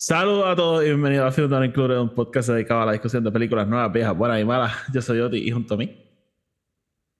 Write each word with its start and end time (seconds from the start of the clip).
Saludos 0.00 0.46
a 0.46 0.54
todos 0.54 0.84
y 0.84 0.86
bienvenidos 0.86 1.26
a 1.26 1.32
Film 1.32 1.48
Don't 1.48 1.66
Include, 1.66 1.98
un 1.98 2.10
podcast 2.10 2.50
dedicado 2.50 2.82
a 2.82 2.86
la 2.86 2.92
discusión 2.92 3.24
de 3.24 3.32
películas 3.32 3.66
nuevas, 3.66 3.92
viejas, 3.92 4.16
buenas 4.16 4.40
y 4.40 4.44
malas. 4.44 4.72
Yo 4.92 5.02
soy 5.02 5.18
Oti 5.18 5.38
y 5.38 5.50
junto 5.50 5.74
a 5.74 5.76
mí. 5.76 5.92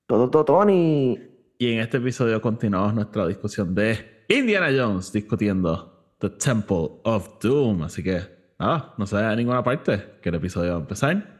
Todo, 0.07 0.31
todo, 0.31 0.45
Tony. 0.45 1.19
Y 1.59 1.73
en 1.73 1.81
este 1.81 1.97
episodio 1.97 2.41
continuamos 2.41 2.95
nuestra 2.95 3.27
discusión 3.27 3.75
de 3.75 4.25
Indiana 4.29 4.69
Jones 4.71 5.11
discutiendo 5.11 6.15
The 6.21 6.31
Temple 6.31 7.01
of 7.03 7.41
Doom. 7.43 7.83
Así 7.83 8.01
que 8.01 8.21
nada, 8.61 8.95
no 8.97 9.07
se 9.09 9.17
vaya 9.17 9.31
a 9.31 9.35
ninguna 9.35 9.65
parte, 9.65 10.21
que 10.23 10.29
el 10.29 10.37
episodio 10.37 10.71
va 10.71 10.77
a 10.77 10.81
empezar. 10.81 11.38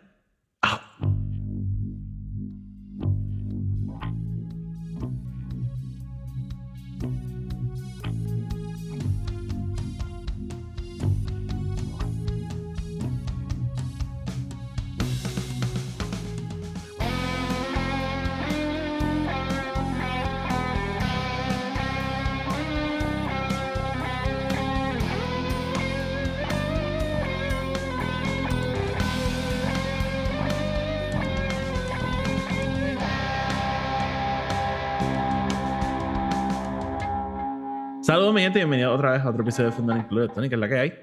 Gente, 38.49 38.61
y 38.61 38.63
bienvenidos 38.63 38.95
otra 38.95 39.11
vez 39.13 39.21
a 39.21 39.29
otro 39.29 39.43
episodio 39.43 39.71
de 39.71 39.77
Don't 39.77 40.05
Include. 40.05 40.29
Tony, 40.29 40.49
¿qué 40.49 40.55
es 40.55 40.61
la 40.61 40.69
que 40.71 40.79
hay? 40.79 40.95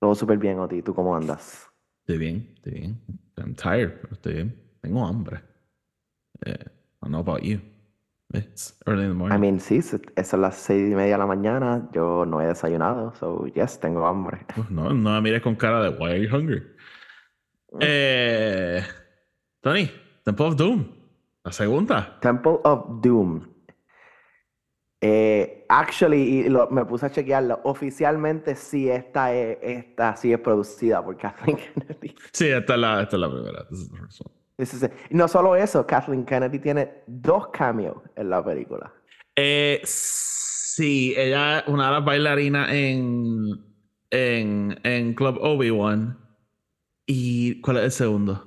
Todo 0.00 0.16
súper 0.16 0.36
bien, 0.36 0.58
Oti. 0.58 0.82
¿Tú 0.82 0.92
cómo 0.92 1.14
andas? 1.14 1.70
Estoy 2.00 2.18
bien, 2.18 2.50
estoy 2.56 2.72
bien. 2.72 3.00
I'm 3.36 3.54
tired, 3.54 4.00
pero 4.00 4.14
estoy 4.14 4.32
bien. 4.34 4.62
Tengo 4.80 5.06
hambre. 5.06 5.42
Eh, 6.44 6.56
I 6.58 6.68
don't 7.02 7.10
know 7.10 7.20
about 7.20 7.42
you. 7.42 7.60
It's 8.34 8.76
early 8.86 9.04
in 9.04 9.10
the 9.10 9.14
morning. 9.14 9.36
I 9.36 9.38
mean, 9.38 9.60
sí, 9.60 9.80
a 10.16 10.36
las 10.36 10.56
seis 10.56 10.90
y 10.90 10.94
media 10.96 11.12
de 11.12 11.18
la 11.18 11.26
mañana. 11.26 11.88
Yo 11.92 12.26
no 12.26 12.40
he 12.40 12.46
desayunado, 12.46 13.14
so 13.14 13.46
yes, 13.54 13.78
tengo 13.78 14.08
hambre. 14.08 14.44
Pues 14.56 14.68
no, 14.68 14.92
no 14.92 15.12
me 15.12 15.20
mires 15.20 15.40
con 15.40 15.54
cara 15.54 15.80
de 15.82 15.90
why 15.90 16.10
are 16.10 16.20
you 16.20 16.36
hungry. 16.36 16.64
Eh, 17.78 18.82
Tony, 19.60 19.88
Temple 20.24 20.46
of 20.46 20.56
Doom. 20.56 20.84
La 21.44 21.52
segunda. 21.52 22.18
Temple 22.18 22.58
of 22.64 23.00
Doom. 23.00 23.55
Eh, 25.00 25.66
actually, 25.68 26.22
y 26.40 26.48
lo- 26.48 26.68
me 26.70 26.84
puse 26.84 27.06
a 27.06 27.10
chequearlo. 27.10 27.60
Oficialmente 27.64 28.56
sí 28.56 28.88
esta 28.88 29.32
es, 29.34 29.58
esta 29.62 30.16
sí 30.16 30.32
es 30.32 30.38
producida 30.40 31.04
por 31.04 31.16
Kathleen 31.18 31.58
Kennedy. 31.74 32.14
Sí, 32.32 32.48
esta 32.48 32.74
es 32.74 32.80
la, 32.80 33.02
esta 33.02 33.16
es 33.16 33.20
la 33.20 33.30
primera. 33.30 33.66
This 33.68 33.80
is 33.80 33.90
the 33.90 33.96
first 33.98 34.20
one. 34.22 34.34
This 34.58 34.72
is 34.74 34.82
it. 34.84 34.92
Y 35.10 35.14
no 35.14 35.28
solo 35.28 35.54
eso, 35.54 35.86
Kathleen 35.86 36.24
Kennedy 36.24 36.58
tiene 36.58 37.02
dos 37.06 37.48
cameos 37.48 37.98
en 38.16 38.30
la 38.30 38.42
película. 38.42 38.90
Eh, 39.36 39.82
sí, 39.84 41.12
ella 41.16 41.58
es 41.58 41.68
una 41.68 41.86
de 41.86 41.92
las 41.92 42.04
bailarinas 42.04 42.70
en, 42.72 43.50
en, 44.10 44.78
en 44.82 45.12
Club 45.14 45.38
Obi-Wan. 45.42 46.18
¿Y 47.06 47.60
cuál 47.60 47.76
es 47.78 47.84
el 47.84 47.92
segundo? 47.92 48.46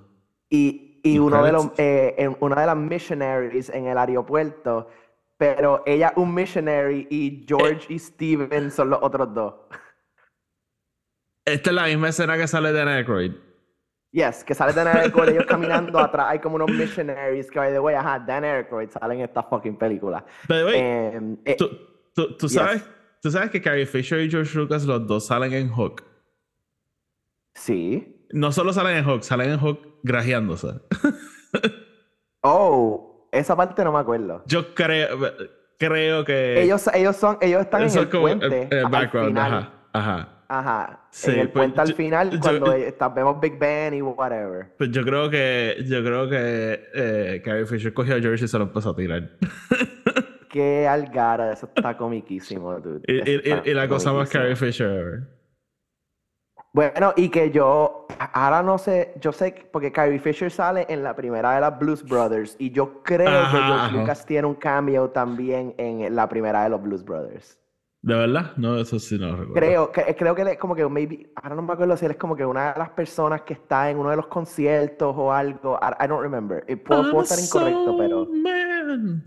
Y, 0.49 0.99
y 1.03 1.19
uno 1.19 1.43
de 1.43 1.51
los, 1.51 1.67
eh, 1.77 2.15
en- 2.17 2.35
una 2.39 2.59
de 2.59 2.65
las 2.65 2.75
missionaries 2.75 3.69
en 3.69 3.85
el 3.85 3.97
aeropuerto, 3.97 4.87
pero 5.39 5.81
ella 5.85 6.11
un 6.17 6.33
missionary 6.33 7.07
y 7.09 7.45
George 7.47 7.93
y 7.93 7.97
Steven 7.97 8.69
son 8.69 8.89
los 8.89 8.99
otros 9.01 9.33
dos. 9.33 9.53
Esta 11.45 11.69
es 11.69 11.75
la 11.75 11.85
misma 11.85 12.09
escena 12.09 12.37
que 12.37 12.45
sale 12.45 12.73
de 12.73 12.81
Aykroyd. 12.81 13.31
Yes, 14.11 14.43
que 14.43 14.53
sale 14.53 14.73
Dan 14.73 14.87
Aykroyd, 14.87 15.29
ellos 15.29 15.45
caminando 15.47 15.97
atrás, 15.99 16.25
hay 16.29 16.39
como 16.39 16.55
unos 16.55 16.71
missionaries 16.71 17.49
que, 17.49 17.57
by 17.59 17.71
the 17.71 17.79
way, 17.79 17.95
ajá, 17.95 18.19
Dan 18.19 18.43
Aykroyd 18.43 18.89
sale 18.89 19.13
en 19.15 19.21
esta 19.21 19.43
fucking 19.43 19.77
película. 19.77 20.25
By 20.47 20.57
the 20.59 20.65
way, 20.65 20.79
eh, 21.45 21.55
tú, 21.57 21.69
tú- 22.13 22.35
tú 22.35 22.47
yes. 22.47 22.53
sabes, 22.55 22.83
tú 23.21 23.31
sabes 23.31 23.49
que 23.51 23.61
Carrie 23.61 23.85
Fisher 23.85 24.19
y 24.19 24.29
George 24.29 24.57
Lucas 24.57 24.83
los 24.85 25.07
dos 25.07 25.25
salen 25.27 25.53
en 25.53 25.69
Hook. 25.69 26.03
sí. 27.55 28.15
No 28.31 28.51
solo 28.51 28.73
salen 28.73 28.97
en 28.97 29.05
Hook, 29.05 29.23
salen 29.23 29.51
en 29.51 29.59
Hook 29.59 29.99
grajeándose. 30.03 30.67
Oh, 32.43 33.08
esa 33.31 33.55
parte 33.55 33.83
no 33.83 33.91
me 33.91 33.99
acuerdo. 33.99 34.43
Yo 34.45 34.73
creo, 34.73 35.17
creo 35.77 36.25
que... 36.25 36.61
Ellos, 36.61 36.89
ellos 36.93 37.15
son, 37.15 37.37
ellos 37.41 37.61
están 37.61 37.83
en 37.83 37.97
el 37.97 38.09
como 38.09 38.27
el- 38.29 38.39
puente. 38.39 38.67
el 38.71 38.85
al 38.85 38.91
background, 38.91 39.27
final. 39.29 39.51
ajá, 39.53 39.71
ajá. 39.93 40.29
Ajá. 40.51 41.01
Sí, 41.11 41.29
en 41.29 41.39
el 41.41 41.49
pues, 41.49 41.61
puente 41.65 41.81
al 41.81 41.89
yo- 41.89 41.95
final, 41.95 42.31
yo- 42.31 42.39
cuando 42.39 42.73
está- 42.73 43.09
vemos 43.09 43.39
Big 43.39 43.59
Ben 43.59 43.93
y 43.93 44.01
whatever. 44.01 44.73
Pues 44.79 44.89
yo 44.89 45.03
creo 45.03 45.29
que, 45.29 45.77
yo 45.87 46.03
creo 46.03 46.27
que 46.27 46.89
eh, 46.95 47.41
Carrie 47.45 47.67
Fisher 47.67 47.93
cogió 47.93 48.15
a 48.15 48.19
George 48.19 48.45
y 48.45 48.47
se 48.47 48.57
lo 48.57 48.63
empezó 48.63 48.89
a 48.89 48.95
tirar. 48.95 49.29
Qué 50.49 50.87
algara, 50.87 51.53
eso 51.53 51.67
está 51.75 51.95
comiquísimo, 51.95 52.79
dude. 52.79 53.01
y, 53.07 53.29
y- 53.29 53.61
y- 53.69 53.73
la 53.75 53.87
cosa 53.87 54.11
más. 54.11 54.29
Carrie 54.29 54.55
Fisher 54.55 54.87
ever. 54.89 55.23
Bueno, 56.71 57.13
y 57.15 57.29
que 57.29 57.49
yo, 57.49 58.05
ahora 58.33 58.61
no 58.61 58.77
sé, 58.77 59.13
yo 59.19 59.31
sé, 59.31 59.53
que- 59.55 59.63
porque 59.63 59.91
Carrie 59.91 60.19
Fisher 60.19 60.51
sale 60.51 60.85
en 60.87 61.01
la 61.01 61.15
primera 61.15 61.55
de 61.55 61.61
las 61.61 61.79
Blues 61.79 62.07
Brothers, 62.07 62.55
y 62.59 62.69
yo 62.71 63.01
creo 63.01 63.27
Ajá, 63.27 63.51
que 63.57 63.63
George. 63.63 63.91
Lucas 63.97 64.25
tiene 64.25 64.47
un 64.47 64.53
cameo 64.55 65.09
también 65.09 65.73
en 65.77 66.15
la 66.15 66.29
primera 66.29 66.63
de 66.63 66.69
los 66.69 66.81
Blues 66.81 67.03
Brothers. 67.03 67.57
¿De 68.01 68.15
verdad? 68.15 68.55
No, 68.55 68.77
eso 68.79 68.97
sí 68.99 69.17
no 69.17 69.27
lo 69.27 69.35
recuerdo. 69.37 69.53
Creo 69.55 69.91
que, 69.91 70.15
creo 70.15 70.35
que 70.35 70.41
él 70.43 70.47
es 70.49 70.57
como 70.57 70.73
que, 70.75 70.87
maybe, 70.87 71.33
ahora 71.35 71.55
no 71.55 71.63
me 71.63 71.73
acuerdo 71.73 71.97
si 71.97 72.05
él 72.05 72.11
es 72.11 72.17
como 72.17 72.35
que 72.35 72.45
una 72.45 72.71
de 72.73 72.79
las 72.79 72.91
personas 72.91 73.41
que 73.41 73.53
está 73.53 73.89
en 73.89 73.97
uno 73.97 74.11
de 74.11 74.15
los 74.15 74.27
conciertos 74.27 75.13
o 75.17 75.33
algo, 75.33 75.77
I, 75.81 76.05
I 76.05 76.07
don't 76.07 76.21
remember. 76.21 76.63
Puedo, 76.83 77.09
puedo 77.09 77.23
estar 77.23 77.39
incorrecto, 77.39 77.97
pero... 77.97 78.25
man. 78.25 79.23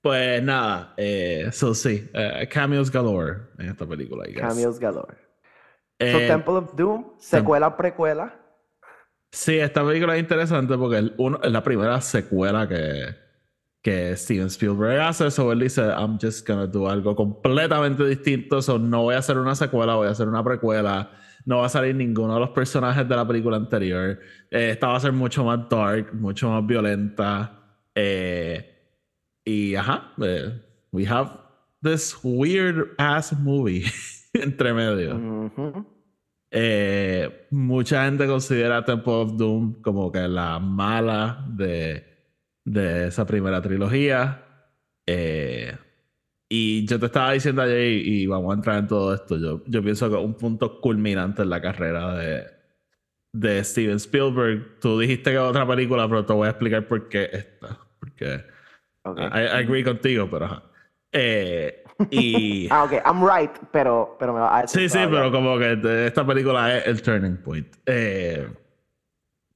Pues 0.00 0.42
nada, 0.42 0.94
eh, 0.96 1.44
eso 1.48 1.74
sí, 1.74 2.08
eh, 2.14 2.48
cameos 2.50 2.90
galore 2.90 3.38
en 3.58 3.70
esta 3.70 3.86
película. 3.86 4.28
I 4.28 4.32
guess. 4.32 4.42
Cameos 4.42 4.78
galore. 4.78 5.16
Eh, 5.98 6.12
so, 6.12 6.18
Temple 6.18 6.54
of 6.54 6.76
Doom, 6.76 7.04
secuela, 7.18 7.76
precuela. 7.76 8.34
Sí, 9.32 9.58
esta 9.58 9.84
película 9.84 10.14
es 10.16 10.20
interesante 10.20 10.76
porque 10.78 10.98
el 10.98 11.14
uno, 11.18 11.40
es 11.42 11.50
la 11.50 11.62
primera 11.62 12.00
secuela 12.00 12.66
que, 12.68 13.14
que 13.82 14.16
Steven 14.16 14.46
Spielberg 14.46 15.00
hace. 15.00 15.30
So 15.30 15.52
él 15.52 15.60
dice, 15.60 15.82
I'm 15.82 16.18
just 16.20 16.46
gonna 16.46 16.66
do 16.66 16.88
algo 16.88 17.14
completamente 17.14 18.04
distinto. 18.06 18.62
So 18.62 18.78
no 18.78 19.02
voy 19.02 19.16
a 19.16 19.18
hacer 19.18 19.36
una 19.36 19.54
secuela, 19.54 19.96
voy 19.96 20.08
a 20.08 20.10
hacer 20.12 20.28
una 20.28 20.42
precuela. 20.44 21.10
No 21.44 21.58
va 21.58 21.66
a 21.66 21.68
salir 21.68 21.94
ninguno 21.94 22.34
de 22.34 22.40
los 22.40 22.50
personajes 22.50 23.08
de 23.08 23.16
la 23.16 23.26
película 23.26 23.56
anterior. 23.56 24.18
Eh, 24.50 24.70
esta 24.70 24.88
va 24.88 24.96
a 24.96 25.00
ser 25.00 25.12
mucho 25.12 25.44
más 25.44 25.68
dark, 25.68 26.14
mucho 26.14 26.50
más 26.50 26.66
violenta. 26.66 27.52
Eh, 27.94 28.77
y 29.48 29.74
ajá, 29.76 30.12
eh, 30.22 30.52
we 30.92 31.06
have 31.06 31.30
this 31.82 32.14
weird 32.22 32.94
ass 32.98 33.32
movie 33.32 33.84
entre 34.34 34.74
medio. 34.74 35.50
Eh, 36.50 37.46
mucha 37.50 38.04
gente 38.04 38.26
considera 38.26 38.84
Temple 38.84 39.12
of 39.12 39.36
Doom 39.36 39.80
como 39.80 40.12
que 40.12 40.28
la 40.28 40.58
mala 40.58 41.46
de, 41.48 42.04
de 42.64 43.06
esa 43.08 43.26
primera 43.26 43.62
trilogía. 43.62 44.44
Eh, 45.06 45.74
y 46.50 46.86
yo 46.86 46.98
te 46.98 47.06
estaba 47.06 47.32
diciendo 47.32 47.62
ayer, 47.62 47.90
y, 47.90 48.22
y 48.22 48.26
vamos 48.26 48.50
a 48.50 48.56
entrar 48.56 48.78
en 48.78 48.86
todo 48.86 49.14
esto. 49.14 49.38
Yo, 49.38 49.62
yo 49.66 49.82
pienso 49.82 50.10
que 50.10 50.16
un 50.16 50.34
punto 50.34 50.78
culminante 50.80 51.42
en 51.42 51.50
la 51.50 51.62
carrera 51.62 52.14
de, 52.16 52.44
de 53.32 53.64
Steven 53.64 53.96
Spielberg. 53.96 54.78
Tú 54.80 54.98
dijiste 54.98 55.30
que 55.30 55.38
otra 55.38 55.66
película, 55.66 56.06
pero 56.06 56.26
te 56.26 56.34
voy 56.34 56.48
a 56.48 56.50
explicar 56.50 56.86
por 56.86 57.08
qué 57.08 57.30
esta. 57.32 57.78
Porque 57.98 58.57
Ok. 59.04 59.18
I, 59.18 59.38
I 59.44 59.62
agree 59.64 59.82
contigo, 59.84 60.28
pero 60.30 60.44
ajá. 60.46 60.62
Eh, 61.12 61.82
y. 62.10 62.68
Ah, 62.70 62.84
ok, 62.84 62.92
I'm 63.04 63.22
right, 63.26 63.50
pero, 63.72 64.16
pero 64.18 64.32
me 64.34 64.40
va 64.40 64.58
a 64.60 64.66
Sí, 64.68 64.88
sí, 64.88 64.98
pero 65.10 65.30
como 65.32 65.58
que 65.58 65.78
esta 66.06 66.26
película 66.26 66.76
es 66.78 66.86
el 66.86 67.02
turning 67.02 67.36
point. 67.38 67.66
Eh, 67.86 68.48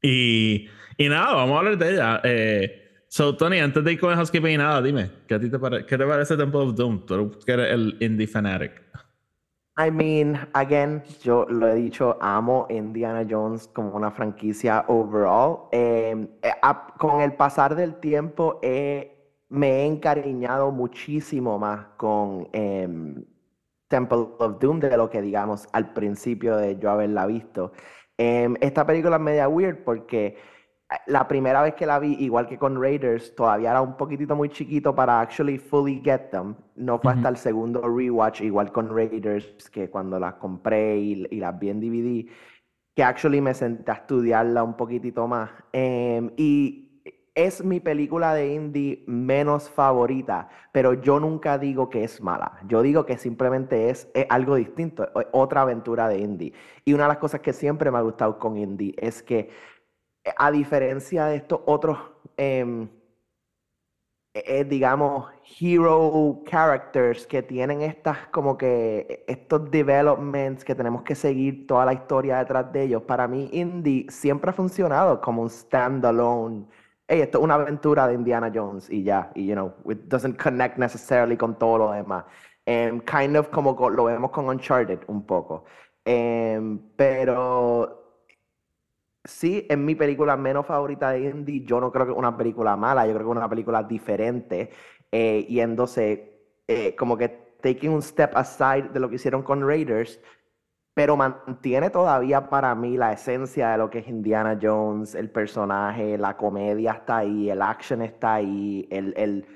y, 0.01 0.69
y 0.97 1.09
nada, 1.09 1.35
vamos 1.35 1.55
a 1.57 1.59
hablar 1.59 1.79
de 1.79 1.93
ella. 1.93 2.21
Eh, 2.25 3.05
so, 3.09 3.37
Tony, 3.37 3.59
antes 3.61 3.85
de 3.85 3.93
ir 3.93 4.01
con 4.01 4.11
el 4.11 4.17
housekeeping 4.17 4.53
y 4.53 4.57
nada, 4.57 4.83
dime, 4.83 5.11
¿qué, 5.29 5.35
a 5.35 5.41
ti 5.41 5.51
te, 5.51 5.59
pare- 5.59 5.87
¿qué 5.87 5.97
te 5.97 6.05
parece 6.07 6.37
Temple 6.37 6.61
of 6.61 6.75
Doom? 6.75 7.07
Tú 7.07 7.39
que 7.45 7.53
eres 7.53 7.71
el 7.73 7.97
indie 8.01 8.27
fanatic. 8.27 8.83
I 9.79 9.91
mean, 9.91 10.39
again, 10.53 11.03
yo 11.23 11.47
lo 11.49 11.67
he 11.69 11.75
dicho, 11.77 12.19
amo 12.21 12.67
Indiana 12.69 13.25
Jones 13.29 13.69
como 13.73 13.93
una 13.93 14.11
franquicia 14.11 14.85
overall. 14.89 15.69
Eh, 15.73 16.27
eh, 16.43 16.51
a- 16.63 16.89
con 16.99 17.23
el 17.23 17.33
pasar 17.35 17.75
del 17.75 17.95
tiempo 17.97 18.61
he- 18.63 19.12
me 19.53 19.83
he 19.83 19.87
encariñado 19.87 20.73
muchísimo 20.73 21.59
más 21.59 21.87
con 21.99 22.49
em, 22.53 23.23
Temple 23.87 24.29
of 24.39 24.59
Doom 24.59 24.81
de 24.81 24.97
lo 24.97 25.11
que 25.11 25.21
digamos 25.21 25.69
al 25.73 25.93
principio 25.93 26.57
de 26.57 26.79
yo 26.79 26.91
haberla 26.91 27.27
visto. 27.27 27.73
Em, 28.17 28.57
esta 28.63 28.87
película 28.87 29.17
es 29.17 29.23
media 29.23 29.49
weird 29.49 29.85
porque 29.85 30.39
la 31.07 31.29
primera 31.29 31.61
vez 31.63 31.75
que 31.75 31.85
la 31.85 31.99
vi, 31.99 32.15
igual 32.15 32.47
que 32.47 32.59
con 32.59 32.81
Raiders, 32.81 33.35
todavía 33.35 33.71
era 33.71 33.83
un 33.83 33.97
poquitito 33.99 34.35
muy 34.35 34.49
chiquito 34.49 34.95
para 34.95 35.21
actually 35.21 35.59
fully 35.59 36.01
get 36.03 36.31
them. 36.31 36.55
No 36.77 36.99
fue 36.99 37.13
hasta 37.13 37.29
el 37.29 37.37
segundo 37.37 37.83
rewatch, 37.83 38.41
igual 38.41 38.73
con 38.73 38.95
Raiders, 38.95 39.69
que 39.71 39.91
cuando 39.91 40.19
las 40.19 40.35
compré 40.35 40.97
y, 40.99 41.27
y 41.31 41.41
las 41.41 41.59
vi 41.59 41.69
en 41.69 41.81
DVD, 41.81 42.31
que 42.95 43.03
actually 43.05 43.43
me 43.43 43.53
senté 43.53 43.91
a 43.91 43.95
estudiarla 43.95 44.63
un 44.65 44.77
poquitito 44.77 45.29
más. 45.29 45.51
Em, 45.73 46.31
y 46.39 46.92
es 47.35 47.65
mi 47.65 47.81
película 47.81 48.35
de 48.35 48.53
indie 48.55 49.05
menos 49.07 49.71
favorita, 49.71 50.49
pero 50.73 50.95
yo 50.95 51.19
nunca 51.19 51.59
digo 51.59 51.89
que 51.89 52.05
es 52.05 52.21
mala. 52.21 52.59
Yo 52.67 52.83
digo 52.83 53.07
que 53.07 53.17
simplemente 53.17 53.91
es, 53.91 54.09
algo 54.29 54.57
distinto, 54.57 55.09
otra 55.33 55.63
aventura 55.63 56.09
de 56.09 56.19
indie. 56.19 56.53
Y 56.85 56.93
una 56.93 57.05
de 57.05 57.09
las 57.11 57.19
cosas 57.19 57.41
que 57.41 57.53
siempre 57.53 57.91
me 57.91 57.99
ha 57.99 58.03
gustado 58.03 58.39
con 58.39 58.57
indie 58.59 58.95
es 58.99 59.23
que, 59.23 59.51
a 60.37 60.51
diferencia 60.51 61.27
de 61.27 61.37
estos 61.37 61.61
otros, 61.67 61.99
em, 62.37 62.89
eh, 64.35 64.65
digamos, 64.65 65.31
hero 65.61 66.43
characters 66.47 67.27
que 67.27 67.43
tienen 67.43 67.83
estas 67.83 68.29
como 68.29 68.57
que 68.57 69.25
estos 69.27 69.71
developments 69.71 70.65
que 70.65 70.75
tenemos 70.75 71.03
que 71.03 71.15
seguir 71.15 71.67
toda 71.67 71.85
la 71.85 71.93
historia 71.93 72.39
detrás 72.39 72.73
de 72.73 72.85
ellos. 72.85 73.03
Para 73.03 73.29
mí, 73.29 73.51
indie 73.53 74.07
siempre 74.11 74.51
ha 74.51 74.55
funcionado 74.55 75.21
como 75.21 75.43
un 75.43 75.51
standalone 75.51 76.67
hey, 77.13 77.21
esto 77.21 77.39
es 77.39 77.45
una 77.45 77.55
aventura 77.55 78.09
de 78.09 78.15
Indiana 78.15 78.51
Jones 78.53 78.89
y 78.89 79.03
ya, 79.03 79.31
y 79.35 79.47
you 79.47 79.53
know, 79.53 79.75
it 79.91 79.99
doesn't 80.09 80.41
connect 80.43 80.79
necessarily 80.79 81.37
con 81.37 81.59
todo 81.59 81.79
lo 81.79 81.93
demás. 81.93 82.25
Um, 82.67 83.01
kind 83.01 83.37
of 83.37 83.51
como 83.51 83.77
lo 83.91 84.05
vemos 84.05 84.31
con 84.31 84.49
Uncharted 84.49 85.01
un 85.09 85.27
poco. 85.27 85.65
Um, 86.07 86.79
pero 86.97 88.23
sí, 89.25 89.67
es 89.69 89.77
mi 89.77 89.95
película 89.95 90.39
menos 90.39 90.65
favorita 90.65 91.11
de 91.11 91.29
Indy. 91.29 91.67
Yo 91.67 91.81
no 91.81 91.93
creo 91.93 92.07
que 92.07 92.13
es 92.13 92.19
una 92.19 92.35
película 92.35 92.77
mala, 92.77 93.07
yo 93.07 93.13
creo 93.13 93.27
que 93.27 93.31
es 93.33 93.37
una 93.37 93.49
película 93.49 93.83
diferente, 93.83 94.71
eh, 95.11 95.45
yéndose 95.51 96.55
eh, 96.67 96.97
como 96.97 97.19
que 97.19 97.29
taking 97.61 97.91
un 97.91 98.01
step 98.01 98.35
aside 98.37 98.89
de 98.89 99.01
lo 99.01 99.11
que 99.11 99.17
hicieron 99.17 99.43
con 99.43 99.67
Raiders 99.67 100.19
pero 100.95 101.17
mantiene 101.17 101.91
todavía 101.91 102.49
para 102.49 102.75
mí 102.75 102.97
la 102.97 103.13
esencia 103.13 103.71
de 103.71 103.79
lo 103.79 103.89
que 103.89 104.01
es 104.01 104.09
Indiana 104.09 104.59
Jones, 104.61 105.15
el 105.15 105.31
personaje, 105.31 106.19
la 106.19 106.37
comedia 106.37 106.93
está 106.93 107.19
ahí, 107.19 107.49
el 107.49 107.63
action 107.63 108.03
está 108.03 108.35
ahí, 108.35 108.87
el, 108.91 109.15
el, 109.17 109.47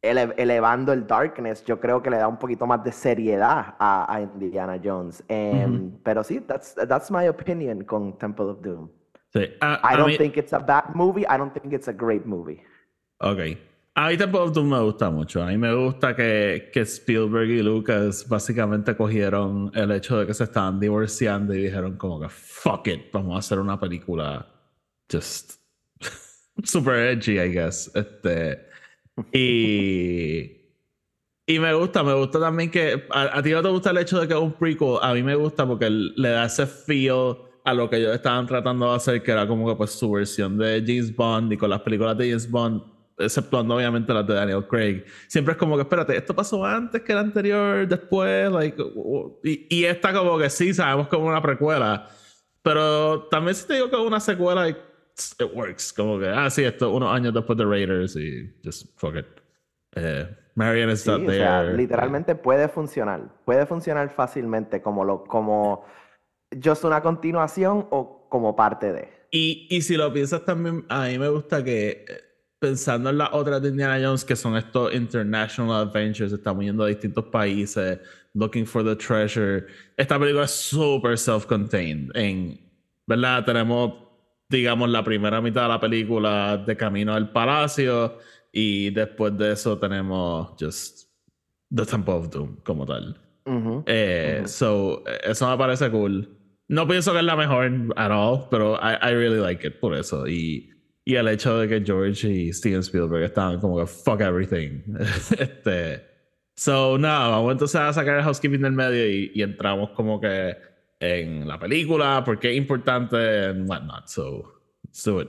elevando 0.00 0.92
el 0.92 1.06
darkness, 1.06 1.64
yo 1.64 1.80
creo 1.80 2.00
que 2.00 2.10
le 2.10 2.18
da 2.18 2.28
un 2.28 2.38
poquito 2.38 2.66
más 2.66 2.84
de 2.84 2.92
seriedad 2.92 3.74
a, 3.78 4.20
Indiana 4.20 4.80
Jones. 4.82 5.24
Em, 5.28 5.90
pero 6.04 6.22
sí, 6.22 6.40
that's, 6.40 6.74
that's 6.74 7.10
my 7.10 7.26
opinion 7.26 7.82
con 7.82 8.16
Temple 8.18 8.46
of 8.46 8.60
Doom. 8.62 8.88
Sí. 9.32 9.40
I 9.60 9.96
don't 9.96 10.16
think 10.16 10.36
it's 10.36 10.52
a 10.52 10.58
bad 10.60 10.94
movie, 10.94 11.22
I 11.22 11.36
don't 11.36 11.52
think 11.52 11.72
it's 11.72 11.88
a 11.88 11.92
great 11.92 12.24
movie. 12.24 12.62
Ok. 13.18 13.58
A 13.98 14.10
mí 14.10 14.16
of 14.20 14.52
Doom 14.52 14.68
me 14.68 14.80
gusta 14.80 15.08
mucho. 15.10 15.42
A 15.42 15.46
mí 15.46 15.56
me 15.56 15.74
gusta 15.74 16.14
que, 16.14 16.68
que, 16.70 16.80
Spielberg 16.80 17.48
y 17.48 17.62
Lucas 17.62 18.28
básicamente 18.28 18.94
cogieron 18.94 19.72
el 19.74 19.90
hecho 19.90 20.18
de 20.18 20.26
que 20.26 20.34
se 20.34 20.44
estaban 20.44 20.78
divorciando 20.78 21.54
y 21.54 21.62
dijeron 21.62 21.96
como 21.96 22.20
que 22.20 22.28
fuck 22.28 22.86
it, 22.88 23.10
vamos 23.10 23.36
a 23.36 23.38
hacer 23.38 23.58
una 23.58 23.80
película 23.80 24.46
just 25.10 25.54
super 26.62 26.94
edgy, 26.94 27.40
I 27.40 27.50
guess. 27.50 27.90
Este, 27.94 28.66
y, 29.32 30.52
y 31.46 31.58
me 31.58 31.72
gusta, 31.72 32.02
me 32.02 32.12
gusta 32.12 32.38
también 32.38 32.70
que 32.70 33.06
a, 33.10 33.38
a, 33.38 33.42
ti 33.42 33.50
no 33.52 33.62
te 33.62 33.68
gusta 33.70 33.92
el 33.92 33.96
hecho 33.96 34.20
de 34.20 34.28
que 34.28 34.34
es 34.34 34.40
un 34.40 34.52
prequel, 34.52 34.98
a 35.00 35.14
mí 35.14 35.22
me 35.22 35.36
gusta 35.36 35.66
porque 35.66 35.88
le 35.88 36.28
da 36.28 36.44
ese 36.44 36.66
feel 36.66 37.34
a 37.64 37.72
lo 37.72 37.88
que 37.88 37.96
ellos 37.96 38.14
estaban 38.14 38.46
tratando 38.46 38.90
de 38.90 38.96
hacer, 38.96 39.22
que 39.22 39.30
era 39.30 39.48
como 39.48 39.66
que 39.66 39.74
pues 39.74 39.92
su 39.92 40.10
versión 40.10 40.58
de 40.58 40.84
James 40.86 41.16
Bond 41.16 41.54
y 41.54 41.56
con 41.56 41.70
las 41.70 41.80
películas 41.80 42.18
de 42.18 42.28
James 42.28 42.50
Bond 42.50 42.95
exceptuando 43.18 43.76
obviamente 43.76 44.12
las 44.12 44.26
de 44.26 44.34
Daniel 44.34 44.66
Craig, 44.66 45.04
siempre 45.26 45.52
es 45.52 45.58
como 45.58 45.76
que, 45.76 45.82
espérate, 45.82 46.16
esto 46.16 46.34
pasó 46.34 46.64
antes 46.64 47.02
que 47.02 47.12
el 47.12 47.18
anterior, 47.18 47.86
después, 47.86 48.50
like, 48.50 48.82
y, 49.42 49.66
y 49.70 49.84
esta 49.84 50.12
como 50.12 50.38
que 50.38 50.50
sí, 50.50 50.74
sabemos 50.74 51.08
como 51.08 51.26
una 51.26 51.40
precuela, 51.40 52.08
pero 52.62 53.24
también 53.30 53.54
si 53.54 53.66
te 53.66 53.74
digo 53.74 53.88
que 53.90 53.96
es 53.96 54.02
una 54.02 54.20
secuela, 54.20 54.68
it 54.68 54.76
works, 55.54 55.92
como 55.92 56.18
que, 56.18 56.28
ah, 56.28 56.50
sí, 56.50 56.64
esto 56.64 56.92
unos 56.92 57.14
años 57.14 57.32
después 57.32 57.56
de 57.56 57.64
Raiders 57.64 58.16
y 58.16 58.54
just 58.64 58.86
fuck 58.98 59.16
it. 59.16 59.26
Eh, 59.94 60.28
Marion 60.54 60.90
is 60.90 61.06
not 61.06 61.24
there. 61.26 61.72
literalmente 61.74 62.34
puede 62.34 62.68
funcionar, 62.68 63.28
puede 63.44 63.66
funcionar 63.66 64.10
fácilmente 64.10 64.82
como 64.82 65.04
lo, 65.04 65.24
como 65.24 65.84
just 66.62 66.84
una 66.84 67.00
continuación 67.02 67.86
o 67.90 68.26
como 68.28 68.56
parte 68.56 68.92
de. 68.92 69.08
Y, 69.30 69.68
y 69.70 69.82
si 69.82 69.96
lo 69.96 70.12
piensas 70.12 70.44
también, 70.44 70.84
a 70.88 71.06
mí 71.06 71.18
me 71.18 71.28
gusta 71.28 71.64
que 71.64 72.04
pensando 72.58 73.10
en 73.10 73.18
las 73.18 73.30
otras 73.32 73.62
de 73.62 73.68
Indiana 73.68 73.98
Jones, 74.02 74.24
que 74.24 74.36
son 74.36 74.56
estos 74.56 74.94
international 74.94 75.88
adventures, 75.88 76.32
estamos 76.32 76.64
yendo 76.64 76.84
a 76.84 76.88
distintos 76.88 77.24
países, 77.26 77.98
looking 78.34 78.66
for 78.66 78.84
the 78.84 78.96
treasure. 78.96 79.66
Esta 79.96 80.18
película 80.18 80.44
es 80.44 80.52
súper 80.52 81.18
self-contained. 81.18 82.10
En, 82.14 82.58
¿verdad? 83.06 83.44
Tenemos, 83.44 83.94
digamos, 84.48 84.88
la 84.88 85.04
primera 85.04 85.40
mitad 85.40 85.62
de 85.62 85.68
la 85.68 85.80
película 85.80 86.56
de 86.56 86.76
camino 86.76 87.14
al 87.14 87.30
palacio 87.30 88.18
y 88.52 88.90
después 88.90 89.36
de 89.36 89.52
eso 89.52 89.78
tenemos 89.78 90.54
just 90.58 91.10
The 91.74 91.84
Temple 91.84 92.14
of 92.14 92.30
Doom 92.30 92.56
como 92.64 92.86
tal. 92.86 93.20
Eh, 93.86 94.42
so, 94.46 95.04
eso 95.22 95.48
me 95.48 95.56
parece 95.56 95.90
cool. 95.90 96.28
No 96.68 96.88
pienso 96.88 97.12
que 97.12 97.18
es 97.18 97.24
la 97.24 97.36
mejor 97.36 97.70
at 97.96 98.10
all, 98.10 98.48
pero 98.50 98.74
I, 98.76 98.96
I 99.00 99.14
really 99.14 99.38
like 99.38 99.64
it 99.64 99.78
por 99.78 99.94
eso. 99.94 100.26
Y 100.26 100.75
y 101.06 101.14
el 101.14 101.28
hecho 101.28 101.56
de 101.56 101.68
que 101.68 101.86
George 101.86 102.28
y 102.28 102.52
Steven 102.52 102.80
Spielberg 102.80 103.22
estaban 103.22 103.60
como 103.60 103.78
que 103.78 103.86
fuck 103.86 104.20
everything. 104.20 104.82
este. 105.38 106.04
So, 106.56 106.98
nada, 106.98 107.28
vamos 107.28 107.52
entonces 107.52 107.80
a 107.80 107.92
sacar 107.92 108.16
el 108.16 108.24
housekeeping 108.24 108.60
del 108.60 108.72
medio 108.72 109.08
y, 109.08 109.40
entramos 109.40 109.90
como 109.90 110.20
que 110.20 110.56
en 110.98 111.46
la 111.46 111.60
película, 111.60 112.22
porque 112.24 112.50
es 112.50 112.56
importante, 112.56 113.16
and 113.46 113.70
whatnot. 113.70 114.08
So, 114.08 114.52
let's 114.82 115.04
do 115.04 115.20
it. 115.20 115.28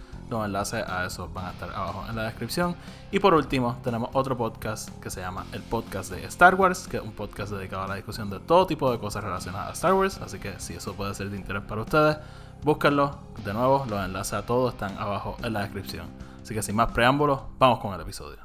Los 0.31 0.45
enlaces 0.45 0.87
a 0.87 1.05
eso 1.05 1.27
van 1.27 1.47
a 1.47 1.51
estar 1.51 1.69
abajo 1.71 2.05
en 2.09 2.15
la 2.15 2.23
descripción. 2.23 2.73
Y 3.11 3.19
por 3.19 3.33
último, 3.33 3.77
tenemos 3.83 4.11
otro 4.13 4.37
podcast 4.37 4.89
que 5.01 5.09
se 5.09 5.19
llama 5.19 5.45
el 5.51 5.61
podcast 5.61 6.09
de 6.09 6.23
Star 6.23 6.55
Wars, 6.55 6.87
que 6.87 6.95
es 6.95 7.03
un 7.03 7.11
podcast 7.11 7.51
dedicado 7.51 7.83
a 7.83 7.87
la 7.89 7.95
discusión 7.95 8.29
de 8.29 8.39
todo 8.39 8.65
tipo 8.65 8.89
de 8.89 8.97
cosas 8.97 9.25
relacionadas 9.25 9.67
a 9.67 9.73
Star 9.73 9.93
Wars. 9.93 10.21
Así 10.21 10.39
que 10.39 10.57
si 10.57 10.73
eso 10.73 10.93
puede 10.93 11.13
ser 11.15 11.29
de 11.31 11.35
interés 11.35 11.63
para 11.63 11.81
ustedes, 11.81 12.15
búsquenlo. 12.63 13.19
De 13.43 13.51
nuevo, 13.51 13.85
los 13.89 14.05
enlaces 14.05 14.31
a 14.31 14.45
todos 14.45 14.73
están 14.73 14.97
abajo 14.97 15.35
en 15.43 15.51
la 15.51 15.63
descripción. 15.63 16.07
Así 16.41 16.53
que 16.53 16.63
sin 16.63 16.77
más 16.77 16.93
preámbulos, 16.93 17.41
vamos 17.59 17.79
con 17.79 17.93
el 17.93 17.99
episodio. 17.99 18.39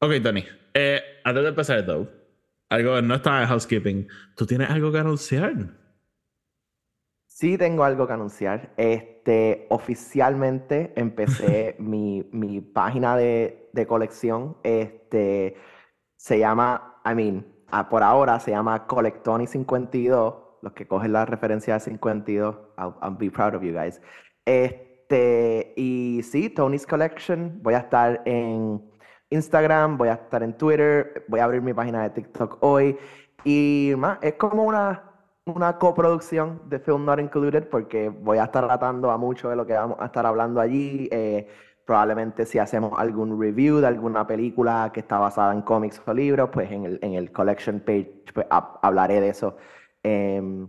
Ok, 0.00 0.12
Tony. 0.22 0.46
Eh, 0.72 1.02
antes 1.24 1.42
de 1.42 1.48
empezar, 1.50 1.84
though, 1.84 2.08
algo 2.70 3.02
no 3.02 3.16
está 3.16 3.42
en 3.42 3.48
housekeeping. 3.48 4.08
¿Tú 4.34 4.46
tienes 4.46 4.70
algo 4.70 4.90
que 4.90 4.98
anunciar? 4.98 5.52
Sí, 7.38 7.58
tengo 7.58 7.84
algo 7.84 8.06
que 8.06 8.14
anunciar. 8.14 8.72
Este, 8.78 9.66
oficialmente 9.68 10.94
empecé 10.96 11.76
mi, 11.78 12.26
mi, 12.32 12.62
página 12.62 13.14
de, 13.14 13.68
de, 13.74 13.86
colección. 13.86 14.56
Este, 14.62 15.54
se 16.16 16.38
llama, 16.38 16.98
I 17.04 17.14
mean, 17.14 17.46
ah, 17.70 17.90
por 17.90 18.02
ahora 18.02 18.40
se 18.40 18.52
llama 18.52 18.86
Colectoni 18.86 19.46
52. 19.46 20.34
Los 20.62 20.72
que 20.72 20.88
cogen 20.88 21.12
la 21.12 21.26
referencia 21.26 21.74
de 21.74 21.80
52, 21.80 22.56
I'll, 22.78 22.94
I'll, 23.02 23.18
be 23.18 23.30
proud 23.30 23.54
of 23.54 23.62
you 23.62 23.74
guys. 23.74 24.00
Este, 24.46 25.74
y 25.76 26.22
sí, 26.22 26.48
Tony's 26.48 26.86
Collection. 26.86 27.60
Voy 27.62 27.74
a 27.74 27.80
estar 27.80 28.22
en 28.24 28.82
Instagram, 29.28 29.98
voy 29.98 30.08
a 30.08 30.14
estar 30.14 30.42
en 30.42 30.56
Twitter, 30.56 31.26
voy 31.28 31.40
a 31.40 31.44
abrir 31.44 31.60
mi 31.60 31.74
página 31.74 32.02
de 32.04 32.10
TikTok 32.10 32.56
hoy. 32.62 32.96
Y 33.44 33.92
más, 33.98 34.20
es 34.22 34.36
como 34.36 34.64
una 34.64 35.05
una 35.46 35.78
coproducción 35.78 36.60
de 36.68 36.80
Film 36.80 37.04
Not 37.04 37.20
Included 37.20 37.68
porque 37.68 38.08
voy 38.08 38.38
a 38.38 38.44
estar 38.44 38.66
tratando 38.66 39.10
a 39.10 39.16
mucho 39.16 39.48
de 39.48 39.56
lo 39.56 39.64
que 39.64 39.74
vamos 39.74 39.96
a 40.00 40.06
estar 40.06 40.26
hablando 40.26 40.60
allí. 40.60 41.08
Eh, 41.12 41.48
probablemente 41.84 42.44
si 42.46 42.58
hacemos 42.58 42.98
algún 42.98 43.40
review 43.40 43.78
de 43.78 43.86
alguna 43.86 44.26
película 44.26 44.90
que 44.92 45.00
está 45.00 45.18
basada 45.18 45.54
en 45.54 45.62
cómics 45.62 46.02
o 46.04 46.12
libros, 46.12 46.50
pues 46.52 46.70
en 46.72 46.84
el, 46.84 46.98
en 47.00 47.14
el 47.14 47.30
collection 47.30 47.78
page 47.78 48.24
pues, 48.34 48.46
hablaré 48.50 49.20
de 49.20 49.28
eso. 49.28 49.56
Em, 50.02 50.68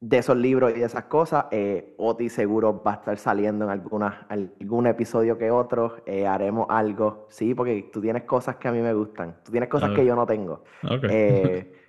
de 0.00 0.18
esos 0.18 0.36
libros 0.36 0.72
y 0.76 0.80
de 0.80 0.84
esas 0.84 1.04
cosas. 1.04 1.46
Eh, 1.50 1.94
Oti 1.98 2.28
seguro 2.28 2.82
va 2.82 2.92
a 2.92 2.94
estar 2.96 3.18
saliendo 3.18 3.64
en 3.64 3.70
alguna, 3.70 4.26
algún 4.28 4.86
episodio 4.86 5.38
que 5.38 5.50
otro. 5.50 5.96
Eh, 6.06 6.26
haremos 6.26 6.66
algo, 6.68 7.26
sí, 7.30 7.54
porque 7.54 7.88
tú 7.92 8.00
tienes 8.00 8.24
cosas 8.24 8.56
que 8.56 8.68
a 8.68 8.72
mí 8.72 8.80
me 8.80 8.92
gustan. 8.92 9.38
Tú 9.42 9.50
tienes 9.50 9.68
cosas 9.68 9.90
que 9.90 10.04
yo 10.04 10.14
no 10.14 10.26
tengo. 10.26 10.62
Eh, 11.10 11.72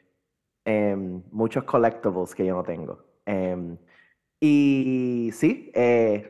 em, 0.70 1.24
muchos 1.32 1.64
collectibles 1.64 2.36
que 2.36 2.46
yo 2.46 2.56
no 2.56 2.64
tengo. 2.64 3.04
Em, 3.26 3.78
y 4.40 5.32
sí, 5.34 5.72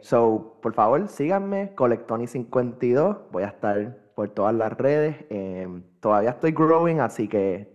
so, 0.01 0.59
por 0.61 0.73
favor, 0.73 1.07
síganme, 1.07 1.75
Colectoni52. 1.75 3.29
Voy 3.31 3.43
a 3.43 3.47
estar 3.47 3.97
por 4.15 4.29
todas 4.29 4.55
las 4.55 4.71
redes. 4.77 5.15
Em, 5.29 5.83
todavía 5.99 6.31
estoy 6.31 6.51
growing, 6.51 6.99
así 6.99 7.27
que, 7.27 7.69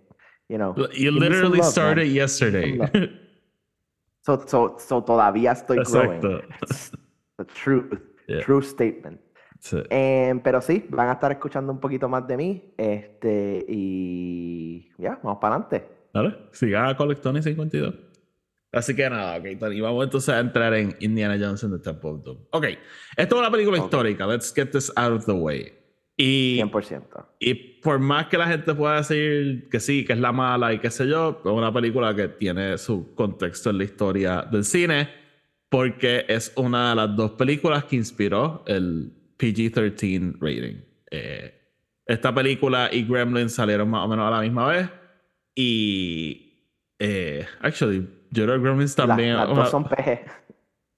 you 0.49 0.57
know. 0.57 0.75
You 0.93 1.13
literally 1.13 1.63
started 1.63 2.07
yesterday. 2.07 2.79
So, 4.27 4.43
so, 4.47 4.79
so 4.79 5.05
todavía 5.05 5.53
estoy 5.53 5.83
growing. 5.85 6.23
The 7.37 7.45
true, 7.45 7.91
true 8.43 8.63
statement. 8.63 9.21
Em, 9.91 10.41
pero 10.41 10.63
sí, 10.63 10.87
van 10.89 11.11
a 11.11 11.13
estar 11.13 11.31
escuchando 11.31 11.71
un 11.71 11.79
poquito 11.79 12.09
más 12.09 12.27
de 12.27 12.37
mí. 12.39 12.75
Este, 12.79 13.67
y 13.69 14.91
ya, 14.97 15.21
vamos 15.23 15.41
para 15.41 15.57
adelante. 15.57 15.87
Dale, 16.15 16.37
siga 16.53 16.89
a 16.89 16.97
Colectoni 16.97 17.43
52. 17.43 17.93
Así 18.71 18.95
que 18.95 19.11
nada, 19.11 19.37
ok, 19.37 19.59
Tony. 19.59 19.81
Vamos 19.81 20.05
entonces 20.05 20.33
a 20.33 20.39
entrar 20.39 20.73
en 20.75 20.97
Indiana 21.01 21.37
Jones 21.39 21.65
and 21.65 21.77
the 21.77 21.83
Temple 21.83 22.11
of 22.11 22.23
Doom. 22.23 22.39
Ok, 22.51 22.67
esto 23.17 23.35
es 23.35 23.41
una 23.41 23.51
película 23.51 23.79
histórica. 23.79 24.25
Let's 24.25 24.53
get 24.55 24.71
this 24.71 24.93
out 24.95 25.13
of 25.13 25.27
the 25.27 25.33
way. 25.33 25.73
Y, 26.17 26.61
100%. 26.61 27.27
Y 27.41 27.55
por 27.55 27.99
más 27.99 28.27
que 28.29 28.39
la 28.39 28.47
gente 28.47 28.73
pueda 28.75 28.99
decir 28.99 29.69
que 29.69 29.81
sí, 29.81 30.05
que 30.05 30.13
es 30.13 30.21
la 30.21 30.31
mala 30.31 30.73
y 30.73 30.79
qué 30.79 30.91
sé 30.91 31.09
yo, 31.09 31.41
es 31.45 31.51
una 31.51 31.73
película 31.73 32.15
que 32.15 32.29
tiene 32.29 32.79
su 32.79 33.13
contexto 33.17 33.71
en 33.71 33.79
la 33.79 33.85
historia 33.85 34.43
del 34.43 34.65
cine, 34.65 35.09
porque 35.69 36.27
es 36.29 36.53
una 36.55 36.91
de 36.91 36.95
las 36.95 37.17
dos 37.17 37.33
películas 37.33 37.85
que 37.85 37.97
inspiró 37.97 38.63
el 38.69 39.13
PG-13 39.37 40.37
rating. 40.41 40.81
Eh, 41.11 41.61
esta 42.07 42.33
película 42.33 42.89
y 42.93 43.03
Gremlin 43.03 43.51
salieron 43.51 43.91
más 43.91 44.05
o 44.05 44.09
menos 44.09 44.29
a 44.29 44.31
la 44.31 44.41
misma 44.41 44.69
vez. 44.69 44.89
Y. 45.55 46.41
Eh, 46.99 47.47
actually, 47.61 48.09
yo 48.31 48.45
creo 48.45 48.57
que 48.57 48.63
Gremlins 48.63 48.95
también. 48.95 49.37
las 49.37 49.49
dos 49.49 49.71
son 49.71 49.85
PG. 49.85 50.25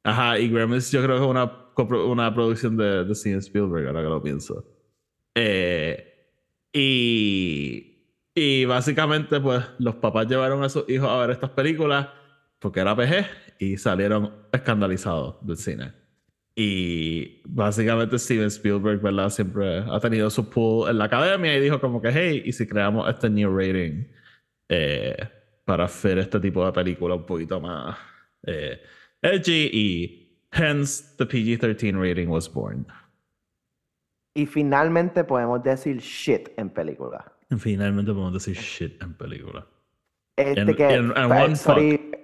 Ajá, 0.04 0.38
y 0.38 0.48
Gremlins 0.48 0.90
yo 0.90 1.02
creo 1.02 1.16
que 1.16 1.24
es 1.24 1.28
una, 1.28 1.52
una 2.04 2.34
producción 2.34 2.76
de, 2.76 3.04
de 3.04 3.14
Steven 3.14 3.38
Spielberg, 3.38 3.86
ahora 3.88 4.02
que 4.02 4.08
lo 4.08 4.22
pienso. 4.22 4.64
Eh, 5.34 6.14
y, 6.72 7.96
y 8.34 8.64
básicamente, 8.64 9.40
pues 9.40 9.64
los 9.78 9.96
papás 9.96 10.26
llevaron 10.28 10.62
a 10.62 10.68
sus 10.68 10.88
hijos 10.88 11.08
a 11.08 11.18
ver 11.18 11.30
estas 11.30 11.50
películas 11.50 12.08
porque 12.58 12.80
era 12.80 12.96
PG 12.96 13.26
y 13.58 13.76
salieron 13.76 14.32
escandalizados 14.52 15.36
del 15.46 15.56
cine. 15.56 15.92
Y 16.54 17.42
básicamente 17.44 18.18
Steven 18.18 18.46
Spielberg, 18.46 19.00
¿verdad? 19.02 19.28
Siempre 19.28 19.84
ha 19.90 20.00
tenido 20.00 20.30
su 20.30 20.48
pool 20.48 20.88
en 20.88 20.98
la 20.98 21.04
academia 21.04 21.56
y 21.56 21.60
dijo 21.60 21.80
como 21.80 22.00
que, 22.00 22.10
hey, 22.10 22.42
¿y 22.46 22.52
si 22.52 22.66
creamos 22.66 23.08
este 23.10 23.28
new 23.28 23.54
rating 23.54 24.04
eh, 24.68 25.16
para 25.64 25.84
hacer 25.84 26.18
este 26.18 26.40
tipo 26.40 26.64
de 26.64 26.72
película 26.72 27.14
un 27.14 27.26
poquito 27.26 27.60
más 27.60 27.96
eh, 28.46 28.80
edgy? 29.22 29.70
Y 29.72 30.38
hence 30.52 31.16
the 31.16 31.26
PG-13 31.26 31.98
rating 32.00 32.28
was 32.28 32.52
born. 32.52 32.86
Y 34.34 34.44
finalmente 34.44 35.24
podemos 35.24 35.62
decir 35.62 35.98
shit 35.98 36.50
en 36.58 36.68
película. 36.68 37.32
Finalmente 37.58 38.12
podemos 38.12 38.34
decir 38.34 38.54
shit 38.56 39.02
en 39.02 39.14
película. 39.14 39.66
Este 40.36 40.76
que. 40.76 40.98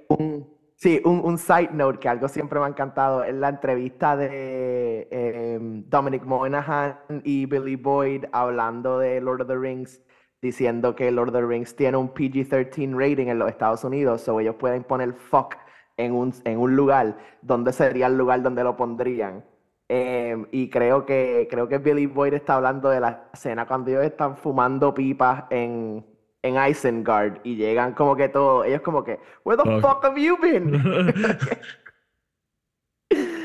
un, 0.08 0.46
sí, 0.76 1.00
un, 1.04 1.38
side 1.38 1.70
note 1.72 1.98
que 1.98 2.08
algo 2.08 2.28
siempre 2.28 2.58
me 2.58 2.66
ha 2.66 2.68
encantado 2.68 3.24
es 3.24 3.34
la 3.34 3.48
entrevista 3.48 4.16
de 4.16 5.08
em, 5.10 5.88
Dominic 5.88 6.24
Moynihan 6.24 6.98
y 7.24 7.46
Billy 7.46 7.76
Boyd 7.76 8.26
hablando 8.32 8.98
de 8.98 9.18
Lord 9.20 9.40
of 9.40 9.48
the 9.48 9.56
Rings, 9.56 10.02
diciendo 10.42 10.94
que 10.96 11.10
Lord 11.10 11.28
of 11.28 11.34
the 11.36 11.46
Rings 11.46 11.74
tiene 11.76 11.96
un 11.96 12.12
PG-13 12.12 12.92
rating 12.98 13.28
en 13.28 13.38
los 13.38 13.48
Estados 13.48 13.84
Unidos, 13.84 14.28
o 14.28 14.40
ellos 14.40 14.56
pueden 14.56 14.82
poner 14.82 15.14
fuck 15.14 15.54
en 15.96 16.12
un, 16.12 16.34
en 16.44 16.58
un 16.58 16.74
lugar, 16.74 17.16
donde 17.40 17.72
sería 17.72 18.08
el 18.08 18.18
lugar 18.18 18.42
donde 18.42 18.64
lo 18.64 18.76
pondrían. 18.76 19.44
Em, 19.88 20.46
y 20.50 20.68
creo 20.68 21.06
que, 21.06 21.46
creo 21.50 21.68
que 21.68 21.78
Billy 21.78 22.06
Boyd 22.06 22.34
está 22.34 22.56
hablando 22.56 22.90
de 22.90 22.98
la 23.00 23.28
escena 23.32 23.66
cuando 23.66 23.90
ellos 23.90 24.04
están 24.04 24.36
fumando 24.36 24.92
pipas 24.94 25.44
en, 25.50 26.04
en 26.42 26.70
Isengard 26.70 27.40
y 27.44 27.56
llegan 27.56 27.92
como 27.92 28.16
que 28.16 28.28
todos, 28.28 28.66
ellos 28.66 28.80
como 28.80 29.04
que, 29.04 29.20
Where 29.44 29.62
the 29.62 29.80
fuck 29.80 30.04
have 30.04 30.20
you 30.20 30.36
been? 30.40 30.74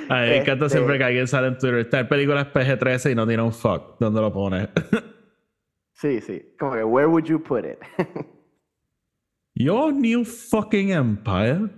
Ay, 0.10 0.30
me 0.30 0.38
encanta 0.38 0.70
siempre 0.70 0.94
este 0.94 1.00
que 1.00 1.04
alguien 1.04 1.28
sale 1.28 1.48
en 1.48 1.58
Twitter. 1.58 1.80
Esta 1.80 2.08
película 2.08 2.42
es 2.42 2.48
PG-13 2.48 3.12
y 3.12 3.16
no 3.16 3.28
tiene 3.28 3.44
un 3.44 3.52
fuck. 3.52 4.00
¿Dónde 4.00 4.22
lo 4.22 4.32
pone? 4.32 4.70
sí, 6.00 6.22
sí. 6.22 6.44
Como 6.60 6.74
que, 6.74 6.84
where 6.84 7.10
would 7.10 7.28
you 7.28 7.40
put 7.40 7.66
it? 7.66 7.82
Your 9.56 9.92
new 9.92 10.24
fucking 10.24 10.92
empire. 10.92 11.70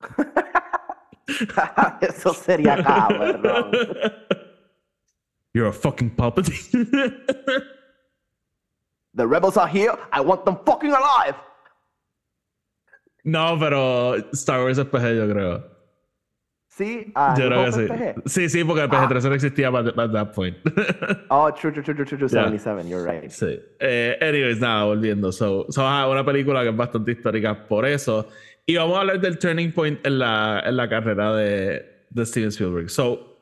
Eso 2.00 2.32
sería 2.32 2.76
cabrón. 2.84 3.72
You're 5.54 5.68
a 5.68 5.72
fucking 5.72 6.10
puppet. 6.10 6.46
The 9.14 9.26
rebels 9.26 9.56
are 9.56 9.68
here. 9.68 9.96
I 10.12 10.20
want 10.20 10.44
them 10.44 10.56
fucking 10.66 10.90
alive. 10.90 11.34
No, 13.24 13.56
pero 13.58 14.14
Star 14.32 14.60
Wars 14.60 14.78
es 14.78 14.86
PG, 14.86 15.16
yo 15.16 15.32
creo. 15.32 15.62
Sí, 16.76 17.12
uh, 17.14 17.38
yo 17.38 17.46
creo 17.46 17.64
que 17.66 17.72
sí. 17.72 17.86
PG? 17.86 18.22
Sí, 18.26 18.48
sí, 18.48 18.64
porque 18.64 18.82
el 18.82 18.90
PG-13 18.90 19.24
ah. 19.24 19.28
no 19.28 19.34
existía 19.34 19.68
at 19.68 20.12
that 20.12 20.32
point. 20.32 20.56
oh, 21.30 21.52
true, 21.52 21.72
true, 21.72 21.84
true, 21.84 21.94
true, 21.94 22.18
true, 22.18 22.28
77, 22.28 22.88
you're 22.88 23.04
right. 23.04 23.30
Sí. 23.30 23.60
Eh, 23.78 24.18
anyways, 24.20 24.58
nada, 24.58 24.84
volviendo. 24.84 25.30
So, 25.30 25.66
so 25.68 25.82
una 25.82 26.24
película 26.24 26.62
que 26.62 26.70
es 26.70 26.76
bastante 26.76 27.12
histórica 27.12 27.68
por 27.68 27.86
eso. 27.86 28.28
Y 28.66 28.76
vamos 28.76 28.96
a 28.96 29.00
hablar 29.02 29.20
del 29.20 29.38
turning 29.38 29.72
point 29.72 30.04
en 30.04 30.18
la, 30.18 30.62
en 30.64 30.76
la 30.76 30.88
carrera 30.88 31.36
de, 31.36 32.06
de 32.10 32.26
Steven 32.26 32.48
Spielberg. 32.48 32.90
So, 32.90 33.34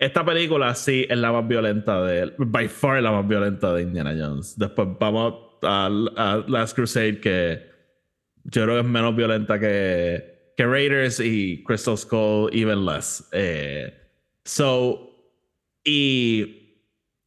esta 0.00 0.24
película 0.24 0.74
sí 0.74 1.06
es 1.08 1.18
la 1.18 1.30
más 1.30 1.46
violenta 1.46 2.02
de 2.02 2.32
by 2.38 2.68
far 2.68 3.02
la 3.02 3.12
más 3.12 3.28
violenta 3.28 3.72
de 3.74 3.82
Indiana 3.82 4.14
Jones. 4.18 4.58
Después 4.58 4.88
vamos 4.98 5.34
a, 5.62 6.42
Last 6.48 6.74
Crusade, 6.74 7.20
que 7.20 7.62
yo 8.44 8.64
creo 8.64 8.76
que 8.76 8.80
es 8.80 8.86
menos 8.86 9.14
violenta 9.14 9.60
que, 9.60 10.29
que 10.60 10.66
Raiders 10.66 11.18
y 11.20 11.64
Crystal 11.64 11.96
Skull, 11.96 12.50
even 12.52 12.84
less. 12.84 13.26
Eh, 13.32 13.90
so, 14.44 15.08
y 15.82 16.76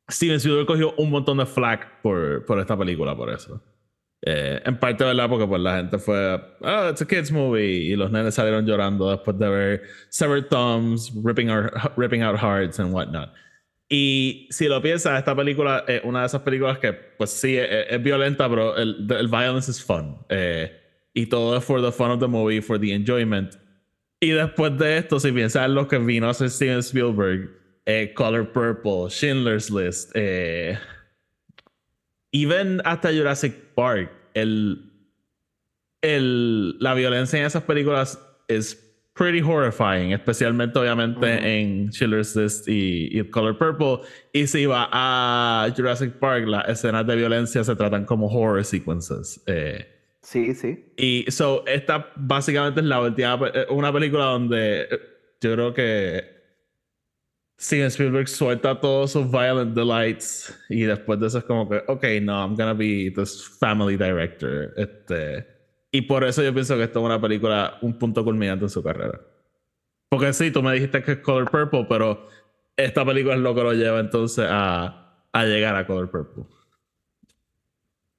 Steven 0.08 0.36
Spielberg 0.36 0.68
cogió 0.68 0.94
un 0.98 1.10
montón 1.10 1.40
de 1.40 1.48
flack 1.48 2.00
por, 2.04 2.46
por 2.46 2.60
esta 2.60 2.78
película, 2.78 3.18
por 3.18 3.32
eso. 3.32 3.60
Eh, 4.22 4.62
en 4.64 4.80
parte, 4.80 5.04
¿verdad? 5.04 5.28
Porque 5.28 5.48
pues 5.48 5.60
la 5.62 5.78
gente 5.78 5.98
fue, 5.98 6.40
oh, 6.62 6.90
it's 6.92 7.02
a 7.02 7.08
kids 7.08 7.32
movie. 7.32 7.86
Y 7.86 7.96
los 7.96 8.12
nenes 8.12 8.36
salieron 8.36 8.68
llorando 8.68 9.10
después 9.10 9.40
de 9.40 9.50
ver 9.50 9.84
Severed 10.10 10.46
Thumbs, 10.50 11.12
Ripping, 11.24 11.50
ripping 11.98 12.22
Out 12.22 12.38
Hearts 12.38 12.80
and 12.80 12.94
whatnot. 12.94 13.34
Y 13.90 14.48
si 14.52 14.68
lo 14.68 14.80
piensas, 14.80 15.18
esta 15.18 15.36
película 15.36 15.86
es 15.88 16.04
una 16.04 16.20
de 16.20 16.28
esas 16.28 16.44
películas 16.44 16.78
que, 16.78 16.94
pues 16.94 17.32
sí, 17.32 17.58
es, 17.58 18.04
violenta, 18.04 18.48
pero 18.48 18.78
el, 18.78 19.08
el, 19.10 19.28
violence 19.28 19.72
is 19.72 19.84
fun. 19.84 20.20
Eh, 20.30 20.83
y 21.14 21.28
todo 21.28 21.58
es 21.58 21.64
for 21.64 21.82
the 21.82 21.92
fun 21.92 22.12
of 22.12 22.20
the 22.20 22.28
movie, 22.28 22.62
for 22.62 22.80
the 22.80 22.94
enjoyment. 22.94 23.56
Y 24.20 24.30
después 24.30 24.78
de 24.78 24.98
esto, 24.98 25.20
si 25.20 25.32
piensas 25.32 25.66
en 25.66 25.76
lo 25.76 25.88
que 25.88 25.98
vino 25.98 26.28
a 26.28 26.32
hacer 26.32 26.50
Steven 26.50 26.80
Spielberg, 26.80 27.50
eh, 27.86 28.14
Color 28.16 28.52
Purple, 28.54 29.10
Schindler's 29.10 29.70
List, 29.70 30.12
eh, 30.16 30.78
even 32.32 32.82
hasta 32.86 33.12
Jurassic 33.12 33.54
Park, 33.76 34.10
el, 34.34 34.90
el, 36.02 36.80
la 36.80 36.94
violencia 36.94 37.40
en 37.40 37.46
esas 37.46 37.64
películas 37.64 38.18
es 38.48 38.80
pretty 39.14 39.42
horrifying, 39.42 40.12
especialmente 40.12 40.80
obviamente 40.80 41.28
en 41.60 41.90
Schindler's 41.92 42.36
List 42.36 42.68
y, 42.68 43.24
Color 43.30 43.58
Purple. 43.58 44.08
Y 44.32 44.48
si 44.48 44.66
va 44.66 44.90
a 44.92 45.68
Jurassic 45.76 46.14
Park, 46.14 46.48
las 46.48 46.68
escenas 46.70 47.06
de 47.06 47.16
violencia 47.16 47.64
se 47.64 47.76
tratan 47.76 48.06
como 48.06 48.28
horror 48.28 48.64
sequences. 48.64 49.44
Eh, 49.46 49.93
sí, 50.24 50.56
sí. 50.56 50.94
Y 50.98 51.26
so, 51.30 51.64
esta 51.68 52.12
básicamente 52.16 52.80
es 52.80 52.88
la 52.88 53.00
última, 53.00 53.40
eh, 53.54 53.68
una 53.70 53.94
película 53.94 54.26
donde 54.26 54.82
eh, 54.82 55.00
yo 55.40 55.54
creo 55.54 55.74
que 55.74 56.34
Steven 57.60 57.88
Spielberg 57.88 58.28
suelta 58.28 58.80
todos 58.82 59.12
sus 59.12 59.30
violent 59.30 59.76
delights 59.76 60.54
y 60.70 60.82
después 60.82 61.20
de 61.20 61.28
eso 61.28 61.38
es 61.38 61.44
como 61.44 61.70
que, 61.70 61.84
ok, 61.88 62.04
no, 62.22 62.42
I'm 62.42 62.56
gonna 62.56 62.74
be 62.74 63.12
this 63.16 63.48
family 63.60 63.96
director. 63.96 64.74
Este, 64.76 65.46
y 65.92 66.02
por 66.02 66.24
eso 66.24 66.42
yo 66.42 66.54
pienso 66.54 66.76
que 66.76 66.84
esto 66.84 67.00
es 67.00 67.06
una 67.06 67.22
película, 67.22 67.78
un 67.82 67.98
punto 68.00 68.24
culminante 68.24 68.66
en 68.66 68.70
su 68.70 68.82
carrera. 68.82 69.22
Porque 70.10 70.34
sí, 70.34 70.52
tú 70.52 70.62
me 70.64 70.74
dijiste 70.74 71.04
que 71.04 71.14
es 71.14 71.18
Color 71.20 71.50
Purple, 71.50 71.86
pero 71.88 72.28
esta 72.76 73.06
película 73.06 73.36
es 73.36 73.42
lo 73.42 73.54
que 73.54 73.62
lo 73.62 73.74
lleva 73.74 74.00
entonces 74.00 74.46
a, 74.50 75.26
a 75.32 75.46
llegar 75.46 75.76
a 75.76 75.86
Color 75.86 76.10
Purple. 76.10 76.44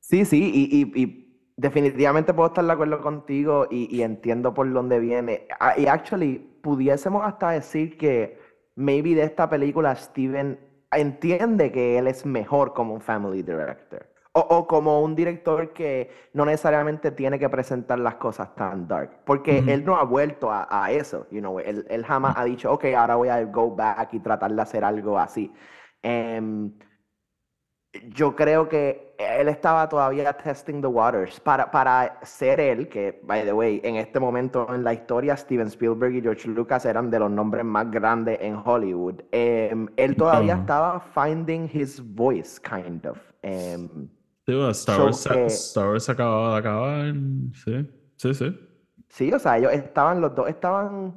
Sí, 0.01 0.25
sí, 0.25 0.51
y, 0.55 1.03
y, 1.03 1.24
definitivamente 1.57 2.35
puedo 2.35 2.49
estar 2.49 2.65
de 2.65 2.73
acuerdo 2.73 3.01
contigo 3.01 3.67
y, 3.71 3.95
y 3.95 4.03
entiendo 4.03 4.55
por 4.55 4.71
dónde 4.73 4.99
viene. 4.99 5.47
Ah, 5.61 5.75
Y 5.79 5.87
actually, 5.87 6.39
pudiésemos 6.63 7.25
hasta 7.25 7.51
decir 7.51 7.97
que 7.99 8.39
maybe 8.77 9.15
de 9.15 9.23
esta 9.25 9.49
película 9.49 9.95
Steven 9.97 10.59
entiende 10.91 11.73
que 11.73 11.99
él 11.99 12.07
es 12.09 12.25
mejor 12.27 12.73
como 12.75 12.95
un 12.95 13.01
family 13.01 13.43
director. 13.43 14.07
O, 14.37 14.41
o 14.41 14.67
como 14.67 15.01
un 15.03 15.15
director 15.15 15.73
que 15.73 16.11
no 16.33 16.45
necesariamente 16.45 17.13
tiene 17.13 17.39
que 17.39 17.49
presentar 17.49 18.01
las 18.01 18.17
cosas 18.17 18.53
tan 18.57 18.89
dark. 18.89 19.21
Porque 19.25 19.63
él 19.69 19.85
no 19.85 19.97
ha 19.97 20.03
vuelto 20.05 20.51
a, 20.51 20.67
a 20.69 20.91
eso, 20.91 21.29
you 21.31 21.39
know. 21.41 21.61
Él, 21.61 21.87
él 21.89 22.05
jamás 22.05 22.35
ha 22.37 22.45
dicho, 22.45 22.73
ok, 22.73 22.87
ahora 22.97 23.15
voy 23.15 23.29
a 23.29 23.45
go 23.45 23.71
back 23.77 24.13
y 24.13 24.19
tratar 24.21 24.53
de 24.53 24.61
hacer 24.63 24.83
algo 24.85 25.19
así. 25.19 25.53
Em, 26.03 26.73
yo 28.09 28.35
creo 28.35 28.69
que 28.69 29.15
él 29.19 29.49
estaba 29.49 29.89
todavía 29.89 30.33
testing 30.33 30.81
the 30.81 30.87
waters 30.87 31.39
para, 31.41 31.71
para 31.71 32.19
ser 32.23 32.59
él, 32.61 32.89
que, 32.89 33.21
by 33.25 33.45
the 33.45 33.53
way, 33.53 33.81
en 33.85 33.97
este 33.97 34.19
momento 34.19 34.67
en 34.75 34.83
la 34.83 34.93
historia, 34.95 35.37
Steven 35.37 35.69
Spielberg 35.69 36.15
y 36.17 36.21
George 36.23 36.49
Lucas 36.49 36.85
eran 36.85 37.11
de 37.11 37.19
los 37.21 37.31
nombres 37.31 37.65
más 37.65 37.91
grandes 37.91 38.39
en 38.41 38.57
Hollywood. 38.65 39.21
Em, 39.31 39.87
él 39.97 40.17
todavía 40.17 40.55
estaba 40.57 41.01
finding 41.01 41.71
his 41.73 42.01
voice, 42.15 42.61
kind 42.61 43.07
of. 43.07 43.19
Em, 43.43 43.89
Sí, 44.47 44.53
bueno, 44.53 44.71
Star, 44.73 44.97
So 44.97 45.05
Wars, 45.05 45.17
se- 45.21 45.31
que- 45.31 45.47
Star 45.47 45.89
Wars 45.89 46.09
acababa 46.11 46.53
de 46.53 46.59
acabar. 46.59 47.15
Sí, 47.65 47.89
sí, 48.17 48.35
sí. 48.35 48.59
sí, 49.09 49.33
o 49.33 49.39
sea, 49.39 49.57
ellos 49.57 49.73
estaban, 49.73 50.21
los 50.21 50.35
dos 50.35 50.49
estaban. 50.51 51.15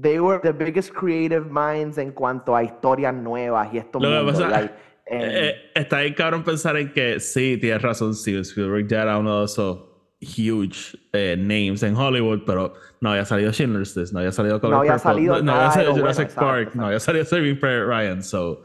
They 0.00 0.20
were 0.20 0.38
the 0.38 0.52
biggest 0.52 0.92
creative 0.94 1.46
minds 1.50 1.98
en 1.98 2.12
cuanto 2.12 2.54
a 2.54 2.62
historias 2.62 3.12
nuevas 3.14 3.72
y 3.74 3.78
estos 3.78 4.00
Lo 4.00 4.08
que 4.26 4.30
pasa- 4.32 4.48
like, 4.48 4.74
Eh, 5.06 5.70
está 5.74 6.00
bien 6.00 6.14
cabrón 6.14 6.44
pensar 6.44 6.76
en 6.76 6.92
que 6.92 7.20
sí, 7.20 7.58
tienes 7.60 7.82
razón, 7.82 8.14
Steven 8.14 8.42
Spielberg 8.42 8.86
ya 8.88 9.02
era 9.02 9.18
uno 9.18 9.40
de 9.40 9.44
esos 9.46 9.78
huge 10.20 10.96
eh, 11.12 11.36
names 11.36 11.82
en 11.82 11.96
Hollywood, 11.96 12.42
pero 12.46 12.74
no 13.00 13.10
había 13.10 13.24
salido 13.24 13.52
Schindler's 13.52 13.96
List, 13.96 14.12
no 14.12 14.20
había 14.20 14.30
salido 14.32 14.60
Color 14.60 14.74
No 14.74 14.80
había 14.80 14.92
Purple, 14.92 15.10
salido 15.10 15.42
no, 15.42 15.52
había 15.52 15.70
salido 15.72 15.90
bueno, 15.92 16.02
Jurassic 16.06 16.34
Park, 16.34 16.58
exacto. 16.60 16.78
no 16.78 16.86
había 16.86 17.00
salido 17.00 17.24
Saving 17.24 17.58
Private 17.58 17.84
Ryan, 17.84 18.22
so 18.22 18.62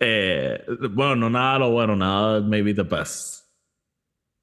eh, 0.00 0.64
bueno, 0.90 1.14
no 1.16 1.30
nada 1.30 1.58
lo 1.60 1.70
bueno, 1.70 1.94
nada 1.94 2.40
maybe 2.40 2.74
the 2.74 2.82
best. 2.82 3.44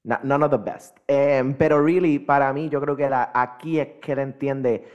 No- 0.05 0.19
none 0.23 0.45
of 0.45 0.51
the 0.51 0.57
best. 0.57 0.95
Em, 1.07 1.53
pero 1.55 1.83
really, 1.83 2.17
para 2.19 2.53
mí, 2.53 2.69
yo 2.69 2.79
creo 2.79 2.95
que 2.95 3.09
la- 3.09 3.31
aquí 3.33 3.79
es 3.79 3.87
que 4.01 4.13
él 4.13 4.19
entiende. 4.19 4.87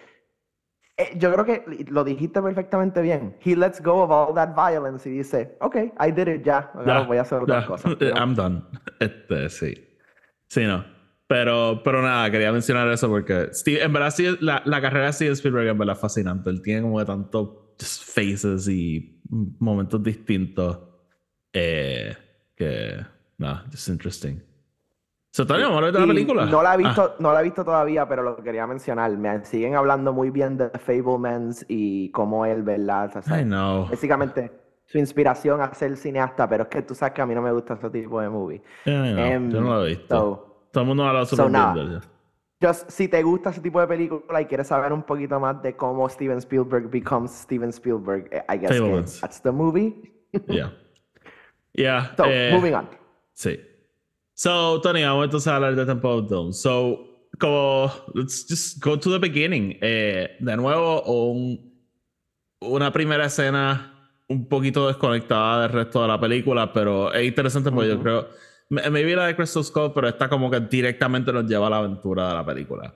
Eh, 0.96 1.16
yo 1.16 1.32
creo 1.32 1.44
que 1.44 1.84
lo 1.90 2.04
dijiste 2.04 2.40
perfectamente 2.42 3.00
bien. 3.02 3.36
He 3.44 3.56
lets 3.56 3.82
go 3.82 4.02
of 4.02 4.10
all 4.10 4.34
that 4.34 4.54
violence 4.54 5.08
y 5.08 5.12
dice, 5.12 5.56
ok, 5.60 5.76
I 6.00 6.10
did 6.12 6.28
it 6.28 6.44
ya. 6.44 6.70
Ahora 6.74 7.00
Ya, 7.00 7.06
voy 7.06 7.16
a 7.18 7.22
hacer 7.22 7.38
otras 7.42 7.62
ya, 7.64 7.66
cosas. 7.66 7.96
know? 7.98 8.08
I'm 8.16 8.34
done. 8.34 8.62
Este, 9.00 9.48
sí. 9.48 9.74
Sí, 10.48 10.64
no. 10.64 10.84
Pero, 11.26 11.80
pero 11.82 12.02
nada, 12.02 12.30
quería 12.30 12.52
mencionar 12.52 12.88
eso 12.88 13.08
porque 13.08 13.48
Steve- 13.54 13.82
en 13.82 13.92
verdad 13.92 14.10
sí, 14.10 14.36
la, 14.40 14.62
la 14.66 14.80
carrera 14.82 15.06
de 15.06 15.12
Steven 15.14 15.32
Spielberg 15.32 15.68
es 15.68 15.78
verdad 15.78 15.96
fascinante. 15.96 16.50
Él 16.50 16.60
tiene 16.60 16.82
como 16.82 16.98
de 16.98 17.06
tantos 17.06 17.48
just 17.80 18.02
faces 18.04 18.68
y 18.68 19.18
momentos 19.58 20.02
distintos 20.02 20.78
eh, 21.54 22.14
que, 22.54 22.96
nada, 23.38 23.64
just 23.72 23.88
interesting. 23.88 24.42
A 25.38 25.42
hablar 25.42 25.92
de 25.92 26.00
la 26.00 26.06
película. 26.06 26.44
No 26.46 26.62
la 26.62 26.70
he 26.70 26.74
Ah, 26.74 26.76
visto, 26.76 27.14
no 27.18 27.32
la 27.32 27.40
he 27.40 27.42
visto 27.44 27.64
todavía, 27.64 28.06
pero 28.06 28.22
lo 28.22 28.36
quería 28.36 28.66
mencionar. 28.66 29.10
Me 29.16 29.42
siguen 29.46 29.74
hablando 29.74 30.12
muy 30.12 30.28
bien 30.30 30.58
de 30.58 30.68
Fablemans 30.70 31.64
y 31.68 32.10
cómo 32.10 32.44
él, 32.44 32.62
¿verdad? 32.62 33.10
O 33.16 33.22
sea, 33.22 33.40
I 33.40 33.44
know. 33.44 33.86
Básicamente, 33.88 34.52
su 34.84 34.98
inspiración 34.98 35.62
a 35.62 35.72
ser 35.72 35.96
cineasta, 35.96 36.46
pero 36.48 36.64
es 36.64 36.68
que 36.68 36.82
tú 36.82 36.94
sabes 36.94 37.14
que 37.14 37.22
a 37.22 37.26
mí 37.26 37.34
no 37.34 37.40
me 37.40 37.50
gusta 37.50 37.74
ese 37.74 37.88
tipo 37.88 38.20
de 38.20 38.28
movie. 38.28 38.62
Yeah. 38.84 39.32
Em, 39.32 39.50
Yo 39.50 39.60
no 39.62 39.70
lo 39.74 39.86
he 39.86 39.88
visto. 39.90 40.14
so, 40.14 40.66
Todo 40.70 40.82
el 40.82 40.88
mundo 40.88 41.04
habla 41.04 41.24
súper 41.24 41.46
so 41.46 41.50
nada. 41.50 42.00
Just, 42.60 42.90
si 42.90 43.08
te 43.08 43.22
gusta 43.22 43.50
ese 43.50 43.60
tipo 43.62 43.80
de 43.80 43.86
película 43.86 44.40
y 44.40 44.44
quieres 44.44 44.68
saber 44.68 44.92
un 44.92 45.02
poquito 45.02 45.40
más 45.40 45.60
de 45.62 45.74
cómo 45.74 46.08
Steven 46.10 46.38
Spielberg 46.38 46.90
becomes 46.90 47.30
Steven 47.32 47.70
Spielberg, 47.70 48.28
eh, 48.30 48.44
I 48.54 48.58
guess 48.58 49.18
that's 49.20 49.40
the 49.40 49.50
movie. 49.50 50.12
Yeah. 50.46 50.72
Yeah. 51.74 52.14
So, 52.18 52.24
eh, 52.26 52.50
moving 52.52 52.74
on. 52.74 52.86
Sí. 53.32 53.58
So, 54.42 54.80
Tony, 54.80 55.04
vamos 55.04 55.26
entonces 55.26 55.46
a 55.46 55.54
hablar 55.54 55.76
de 55.76 55.86
Temple 55.86 56.10
of 56.10 56.28
Doom. 56.28 56.52
So, 56.52 57.28
como, 57.38 57.92
let's 58.12 58.44
just 58.48 58.82
go 58.82 58.98
to 58.98 59.12
the 59.12 59.18
beginning. 59.20 59.78
Eh, 59.80 60.36
de 60.40 60.56
nuevo, 60.56 61.00
un, 61.04 61.80
una 62.60 62.92
primera 62.92 63.26
escena 63.26 64.10
un 64.26 64.48
poquito 64.48 64.88
desconectada 64.88 65.62
del 65.62 65.70
resto 65.70 66.02
de 66.02 66.08
la 66.08 66.18
película, 66.18 66.72
pero 66.72 67.14
es 67.14 67.24
interesante 67.24 67.70
porque 67.70 67.90
yo 67.90 68.02
creo, 68.02 68.30
me, 68.68 68.90
me 68.90 69.04
vi 69.04 69.14
la 69.14 69.26
de 69.26 69.36
Crystal 69.36 69.62
Skull, 69.62 69.92
pero 69.94 70.08
esta 70.08 70.28
como 70.28 70.50
que 70.50 70.58
directamente 70.58 71.32
nos 71.32 71.46
lleva 71.46 71.68
a 71.68 71.70
la 71.70 71.76
aventura 71.76 72.30
de 72.30 72.34
la 72.34 72.44
película. 72.44 72.92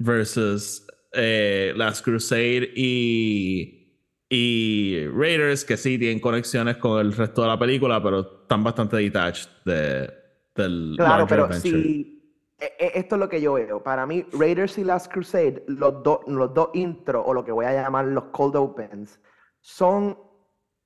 Versus 0.00 0.84
eh, 1.12 1.74
Last 1.76 2.04
Crusade 2.04 2.72
y, 2.74 4.02
y 4.28 5.06
Raiders, 5.06 5.64
que 5.64 5.76
sí 5.76 5.96
tienen 5.96 6.18
conexiones 6.18 6.76
con 6.78 6.98
el 6.98 7.12
resto 7.12 7.42
de 7.42 7.46
la 7.46 7.56
película, 7.56 8.02
pero 8.02 8.40
están 8.42 8.64
bastante 8.64 8.96
detached 8.96 9.48
de, 9.64 10.18
del 10.62 10.94
Claro, 10.96 11.26
pero 11.26 11.44
adventure. 11.44 11.82
si 11.82 12.14
e- 12.58 12.72
e- 12.78 12.92
esto 12.98 13.14
es 13.14 13.18
lo 13.20 13.28
que 13.28 13.40
yo 13.40 13.54
veo. 13.54 13.82
Para 13.82 14.04
mí, 14.04 14.26
Raiders 14.32 14.76
y 14.78 14.84
Last 14.84 15.10
Crusade, 15.12 15.64
los 15.68 16.02
dos 16.02 16.20
los 16.26 16.52
dos 16.52 16.70
intros, 16.74 17.22
o 17.26 17.32
lo 17.32 17.44
que 17.44 17.52
voy 17.52 17.64
a 17.66 17.72
llamar 17.72 18.04
los 18.06 18.24
cold 18.24 18.56
opens, 18.56 19.20
son 19.60 20.18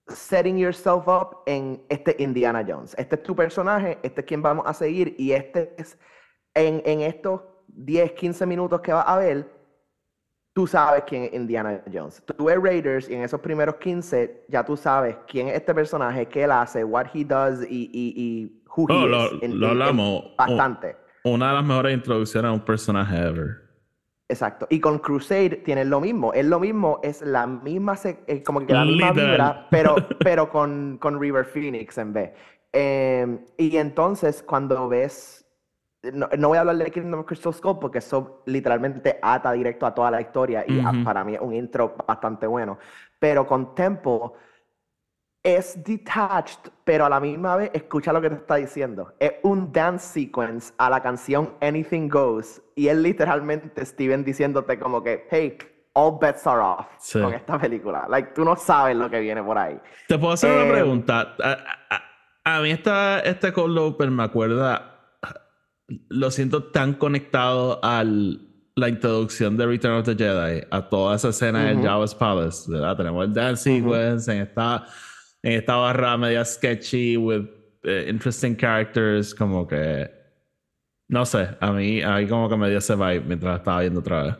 setting 0.09 0.59
yourself 0.59 1.07
up 1.09 1.39
en 1.47 1.83
este 1.89 2.15
Indiana 2.19 2.65
Jones. 2.67 2.95
Este 2.99 3.17
es 3.17 3.23
tu 3.23 3.35
personaje, 3.35 3.99
este 4.03 4.21
es 4.21 4.27
quien 4.27 4.43
vamos 4.43 4.65
a 4.67 4.75
seguir, 4.75 5.15
y 5.19 5.33
este 5.33 5.75
es 5.79 5.99
en, 6.55 6.83
en 6.85 7.01
estos 7.01 7.41
10, 7.69 8.13
15 8.13 8.45
minutos 8.47 8.81
que 8.83 8.93
vas 8.93 9.07
a 9.09 9.17
ver, 9.17 9.49
tú 10.53 10.67
sabes 10.67 11.05
quién 11.07 11.23
es 11.25 11.33
Indiana 11.33 11.83
Jones. 11.91 12.23
Tú 12.37 12.45
ves 12.45 12.59
Raiders 12.63 13.09
y 13.09 13.15
en 13.15 13.23
esos 13.23 13.41
primeros 13.41 13.77
15 13.77 14.45
ya 14.49 14.63
tú 14.63 14.77
sabes 14.77 15.17
quién 15.27 15.49
es 15.49 15.55
este 15.55 15.75
personaje, 15.75 16.27
qué 16.27 16.43
él 16.45 16.51
hace, 16.53 16.85
what 16.85 17.07
he 17.15 17.25
does 17.25 17.63
y, 17.63 17.89
y, 17.91 18.13
y 18.17 18.62
who 18.77 18.87
he 18.89 18.93
Oh, 18.95 19.05
is. 19.05 19.11
lo, 19.11 19.43
en- 19.43 19.61
lo 19.61 19.67
en- 19.67 19.73
en 19.77 19.83
hablamos. 19.83 20.25
bastante. 20.37 20.97
Una 21.25 21.49
de 21.49 21.55
las 21.55 21.65
mejores 21.65 21.95
introducciones 21.95 22.49
a 22.49 22.53
un 22.53 22.61
personaje 22.65 23.17
ever. 23.17 23.63
Exacto. 24.29 24.67
Y 24.71 24.81
con 24.81 24.99
Crusade 24.99 25.57
tienen 25.65 25.91
lo 25.91 26.01
mismo. 26.01 26.33
Es 26.33 26.47
lo 26.47 26.59
mismo, 26.59 27.01
es 27.03 27.21
la 27.23 27.47
misma, 27.47 27.95
eh, 28.27 28.43
como 28.43 28.65
que 28.67 28.73
la 28.73 28.85
misma 28.85 29.13
vibra, 29.13 29.67
pero, 29.71 29.95
pero 30.21 30.49
con, 30.49 30.99
con 30.99 31.21
River 31.21 31.45
Phoenix 31.45 31.99
en 31.99 32.13
vez. 32.13 32.33
Eh, 32.73 33.39
y 33.59 33.77
entonces, 33.77 34.43
cuando 34.43 34.89
ves. 34.89 35.39
No, 36.13 36.29
no 36.37 36.49
voy 36.49 36.57
a 36.59 36.63
hablar 36.63 36.79
de 36.79 36.91
Kingdom 36.91 37.21
of 37.21 37.27
Crystal 37.27 37.55
Skull 37.55 37.79
porque 37.79 37.99
eso 37.99 38.43
literalmente 38.47 39.21
ata 39.23 39.53
directo 39.53 39.87
a 39.87 39.95
toda 39.95 40.11
la 40.11 40.21
historia 40.21 40.65
y 40.67 40.81
a- 40.81 40.91
Ujú. 40.91 41.05
para 41.05 41.23
mí 41.23 41.35
es 41.35 41.41
un 41.41 41.55
intro 41.55 41.95
bastante 42.09 42.45
bueno. 42.49 42.77
Pero 43.21 43.47
con 43.47 43.73
Temple 43.77 44.19
es 45.45 45.83
detached, 45.83 46.71
pero 46.85 47.05
a 47.05 47.09
la 47.09 47.19
misma 47.19 47.57
vez 47.57 47.71
escucha 47.75 48.13
lo 48.13 48.21
que 48.21 48.29
te 48.31 48.37
está 48.37 48.57
diciendo. 48.57 49.13
Es 49.19 49.33
un 49.43 49.73
dance 49.73 50.07
sequence 50.21 50.73
a 50.79 50.89
la 50.89 51.03
canción 51.03 51.55
Anything 51.61 52.09
Goes 52.09 52.63
y 52.77 52.89
es 52.89 52.97
literalmente 52.97 53.85
Steven 53.85 54.25
diciéndote 54.25 54.79
como 54.79 55.03
que, 55.03 55.27
hey, 55.31 55.59
all 55.95 56.17
bets 56.21 56.47
are 56.47 56.61
off 56.61 56.87
Sí. 56.99 57.21
con 57.21 57.35
esta 57.35 57.59
película. 57.59 58.07
Like, 58.09 58.31
tú 58.35 58.45
no 58.45 58.55
sabes 58.57 58.97
lo 58.97 59.11
que 59.11 59.21
viene 59.21 59.43
por 59.43 59.59
ahí. 59.59 59.79
Te 60.07 60.17
puedo 60.19 60.33
hacer 60.33 60.51
Eh, 60.51 60.63
una 60.63 60.73
pregunta. 60.73 61.35
A, 61.43 61.57
a- 61.91 62.03
a 62.57 62.61
mí 62.61 62.71
esta, 62.71 63.21
este 63.21 63.53
Cold 63.53 63.77
Open 63.79 64.15
me 64.15 64.23
acuerda, 64.25 65.01
lo 66.09 66.31
siento 66.31 66.65
tan 66.71 66.95
conectado 66.95 67.79
a 67.83 68.03
la 68.05 68.89
introducción 68.89 69.57
de 69.57 69.67
Return 69.67 69.99
of 69.99 70.07
the 70.07 70.15
Jedi, 70.17 70.63
a 70.71 70.89
toda 70.89 71.17
esa 71.17 71.29
escena 71.29 71.71
en 71.71 71.79
Ujú. 71.79 71.87
Jabba's 71.89 72.15
Palace, 72.15 72.71
¿verdad? 72.71 72.97
Tenemos 72.97 73.25
el 73.27 73.35
dance 73.35 73.65
sequence 73.65 74.33
en 74.35 74.43
esta, 74.43 74.87
en 75.43 75.53
esta 75.53 75.77
barra 75.77 76.17
media 76.17 76.45
sketchy 76.45 77.17
with 77.17 77.49
eh, 77.85 78.07
interesting 78.09 78.55
characters, 78.57 79.35
como 79.35 79.67
que, 79.67 80.09
no 81.09 81.25
sé, 81.25 81.57
a 81.61 81.73
mí, 81.73 82.01
a 82.03 82.17
mí 82.19 82.29
como 82.29 82.49
que 82.49 82.57
me 82.57 82.69
dio 82.69 82.79
ese 82.79 82.95
vibe 82.95 83.25
mientras 83.27 83.59
estaba 83.59 83.81
viendo 83.81 84.01
otra 84.01 84.23
vez. 84.23 84.35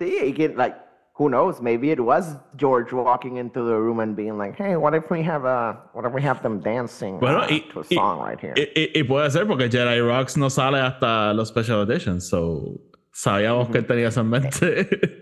Sí, 0.00 0.16
y 0.24 0.32
que, 0.32 0.48
like, 0.48 0.76
who 1.18 1.28
knows? 1.28 1.60
Maybe 1.60 1.90
it 1.92 2.00
was 2.00 2.36
George 2.56 2.92
walking 2.92 3.36
into 3.36 3.62
the 3.64 3.76
room 3.76 4.00
and 4.00 4.16
being 4.16 4.38
like, 4.38 4.56
hey, 4.56 4.74
what 4.76 4.94
if 4.94 5.10
we 5.10 5.22
have, 5.22 5.44
uh, 5.44 5.74
what 5.92 6.06
if 6.06 6.12
we 6.14 6.22
have 6.22 6.42
them 6.42 6.58
dancing 6.60 7.18
Bueno, 7.20 7.40
uh, 7.42 7.46
y, 7.50 7.60
to 7.72 7.80
a 7.80 7.84
y- 7.90 7.94
song 7.96 8.20
right 8.26 8.40
here? 8.40 8.54
y- 8.56 8.72
y- 8.74 8.90
y 9.00 9.02
puede 9.04 9.30
ser 9.30 9.46
porque 9.46 9.68
Jedi 9.70 10.00
Rocks 10.00 10.36
no 10.36 10.48
sale 10.48 10.78
hasta 10.80 11.32
los 11.34 11.48
Special 11.50 11.82
Editions, 11.88 12.26
so 12.28 12.80
sabíamos 13.12 13.68
que 13.70 13.78
él 13.78 13.86
tenía 13.86 14.08
eso 14.08 14.22
en 14.22 14.30
mente. 14.30 15.21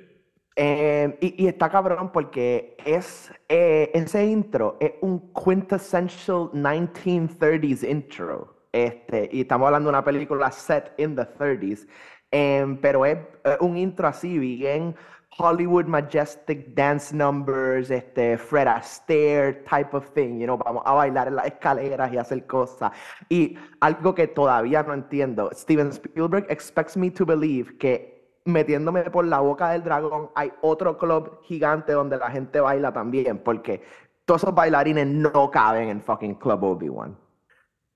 Eh, 0.62 1.16
y, 1.22 1.44
y 1.44 1.48
está 1.48 1.70
cabrón 1.70 2.12
porque 2.12 2.76
es 2.84 3.32
eh, 3.48 3.90
ese 3.94 4.26
intro 4.26 4.76
es 4.78 4.92
un 5.00 5.32
quintessential 5.32 6.50
1930s 6.52 7.88
intro. 7.88 8.56
Este, 8.70 9.30
y 9.32 9.40
estamos 9.40 9.64
hablando 9.64 9.88
de 9.88 9.96
una 9.96 10.04
película 10.04 10.50
set 10.50 10.92
in 10.98 11.16
the 11.16 11.22
30s. 11.22 11.88
em, 12.30 12.76
pero 12.76 13.06
es 13.06 13.16
eh, 13.44 13.56
un 13.60 13.78
intro 13.78 14.06
así, 14.06 14.38
bien 14.38 14.94
Hollywood 15.38 15.86
majestic 15.86 16.74
dance 16.74 17.16
numbers, 17.16 17.90
este 17.90 18.36
Fred 18.36 18.68
Astaire 18.68 19.64
type 19.64 19.96
of 19.96 20.10
thing, 20.12 20.40
you 20.40 20.44
know, 20.44 20.58
vamos 20.58 20.82
a 20.84 20.92
bailar 20.92 21.28
en 21.28 21.36
las 21.36 21.46
escaleras 21.46 22.12
y 22.12 22.18
hacer 22.18 22.46
cosas. 22.46 22.92
Y 23.30 23.56
algo 23.80 24.14
que 24.14 24.26
todavía 24.26 24.82
no 24.82 24.92
entiendo, 24.92 25.48
Steven 25.54 25.88
Spielberg 25.88 26.44
expects 26.50 26.98
me 26.98 27.10
to 27.10 27.24
believe 27.24 27.78
que 27.78 28.19
metiéndome 28.44 29.10
por 29.10 29.26
la 29.26 29.40
boca 29.40 29.70
del 29.70 29.82
dragón 29.82 30.30
hay 30.34 30.52
otro 30.62 30.96
club 30.98 31.40
gigante 31.42 31.92
donde 31.92 32.16
la 32.18 32.30
gente 32.30 32.60
baila 32.60 32.92
también, 32.92 33.38
porque 33.38 33.82
todos 34.24 34.42
esos 34.42 34.54
bailarines 34.54 35.06
no 35.06 35.50
caben 35.50 35.88
en 35.88 36.00
fucking 36.00 36.36
Club 36.36 36.62
Obi-Wan. 36.62 37.16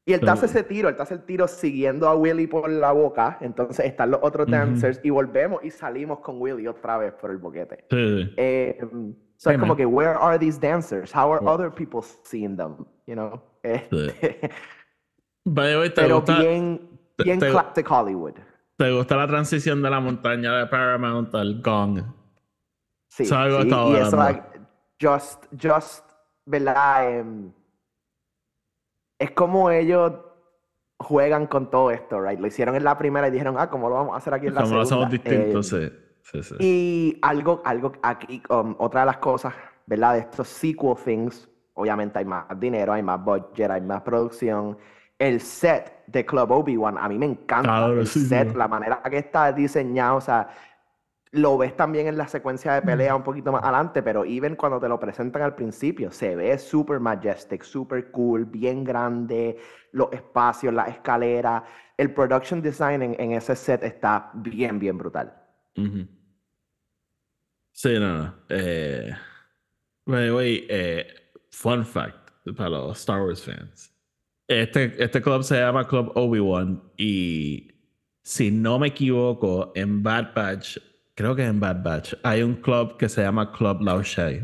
Y 0.07 0.13
él 0.13 0.21
te 0.21 0.29
hace 0.29 0.47
ese 0.47 0.63
tiro, 0.63 0.91
él 0.91 0.97
te 0.97 1.03
hace 1.03 1.15
el 1.15 1.25
tiro 1.25 1.49
siguiendo 1.49 2.07
a 2.09 2.15
Willy 2.15 2.47
por 2.47 2.69
la 2.69 2.93
boca. 2.93 3.39
Entonces 3.41 3.87
están 3.87 4.11
los 4.11 4.21
otros 4.23 4.47
dancers 4.47 5.01
y 5.03 5.09
volvemos 5.09 5.65
y 5.65 5.71
salimos 5.71 6.19
con 6.19 6.43
Willy 6.43 6.67
otra 6.67 6.99
vez 6.99 7.15
por 7.15 7.31
el 7.31 7.39
boquete. 7.39 7.87
Sí. 7.89 8.35
Eh, 8.37 8.79
so 9.37 9.51
es 9.51 9.59
como 9.59 9.75
que, 9.75 9.87
where 9.87 10.15
are 10.21 10.39
these 10.39 10.61
dancers? 10.61 11.15
How 11.15 11.33
are 11.33 11.47
other 11.47 11.71
people 11.73 12.03
seeing 12.03 12.55
them? 12.55 12.85
You 13.07 13.15
know? 13.15 13.41
¿te 13.63 14.51
pero 15.95 16.21
bien, 16.21 16.99
bien 17.25 17.39
te- 17.39 17.51
classic 17.51 17.91
Hollywood. 17.91 18.35
¿Te 18.77 18.91
gusta 18.93 19.17
la 19.17 19.27
transición 19.27 19.83
de 19.83 19.91
la 19.91 20.01
montaña 20.01 20.57
de 20.59 20.67
Paramount 20.67 21.35
al 21.35 21.63
Gong? 21.63 22.03
Sí, 23.09 23.23
es 23.23 23.33
algo 23.33 23.59
que 23.59 23.71
sí, 23.71 23.77
y 23.93 23.97
eso, 23.97 24.17
like, 24.17 24.43
just, 25.01 25.45
just, 25.63 26.05
¿verdad? 26.45 27.19
Em, 27.19 27.53
es 29.19 29.31
como 29.31 29.71
ellos 29.71 30.13
juegan 30.99 31.47
con 31.47 31.71
todo 31.71 31.91
esto, 31.93 32.21
right? 32.21 32.41
Lo 32.41 32.47
hicieron 32.49 32.75
en 32.75 32.83
la 32.85 32.99
primera 32.99 33.29
y 33.29 33.31
dijeron, 33.31 33.57
ah, 33.59 33.71
¿cómo 33.71 33.89
lo 33.89 33.95
vamos 33.97 34.15
a 34.15 34.17
hacer 34.17 34.35
aquí 34.35 34.49
en 34.49 34.55
la 34.55 34.63
Como 34.63 34.75
lo 34.77 34.85
segunda? 34.85 35.07
hacemos 35.07 35.25
distinto, 35.25 35.59
Em, 35.59 35.63
sí. 35.63 35.99
Sí, 36.23 36.43
sí. 36.43 36.55
Y 36.59 37.19
algo, 37.23 37.61
algo 37.67 37.93
aquí, 38.03 38.43
um, 38.49 38.75
otra 38.79 39.01
de 39.01 39.07
las 39.07 39.19
cosas, 39.19 39.53
¿verdad? 39.87 40.15
De 40.15 40.21
estos 40.21 40.49
sequel 40.49 40.95
things, 40.97 41.49
obviamente 41.75 42.19
hay 42.19 42.25
más 42.25 42.47
dinero, 42.59 42.95
hay 42.95 43.03
más 43.03 43.23
budget, 43.23 43.71
hay 43.71 43.83
más 43.83 44.01
producción. 44.03 44.79
El 45.19 45.41
set 45.41 46.05
de 46.07 46.27
Club 46.27 46.51
Obi-Wan, 46.51 46.99
a 46.99 47.09
mí 47.09 47.19
me 47.19 47.27
encanta. 47.27 47.69
Claro, 47.69 48.01
el 48.01 48.07
sí, 48.07 48.21
sí. 48.21 48.27
set, 48.27 48.55
la 48.55 48.69
manera 48.69 49.03
que 49.03 49.19
está 49.19 49.53
diseñado, 49.53 50.17
o 50.17 50.21
sea, 50.21 50.49
lo 51.31 51.59
ves 51.59 51.77
también 51.77 52.07
en 52.07 52.17
la 52.17 52.29
secuencia 52.29 52.75
de 52.75 52.83
pelea 52.83 53.17
un 53.17 53.25
poquito 53.25 53.51
más 53.51 53.63
adelante, 53.63 54.03
pero 54.03 54.25
even 54.25 54.55
cuando 54.55 54.79
te 54.79 54.89
lo 54.89 55.01
presentan 55.01 55.43
al 55.43 55.55
principio, 55.55 56.11
se 56.13 56.37
ve 56.37 56.57
super 56.59 57.01
majestic, 57.01 57.63
super 57.63 58.11
cool, 58.13 58.45
bien 58.45 58.85
grande, 58.85 59.59
los 59.93 60.13
espacios, 60.13 60.73
las 60.73 60.89
escaleras. 60.89 61.63
El 61.97 62.13
production 62.13 62.61
design 62.63 63.03
en, 63.03 63.17
en 63.19 63.33
ese 63.33 63.57
set 63.57 63.83
está 63.83 64.31
bien, 64.35 64.79
bien 64.79 64.99
brutal. 64.99 65.33
Sí, 67.73 67.99
no, 67.99 68.19
no. 68.19 68.35
Eh, 68.49 69.13
by 70.07 70.27
the 70.27 70.33
way, 70.33 70.67
eh, 70.71 71.07
fun 71.51 71.85
fact 71.85 72.31
para 72.57 72.71
los 72.71 72.99
Star 73.01 73.23
Wars 73.23 73.43
fans. 73.43 73.94
Este, 74.47 75.03
este 75.03 75.23
club 75.23 75.43
se 75.43 75.59
llama 75.59 75.87
Club 75.87 76.13
Obi-Wan 76.15 76.83
y 76.99 77.73
si 78.23 78.51
no 78.51 78.79
me 78.79 78.89
equivoco, 78.89 79.73
en 79.75 80.03
Bad 80.03 80.35
Batch, 80.35 80.79
creo 81.15 81.35
que 81.35 81.45
en 81.45 81.61
Bad 81.61 81.83
Batch, 81.83 82.15
hay 82.23 82.43
un 82.43 82.57
club 82.57 82.97
que 82.97 83.09
se 83.09 83.23
llama 83.23 83.53
Club 83.53 83.81
Lao 83.83 84.03
Shai. 84.03 84.43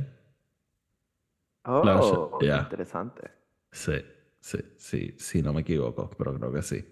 Oh, 1.65 2.39
yeah. 2.41 2.63
interesante. 2.63 3.31
Sí, 3.71 4.03
sí, 4.41 4.59
sí, 4.77 5.15
sí, 5.19 5.43
no 5.43 5.53
me 5.53 5.61
equivoco, 5.61 6.11
pero 6.17 6.35
creo 6.39 6.53
que 6.53 6.63
sí. 6.63 6.85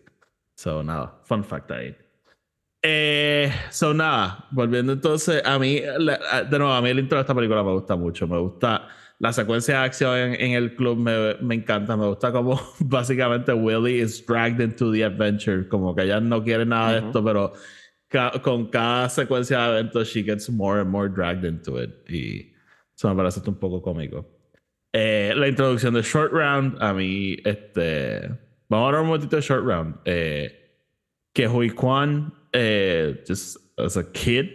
So, 0.54 0.82
nada, 0.82 1.20
fun 1.24 1.42
fact 1.44 1.70
ahí. 1.70 1.96
Eh, 2.82 3.50
so, 3.70 3.92
nada, 3.92 4.46
volviendo 4.50 4.92
entonces, 4.92 5.42
a 5.44 5.58
mí, 5.58 5.80
la- 5.98 6.44
de 6.44 6.58
nuevo, 6.58 6.72
a 6.72 6.80
mí 6.82 6.90
el 6.90 6.98
intro 7.00 7.16
de 7.18 7.22
esta 7.22 7.34
película 7.34 7.62
me 7.62 7.72
gusta 7.72 7.96
mucho. 7.96 8.26
Me 8.28 8.38
gusta 8.38 8.88
la 9.20 9.32
secuencia 9.32 9.80
de 9.80 9.84
acción 9.86 10.16
en, 10.16 10.34
en 10.40 10.52
el 10.52 10.74
club, 10.76 10.96
me, 10.98 11.34
me 11.40 11.54
encanta. 11.56 11.96
Me 11.96 12.06
gusta 12.06 12.30
como 12.32 12.60
básicamente 12.80 13.52
Willy 13.52 14.00
is 14.00 14.24
dragged 14.24 14.60
into 14.60 14.92
the 14.92 15.04
adventure, 15.04 15.66
como 15.68 15.94
que 15.94 16.02
ella 16.04 16.20
no 16.20 16.42
quiere 16.42 16.64
nada 16.64 16.92
de 16.92 16.98
Ujú. 17.00 17.06
esto, 17.08 17.24
pero 17.24 17.52
ca- 18.08 18.32
con 18.42 18.68
cada 18.70 19.08
secuencia 19.08 19.58
de 19.68 19.80
eventos, 19.80 20.08
she 20.08 20.22
gets 20.22 20.48
more 20.48 20.80
and 20.80 20.90
more 20.90 21.08
dragged 21.08 21.44
into 21.44 21.82
it. 21.82 21.90
Y 22.08 22.52
eso 22.96 23.08
me 23.08 23.16
parece 23.16 23.40
un 23.48 23.56
poco 23.58 23.82
cómico. 23.82 24.24
Eh, 24.92 25.32
la 25.36 25.48
introducción 25.48 25.94
de 25.94 26.02
Short 26.02 26.32
Round, 26.32 26.82
a 26.82 26.92
mí, 26.94 27.36
este. 27.44 28.28
Vamos 28.70 28.84
a 28.84 28.86
hablar 28.88 29.00
un 29.02 29.06
momentito 29.08 29.36
de 29.36 29.42
Short 29.42 29.64
Round. 29.64 29.96
Eh, 30.04 30.54
que 31.34 31.46
Hui 31.48 31.70
Kwan, 31.70 32.32
eh, 32.52 33.22
just 33.26 33.56
as 33.78 33.96
a 33.96 34.12
kid, 34.12 34.46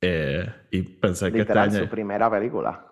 eh, 0.00 0.46
y 0.70 0.82
pensé 0.82 1.26
que 1.32 1.40
este 1.40 1.52
Literal, 1.52 1.68
año, 1.70 1.78
su 1.80 1.88
primera 1.88 2.30
película. 2.30 2.86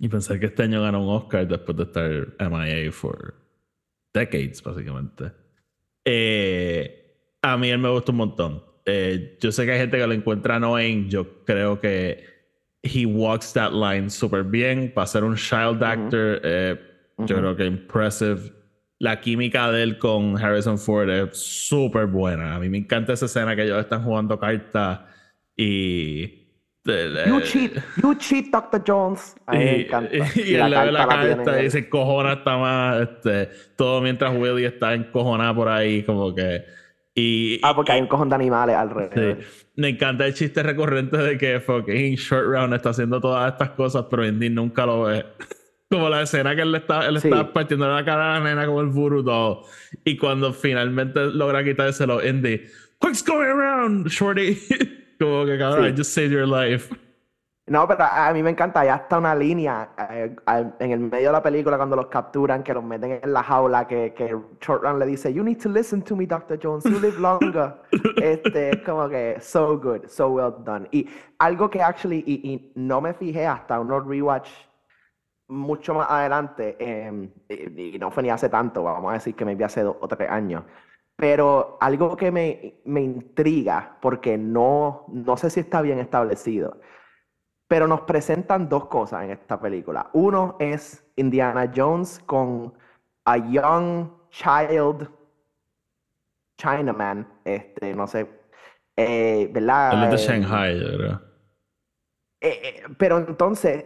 Y 0.00 0.08
pensé 0.08 0.38
que 0.38 0.46
este 0.46 0.62
año 0.64 0.82
ganó 0.82 1.02
un 1.02 1.14
Oscar 1.14 1.46
después 1.46 1.76
de 1.76 1.82
estar 1.84 2.50
MIA 2.50 2.92
for 2.92 3.34
decades, 4.14 4.62
básicamente. 4.62 5.32
Eh, 6.04 7.16
a 7.42 7.56
mí 7.56 7.68
él 7.70 7.78
me 7.78 7.88
gusta 7.88 8.12
un 8.12 8.18
montón. 8.18 8.62
Eh, 8.84 9.36
yo 9.40 9.52
sé 9.52 9.66
que 9.66 9.72
hay 9.72 9.78
gente 9.80 9.98
que 9.98 10.06
lo 10.06 10.12
encuentra 10.14 10.56
annoying. 10.56 11.08
Yo 11.08 11.44
creo 11.44 11.78
que 11.80 12.24
he 12.82 13.04
walks 13.06 13.52
that 13.52 13.72
line 13.72 14.08
súper 14.08 14.44
bien. 14.44 14.92
Para 14.94 15.06
ser 15.06 15.24
un 15.24 15.36
child 15.36 15.82
actor, 15.82 16.40
eh, 16.42 16.76
yo 17.18 17.24
Ujú. 17.24 17.34
creo 17.34 17.56
que 17.56 17.66
impressive. 17.66 18.52
La 19.00 19.20
química 19.20 19.70
de 19.70 19.82
él 19.82 19.98
con 19.98 20.36
Harrison 20.42 20.78
Ford 20.78 21.08
es 21.10 21.36
súper 21.36 22.06
buena. 22.06 22.56
A 22.56 22.58
mí 22.58 22.68
me 22.68 22.78
encanta 22.78 23.12
esa 23.12 23.26
escena 23.26 23.54
que 23.54 23.64
ellos 23.64 23.78
están 23.78 24.02
jugando 24.02 24.38
cartas 24.38 25.00
y... 25.56 26.47
You 27.26 27.40
cheat, 27.42 27.72
you 28.02 28.14
cheat, 28.16 28.50
Dr. 28.50 28.82
Jones. 28.86 29.36
A 29.46 29.52
mí 29.52 29.58
me 29.58 29.78
Y, 29.78 29.82
encanta. 29.84 30.10
y 30.36 30.54
él 30.54 30.70
le 30.70 30.78
ve 30.84 30.92
la 30.92 31.06
carta 31.06 31.62
y 31.62 31.70
se 31.70 31.78
encojona 31.80 32.32
hasta 32.32 32.56
más. 32.56 33.00
Este, 33.02 33.50
todo 33.76 34.00
mientras 34.00 34.34
Willy 34.36 34.64
está 34.64 34.94
encojonada 34.94 35.54
por 35.54 35.68
ahí, 35.68 36.02
como 36.02 36.34
que. 36.34 36.64
Y, 37.14 37.60
Ah, 37.62 37.74
porque 37.74 37.92
hay 37.92 38.00
un 38.00 38.06
cojón 38.06 38.28
de 38.28 38.36
animales 38.36 38.74
sí, 38.76 38.80
alrededor. 38.80 39.38
me 39.76 39.88
encanta 39.88 40.24
el 40.26 40.34
chiste 40.34 40.62
recurrente 40.62 41.16
de 41.16 41.36
que 41.36 41.58
fucking 41.60 42.14
Short 42.14 42.46
Round 42.46 42.74
está 42.74 42.90
haciendo 42.90 43.20
todas 43.20 43.52
estas 43.52 43.70
cosas, 43.70 44.06
pero 44.08 44.24
Indy 44.26 44.50
nunca 44.50 44.86
lo 44.86 45.02
ve. 45.04 45.26
Como 45.90 46.08
la 46.10 46.22
escena 46.22 46.54
que 46.54 46.62
él 46.62 46.74
está, 46.74 47.06
él 47.08 47.18
Sí. 47.20 47.28
está 47.28 47.50
partiendo 47.52 47.88
la 47.92 48.04
cara 48.04 48.36
a 48.36 48.38
la 48.38 48.44
nena 48.44 48.66
como 48.66 48.82
el 48.82 48.88
burro 48.88 49.24
todo. 49.24 49.62
Y 50.04 50.16
cuando 50.18 50.52
finalmente 50.52 51.18
logra 51.32 51.64
quitárselo, 51.64 52.24
Indy, 52.24 52.60
What's 53.00 53.24
going 53.24 53.46
around, 53.48 54.06
Shorty? 54.08 54.58
como 55.18 55.44
que 55.44 55.58
cabrón, 55.58 55.84
Sí. 55.84 55.90
I 55.90 55.96
just 55.96 56.12
saved 56.12 56.30
your 56.30 56.46
life. 56.46 56.94
No, 57.68 57.86
pero 57.86 58.02
a, 58.02 58.28
a 58.28 58.32
mí 58.32 58.42
me 58.42 58.50
encanta, 58.50 58.82
ya 58.82 58.96
está 58.96 59.18
una 59.18 59.34
línea 59.34 59.90
eh, 60.10 60.34
en 60.78 60.90
el 60.90 61.00
medio 61.00 61.28
de 61.28 61.32
la 61.32 61.42
película 61.42 61.76
cuando 61.76 61.96
los 61.96 62.06
capturan, 62.06 62.62
que 62.62 62.72
los 62.72 62.82
meten 62.82 63.20
en 63.22 63.32
la 63.32 63.42
jaula, 63.42 63.86
que, 63.86 64.14
que 64.14 64.34
Short 64.60 64.82
Round 64.82 64.98
le 64.98 65.06
dice, 65.06 65.32
You 65.34 65.44
need 65.44 65.58
to 65.58 65.68
listen 65.68 66.00
to 66.02 66.16
me, 66.16 66.24
Dr. 66.26 66.58
Jones, 66.58 66.84
you 66.84 66.98
live 66.98 67.18
longer. 67.20 67.74
este, 68.22 68.70
es 68.70 68.78
como 68.86 69.08
que, 69.10 69.36
so 69.40 69.78
good, 69.78 70.06
so 70.08 70.28
well 70.28 70.54
done. 70.64 70.88
Y 70.92 71.08
algo 71.38 71.68
que 71.68 71.82
actually, 71.82 72.24
y, 72.26 72.52
y 72.52 72.72
no 72.74 73.02
me 73.02 73.12
fijé 73.12 73.46
hasta 73.46 73.78
unos 73.78 74.06
rewatch 74.06 74.48
mucho 75.48 75.92
más 75.92 76.10
adelante, 76.10 76.74
eh, 76.78 77.28
y, 77.50 77.96
y 77.96 77.98
no 77.98 78.10
fue 78.10 78.22
ni 78.22 78.30
hace 78.30 78.48
tanto, 78.48 78.82
vamos 78.82 79.10
a 79.10 79.14
decir 79.14 79.34
que 79.34 79.44
me 79.44 79.54
vi 79.54 79.64
hace 79.64 79.82
dos 79.82 79.96
o 80.00 80.08
tres 80.08 80.30
años. 80.30 80.62
Pero 81.18 81.78
algo 81.80 82.16
que 82.16 82.30
me, 82.30 82.80
me 82.84 83.00
intriga, 83.02 83.98
porque 84.00 84.38
no, 84.38 85.04
no 85.08 85.36
sé 85.36 85.50
si 85.50 85.60
está 85.60 85.82
bien 85.82 85.98
establecido, 85.98 86.80
pero 87.68 87.88
nos 87.88 88.02
presentan 88.02 88.68
dos 88.68 88.86
cosas 88.86 89.24
en 89.24 89.32
esta 89.32 89.60
película. 89.60 90.10
Uno 90.14 90.56
es 90.60 91.04
Indiana 91.16 91.72
Jones 91.74 92.20
con 92.26 92.74
a 93.26 93.36
young 93.38 94.10
child 94.30 95.08
Chinaman, 96.60 97.26
este, 97.44 97.94
no 97.94 98.06
sé, 98.06 98.28
eh, 98.96 99.48
¿verdad? 99.52 100.02
Es 100.04 100.10
de 100.10 100.16
Eh, 100.16 100.18
Shanghai, 100.18 100.78
creo. 100.96 101.22
eh, 102.40 102.60
eh, 102.62 102.82
pero 102.98 103.18
entonces 103.18 103.84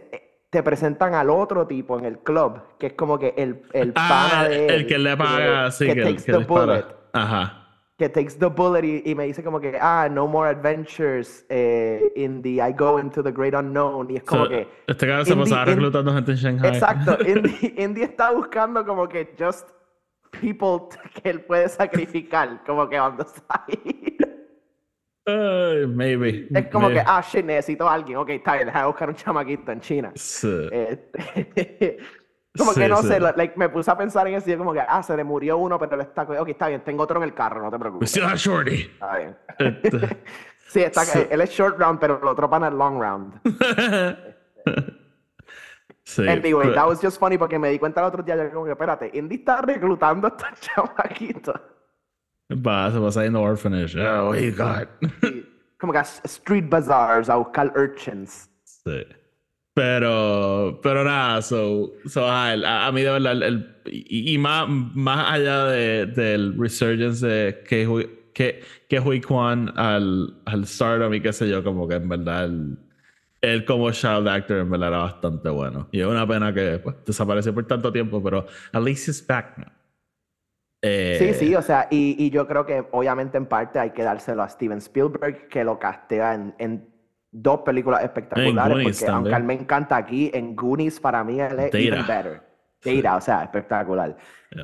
te 0.49 0.61
presentan 0.63 1.15
al 1.15 1.29
otro 1.29 1.65
tipo 1.67 1.97
en 1.97 2.05
el 2.05 2.19
club, 2.19 2.61
que 2.77 2.87
es 2.87 2.93
como 2.93 3.17
que 3.19 3.33
el, 3.37 3.63
el 3.73 3.97
pana 4.07 4.41
Ah, 4.41 4.47
de 4.49 4.67
el 4.67 4.81
él, 4.81 4.87
que 4.87 4.97
le 4.99 5.17
paga, 5.17 5.71
sí, 5.71 5.85
que 5.85 5.95
que, 5.95 6.01
takes 6.01 6.23
que 6.23 6.33
dispara. 6.33 6.87
Ajá. 7.13 7.59
que 7.97 8.09
takes 8.09 8.35
the 8.39 8.47
bullet 8.49 8.83
y, 8.83 9.03
y 9.05 9.15
me 9.15 9.25
dice 9.25 9.43
como 9.43 9.59
que, 9.61 9.77
ah, 9.79 10.09
no 10.11 10.27
more 10.27 10.49
adventures 10.49 11.45
eh, 11.49 12.11
in 12.15 12.41
the 12.41 12.59
I 12.59 12.73
go 12.73 12.97
into 12.99 13.21
the 13.21 13.31
great 13.31 13.53
unknown. 13.53 14.09
Y 14.09 14.17
es 14.17 14.23
como 14.23 14.45
So, 14.45 14.49
que, 14.49 14.67
este 14.87 15.07
cabrón 15.07 15.25
se 15.25 15.35
pasaba 15.35 15.65
reclutando 15.65 16.13
gente 16.13 16.31
en 16.31 16.37
Shanghai. 16.37 16.69
exacto, 16.69 17.17
Indy, 17.27 17.75
Indy 17.77 18.01
está 18.01 18.31
buscando 18.31 18.83
como 18.85 19.07
que 19.07 19.33
just 19.39 19.69
people 20.31 20.89
que 21.21 21.29
él 21.29 21.41
puede 21.41 21.69
sacrificar, 21.69 22.63
como 22.65 22.89
que 22.89 22.97
the 22.97 23.25
side. 23.25 24.33
Ay, 25.25 25.87
maybe. 25.87 26.47
Es 26.53 26.67
como 26.67 26.89
que, 26.89 26.99
ah, 26.99 27.21
shit, 27.21 27.45
necesito 27.45 27.87
a 27.87 27.93
alguien. 27.93 28.17
Ok, 28.17 28.29
está 28.31 28.55
bien, 28.55 28.65
déjame 28.65 28.87
buscar 28.87 29.09
un 29.09 29.15
chamaquito 29.15 29.71
en 29.71 29.79
China. 29.79 30.11
Sí. 30.15 30.67
Este, 30.71 31.97
como 32.57 32.73
Sí, 32.73 32.81
que 32.81 32.87
no 32.87 33.01
sí. 33.01 33.07
sé, 33.07 33.19
like, 33.19 33.53
me 33.57 33.69
puse 33.69 33.89
a 33.89 33.97
pensar 33.97 34.27
en 34.27 34.35
eso 34.35 34.47
y 34.47 34.51
yo 34.53 34.57
como 34.59 34.73
que, 34.73 34.81
ah, 34.81 35.01
se 35.01 35.15
le 35.17 35.23
murió 35.23 35.57
uno, 35.57 35.79
pero 35.79 35.95
él 35.95 36.01
está... 36.01 36.21
Ok, 36.23 36.49
está 36.49 36.67
bien, 36.67 36.83
tengo 36.83 37.03
otro 37.03 37.17
en 37.17 37.23
el 37.23 37.33
carro, 37.33 37.61
no 37.61 37.71
te 37.71 37.79
preocupes. 37.79 38.13
Shorty. 38.13 38.81
Está 38.81 39.17
bien. 39.17 39.37
Este, 39.57 40.23
Sí, 40.67 40.81
está, 40.81 41.03
él 41.29 41.39
es 41.41 41.51
short 41.51 41.77
round, 41.79 41.99
pero 41.99 42.19
el 42.19 42.27
otro 42.27 42.49
pana 42.49 42.67
es 42.69 42.73
long 42.73 42.99
round. 42.99 43.39
sí. 46.03 46.27
Anyway, 46.27 46.73
that 46.73 46.87
was 46.87 46.99
just 46.99 47.19
funny 47.19 47.37
porque 47.37 47.59
me 47.59 47.69
di 47.69 47.77
cuenta 47.77 48.01
el 48.01 48.07
otro 48.07 48.23
día, 48.23 48.35
yo 48.35 48.51
como 48.51 48.65
que, 48.65 48.71
espérate, 48.71 49.11
Indy 49.13 49.35
está 49.35 49.61
reclutando 49.61 50.27
a 50.27 50.29
estos 50.35 50.59
chamaquitos. 50.61 51.55
Va, 52.51 52.91
se 52.91 52.97
va 52.97 53.11
saliendo 53.11 53.41
orphanage. 53.41 53.95
Oh, 53.99 54.33
he 54.33 54.49
got. 54.51 54.87
como 55.79 55.93
que 55.93 55.99
a 55.99 56.05
street 56.25 56.69
bazaars 56.69 57.29
a 57.29 57.35
buscar 57.35 57.71
urchins. 57.77 58.49
Sí. 58.63 59.05
Pero, 59.75 60.79
pero 60.83 61.03
nada, 61.03 61.41
so, 61.41 61.93
so 62.05 62.27
a, 62.27 62.91
mí 62.91 63.01
de 63.01 63.09
verdad, 63.09 63.41
el, 63.41 63.75
y, 63.85 64.37
más, 64.37 64.69
más 64.69 65.31
allá 65.31 65.65
de, 65.65 66.05
del 66.05 66.55
resurgence 66.59 67.25
de 67.25 67.63
que, 67.67 68.09
que, 68.35 68.61
que 68.87 68.99
Hui 68.99 69.19
Kwan 69.19 69.73
al, 69.75 70.41
al 70.45 70.67
stardom 70.67 71.11
y 71.15 71.21
qué 71.21 71.33
sé 71.33 71.49
yo, 71.49 71.63
como 71.63 71.87
que 71.87 71.95
en 71.95 72.07
verdad 72.07 72.45
el, 72.45 72.77
él 73.41 73.65
como 73.65 73.89
child 73.91 74.27
actor 74.27 74.59
en 74.59 74.69
verdad 74.69 74.89
era 74.89 74.97
bastante 74.99 75.49
bueno. 75.49 75.87
Y 75.91 76.01
es 76.01 76.05
una 76.05 76.27
pena 76.27 76.53
que 76.53 76.77
pues, 76.77 76.97
desapareció 77.03 77.51
por 77.51 77.65
tanto 77.65 77.91
tiempo, 77.91 78.21
pero 78.21 78.45
at 78.73 78.83
least 78.83 79.07
he's 79.07 79.25
back 79.25 79.57
now. 79.57 79.71
sí, 80.83 81.33
sí, 81.33 81.55
o 81.55 81.63
sea, 81.63 81.87
y, 81.89 82.15
y, 82.23 82.29
yo 82.29 82.45
creo 82.45 82.63
que 82.67 82.85
obviamente 82.91 83.37
en 83.37 83.47
parte 83.47 83.79
hay 83.79 83.89
que 83.89 84.03
dárselo 84.03 84.43
a 84.43 84.49
Steven 84.49 84.77
Spielberg, 84.77 85.47
que 85.47 85.63
lo 85.63 85.79
castea 85.79 86.35
en 86.59 86.92
dos 87.33 87.61
películas 87.61 88.03
espectaculares, 88.03 88.99
porque 88.99 89.11
aunque 89.11 89.39
me 89.39 89.53
encanta 89.55 89.97
aquí, 89.97 90.29
en 90.33 90.55
Goonies 90.55 90.99
para 90.99 91.23
mí 91.23 91.39
él 91.39 91.59
es 91.59 91.73
even 91.73 92.05
better. 92.05 92.41
Data, 92.85 93.15
o 93.15 93.21
sea, 93.21 93.43
espectacular. 93.43 94.15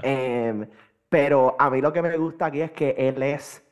Em, 0.04 0.68
pero 1.08 1.56
a 1.58 1.70
mí 1.70 1.82
lo 1.82 1.92
que 1.92 2.02
me 2.02 2.16
gusta 2.18 2.48
aquí 2.48 2.62
es 2.62 2.72
que 2.72 2.94
él 2.98 3.24
es, 3.24 3.66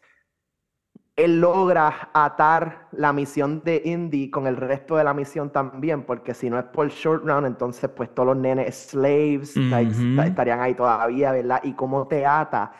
él 1.15 1.39
logra 1.39 2.09
atar 2.13 2.87
la 2.93 3.13
misión 3.13 3.61
de 3.63 3.81
Indy 3.85 4.31
con 4.31 4.47
el 4.47 4.55
resto 4.55 4.95
de 4.95 5.03
la 5.03 5.13
misión 5.13 5.51
también, 5.51 6.03
porque 6.03 6.33
si 6.33 6.49
no 6.49 6.57
es 6.57 6.65
por 6.65 6.87
Short 6.89 7.23
Round, 7.25 7.45
entonces 7.45 7.89
pues 7.89 8.13
todos 8.15 8.27
los 8.27 8.37
nenes 8.37 8.89
slaves 8.89 9.55
estarían 9.55 10.61
ahí 10.61 10.73
todavía, 10.73 11.33
¿verdad? 11.33 11.59
Y 11.63 11.73
cómo 11.73 12.07
te 12.07 12.25
ata 12.25 12.71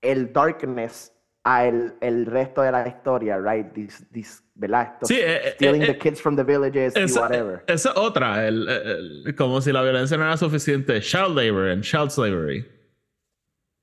el 0.00 0.32
darkness 0.32 1.12
a 1.44 1.66
el, 1.66 1.94
el 2.00 2.26
resto 2.26 2.62
de 2.62 2.72
la 2.72 2.86
historia, 2.86 3.38
right? 3.38 3.72
This, 3.72 4.04
this, 4.12 4.42
¿verdad? 4.54 4.96
sí, 5.02 5.14
eh, 5.14 5.48
eh, 5.48 5.52
stealing 5.54 5.82
the 5.82 5.92
eh, 5.92 5.98
kids 5.98 6.20
from 6.20 6.36
the 6.36 6.44
villages 6.44 6.94
y 6.96 7.18
whatever. 7.18 7.64
Esa 7.66 7.92
otra, 7.98 8.46
el, 8.46 9.34
como 9.36 9.60
si 9.60 9.72
la 9.72 9.82
violencia 9.82 10.16
no 10.16 10.24
era 10.24 10.36
suficiente. 10.36 11.00
Child 11.00 11.36
labor 11.36 11.68
and 11.68 11.82
child 11.82 12.10
slavery. 12.10 12.66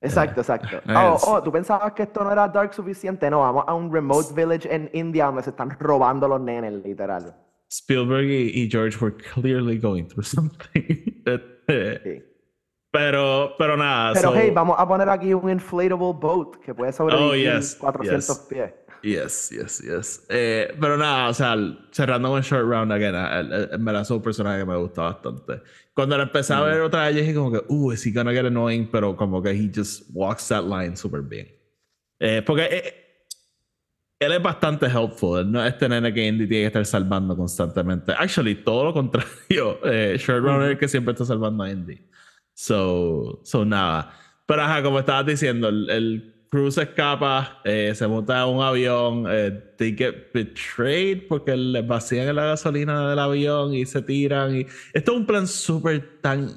Exacto, 0.00 0.42
exacto. 0.42 0.80
Oh, 0.88 1.18
oh, 1.26 1.42
¿tú 1.42 1.50
pensabas 1.50 1.92
que 1.92 2.04
esto 2.04 2.22
no 2.22 2.30
era 2.30 2.46
dark 2.46 2.72
suficiente? 2.72 3.28
No, 3.28 3.40
vamos 3.40 3.64
a 3.66 3.74
un 3.74 3.92
remote 3.92 4.32
village 4.32 4.72
en 4.72 4.88
India 4.92 5.26
donde 5.26 5.42
se 5.42 5.50
están 5.50 5.76
robando 5.80 6.28
los 6.28 6.40
nenes, 6.40 6.72
literal. 6.84 7.34
Spielberg 7.68 8.26
y, 8.26 8.68
George 8.70 8.96
were 9.00 9.14
clearly 9.14 9.76
going 9.76 10.06
through 10.06 10.24
something. 10.24 11.22
sí. 12.04 12.22
Pero, 12.90 13.54
pero 13.58 13.76
nada. 13.76 14.14
Pero 14.14 14.34
hey, 14.34 14.50
vamos 14.52 14.76
a 14.78 14.88
poner 14.88 15.08
aquí 15.08 15.34
un 15.34 15.50
inflatable 15.50 16.14
boat 16.14 16.56
que 16.56 16.74
puede 16.74 16.92
sobrevivir 16.92 17.50
oh, 17.50 17.78
400 17.80 18.38
pies. 18.48 18.72
Yes, 19.02 19.50
yes, 19.50 19.82
yes. 19.82 20.26
Eh, 20.28 20.74
pero 20.80 20.96
nada, 20.96 21.28
o 21.28 21.34
sea, 21.34 21.54
cerrando 21.92 22.30
con 22.30 22.40
Short 22.40 22.66
Round 22.66 22.92
again, 22.92 23.82
me 23.82 23.92
la 23.92 24.04
un 24.08 24.22
personaje 24.22 24.60
que 24.60 24.66
me 24.66 24.76
gusta 24.76 25.02
bastante. 25.02 25.62
Cuando 25.94 26.16
la 26.16 26.24
empecé 26.24 26.54
a 26.54 26.62
ver 26.62 26.80
otra 26.80 27.06
vez, 27.06 27.16
dije 27.16 27.34
como 27.34 27.52
que, 27.52 27.62
uh, 27.68 27.92
is 27.92 28.04
he 28.06 28.10
gonna 28.10 28.32
get 28.32 28.46
annoying, 28.46 28.88
pero 28.90 29.16
como 29.16 29.42
que 29.42 29.50
he 29.50 29.70
just 29.72 30.08
walks 30.12 30.48
that 30.48 30.64
line 30.64 30.96
super 30.96 31.22
bien. 31.22 31.48
Eh, 32.18 32.42
porque 32.44 32.68
eh, 32.70 32.94
él 34.18 34.32
es 34.32 34.42
bastante 34.42 34.86
helpful. 34.86 35.48
No 35.48 35.64
este 35.64 35.88
nene 35.88 36.12
que 36.12 36.26
Indy 36.26 36.48
tiene 36.48 36.62
que 36.62 36.66
estar 36.66 36.86
salvando 36.86 37.36
constantemente. 37.36 38.12
Actually, 38.12 38.56
todo 38.56 38.86
lo 38.86 38.92
contrario. 38.92 39.78
Short 40.16 40.42
Round 40.42 40.64
es 40.64 40.70
el 40.70 40.78
que 40.78 40.88
siempre 40.88 41.12
está 41.12 41.24
salvando 41.24 41.62
a 41.62 41.70
Indy. 41.70 42.07
So, 42.58 43.38
so 43.44 43.64
nada. 43.64 44.10
Pero 44.44 44.62
ajá, 44.62 44.82
como 44.82 44.98
estabas 44.98 45.26
diciendo, 45.26 45.68
el, 45.68 45.88
el 45.90 46.34
se 46.72 46.82
escapa, 46.82 47.60
eh, 47.62 47.92
se 47.94 48.08
monta 48.08 48.42
en 48.42 48.48
un 48.48 48.62
avión, 48.64 49.26
eh, 49.28 49.74
they 49.76 49.94
get 49.96 50.32
betrayed 50.34 51.28
porque 51.28 51.56
le 51.56 51.82
vacían 51.82 52.34
la 52.34 52.46
gasolina 52.46 53.10
del 53.10 53.18
avión 53.20 53.74
y 53.74 53.86
se 53.86 54.02
tiran. 54.02 54.56
Y... 54.56 54.66
Esto 54.92 55.12
es 55.12 55.18
un 55.18 55.26
plan 55.26 55.46
súper 55.46 56.20
tan 56.20 56.48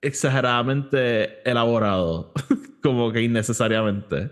exageradamente 0.00 1.42
elaborado 1.48 2.32
como 2.82 3.12
que 3.12 3.20
innecesariamente. 3.20 4.30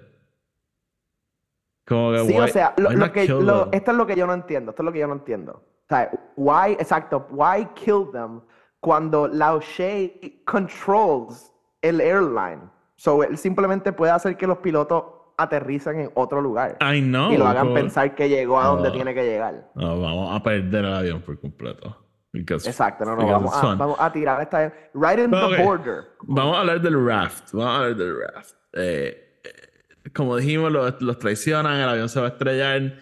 Como 1.87 2.13
que, 2.13 2.25
sí, 2.25 2.39
o 2.39 2.49
sea, 2.49 2.75
lo, 2.79 3.13
que, 3.13 3.25
esto 3.25 3.91
es 3.91 3.97
lo 3.99 4.07
que 4.07 4.17
yo 4.17 4.27
no 4.27 4.33
entiendo. 4.33 4.71
Esto 4.71 4.83
es 4.83 4.85
lo 4.87 4.93
que 4.93 4.99
yo 4.99 5.07
no 5.07 5.15
entiendo. 5.15 5.53
O 5.53 5.89
sea, 5.89 6.11
why, 6.37 6.73
exacto, 6.73 7.27
why 7.31 7.69
kill 7.75 8.07
them 8.13 8.41
cuando 8.81 9.29
Lao 9.29 9.61
She 9.61 10.43
controls 10.45 11.53
el 11.83 12.01
airline? 12.01 12.71
So, 12.97 13.23
él 13.23 13.39
simplemente 13.39 13.93
puede 13.93 14.13
hacer 14.13 14.37
que 14.37 14.47
los 14.47 14.59
pilotos 14.59 15.05
aterricen 15.37 16.01
en 16.01 16.11
otro 16.15 16.41
lugar. 16.41 16.77
I 16.81 17.01
know. 17.01 17.33
Y 17.33 17.37
lo 17.37 17.47
hagan 17.47 17.73
pensar 17.73 18.15
que 18.15 18.29
llegó 18.29 18.61
a 18.61 18.67
donde 18.67 18.91
tiene 18.91 19.15
que 19.15 19.25
llegar. 19.25 19.71
No, 19.75 20.01
vamos 20.01 20.35
a 20.35 20.43
perder 20.43 20.85
el 20.85 20.93
avión 20.93 21.23
por 21.23 21.41
completo. 21.41 21.97
Exacto, 22.33 23.05
no, 23.05 23.17
no, 23.17 23.27
vamos 23.27 23.55
a, 23.55 23.75
vamos 23.75 23.97
a, 23.99 24.13
tirar 24.13 24.41
esta. 24.43 24.73
Right 24.95 25.19
in 25.19 25.31
the 25.31 25.63
border. 25.63 26.05
Vamos 26.23 26.57
a 26.57 26.61
hablar 26.61 26.81
del 26.81 27.07
raft. 27.07 27.53
Vamos 27.53 27.69
a 27.69 27.77
hablar 27.77 27.97
del 27.97 28.17
raft. 28.21 28.55
Eh, 28.75 29.41
eh, 29.45 30.11
como 30.15 30.37
dijimos, 30.37 30.71
los, 30.71 31.01
los, 31.01 31.19
traicionan, 31.19 31.81
el 31.81 31.89
avión 31.89 32.09
se 32.09 32.21
va 32.21 32.27
a 32.27 32.31
estrellar. 32.31 32.95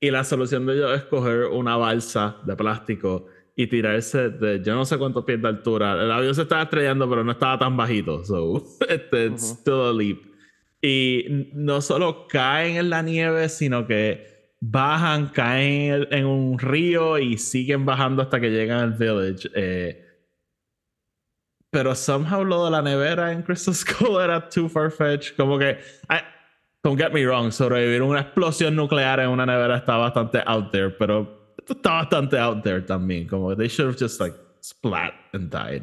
Y 0.00 0.10
la 0.10 0.24
solución 0.24 0.66
de 0.66 0.74
ellos 0.74 0.92
es 0.96 1.04
coger 1.04 1.44
una 1.44 1.76
balsa 1.76 2.36
de 2.44 2.56
plástico 2.56 3.26
y 3.54 3.66
tirarse 3.66 4.30
de 4.30 4.62
yo 4.62 4.74
no 4.74 4.84
sé 4.84 4.98
cuántos 4.98 5.24
pies 5.24 5.40
de 5.42 5.48
altura. 5.48 5.92
El 6.02 6.10
avión 6.10 6.34
se 6.34 6.42
estaba 6.42 6.62
estrellando, 6.62 7.08
pero 7.08 7.22
no 7.24 7.32
estaba 7.32 7.58
tan 7.58 7.76
bajito. 7.76 8.24
So, 8.24 8.64
este, 8.88 9.26
it's 9.26 9.56
still 9.60 9.82
a 9.88 9.92
leap. 9.92 10.18
Y 10.80 11.50
no 11.52 11.80
solo 11.80 12.26
caen 12.26 12.76
en 12.76 12.90
la 12.90 13.02
nieve, 13.02 13.48
sino 13.48 13.86
que 13.86 14.56
bajan, 14.60 15.28
caen 15.28 16.08
en 16.10 16.26
un 16.26 16.58
río 16.58 17.18
y 17.18 17.38
siguen 17.38 17.84
bajando 17.84 18.22
hasta 18.22 18.40
que 18.40 18.50
llegan 18.50 18.80
al 18.80 18.92
village. 18.94 19.48
Eh, 19.54 20.06
pero 21.70 21.94
somehow 21.94 22.44
lo 22.44 22.64
de 22.64 22.70
la 22.70 22.82
nevera 22.82 23.32
en 23.32 23.42
Crystal 23.42 23.74
Skull 23.74 24.20
era 24.20 24.48
too 24.48 24.68
far-fetched. 24.68 25.36
Como 25.36 25.58
que, 25.58 25.78
don't 26.82 26.98
get 26.98 27.12
me 27.12 27.24
wrong, 27.24 27.50
sobrevivir 27.50 28.02
una 28.02 28.20
explosión 28.20 28.74
nuclear 28.74 29.20
en 29.20 29.28
una 29.30 29.46
nevera 29.46 29.78
está 29.78 29.96
bastante 29.96 30.42
out 30.46 30.70
there, 30.70 30.90
pero 30.90 31.41
está 31.68 31.92
bastante 31.92 32.38
out 32.38 32.62
there 32.62 32.82
también. 32.82 33.26
Como 33.28 33.56
they 33.56 33.68
should 33.68 33.88
have 33.88 33.98
just 33.98 34.20
like 34.20 34.36
splat 34.62 35.14
and 35.32 35.50
died. 35.50 35.82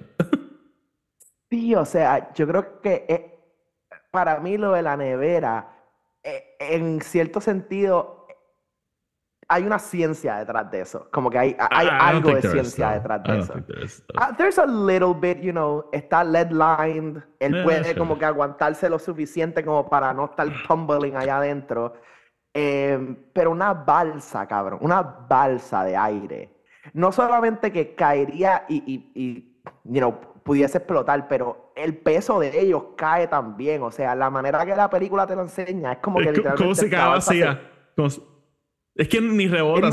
sí, 1.49 1.75
o 1.75 1.85
sea, 1.85 2.33
yo 2.33 2.47
creo 2.47 2.81
que 2.81 3.05
eh, 3.07 3.39
para 4.11 4.39
mí 4.39 4.57
lo 4.57 4.71
de 4.73 4.81
la 4.81 4.97
nevera, 4.97 5.69
eh, 6.23 6.55
en 6.59 7.01
cierto 7.01 7.41
sentido, 7.41 8.19
hay 9.51 9.63
una 9.63 9.79
ciencia 9.79 10.37
detrás 10.37 10.69
de 10.69 10.81
eso. 10.81 11.07
Como 11.11 11.29
que 11.29 11.39
hay, 11.39 11.57
hay 11.71 11.87
algo 11.91 12.35
de 12.35 12.41
ciencia 12.41 12.91
detrás 12.91 13.23
de 13.23 13.39
eso. 13.39 13.53
Uh, 14.15 14.35
there's 14.37 14.59
a 14.59 14.65
little 14.65 15.13
bit, 15.13 15.41
you 15.41 15.51
know, 15.51 15.89
está 15.91 16.23
lead 16.23 16.51
lined. 16.51 17.23
Él 17.39 17.63
puede 17.63 17.95
como 17.95 18.17
que 18.17 18.25
aguantarse 18.25 18.87
lo 18.87 18.99
suficiente 18.99 19.65
como 19.65 19.89
para 19.89 20.13
no 20.13 20.25
estar 20.25 20.47
tumbling 20.67 21.15
allá 21.15 21.37
adentro. 21.37 21.93
Em, 22.53 23.15
pero 23.31 23.51
una 23.51 23.73
balsa, 23.73 24.47
cabrón, 24.47 24.79
una 24.81 25.01
balsa 25.01 25.83
de 25.83 25.95
aire. 25.95 26.49
No 26.93 27.12
solamente 27.12 27.71
que 27.71 27.93
caería 27.93 28.65
y, 28.67 28.77
y, 28.77 29.12
y 29.13 29.62
you 29.83 29.99
know, 29.99 30.19
pudiese 30.43 30.79
explotar, 30.79 31.27
pero 31.27 31.71
el 31.75 31.97
peso 31.97 32.39
de 32.39 32.59
ellos 32.59 32.83
cae 32.97 33.27
también. 33.27 33.83
O 33.83 33.91
sea, 33.91 34.15
la 34.15 34.29
manera 34.29 34.65
que 34.65 34.75
la 34.75 34.89
película 34.89 35.27
te 35.27 35.35
lo 35.35 35.43
enseña 35.43 35.93
es 35.93 35.97
como 35.99 36.17
que 36.17 36.31
literalmente. 36.31 36.63
¿Cómo 36.63 36.75
se 36.75 36.89
cae 36.89 37.07
vacía? 37.07 37.62
Es 38.95 39.07
que 39.07 39.21
ni 39.21 39.47
rebota, 39.47 39.89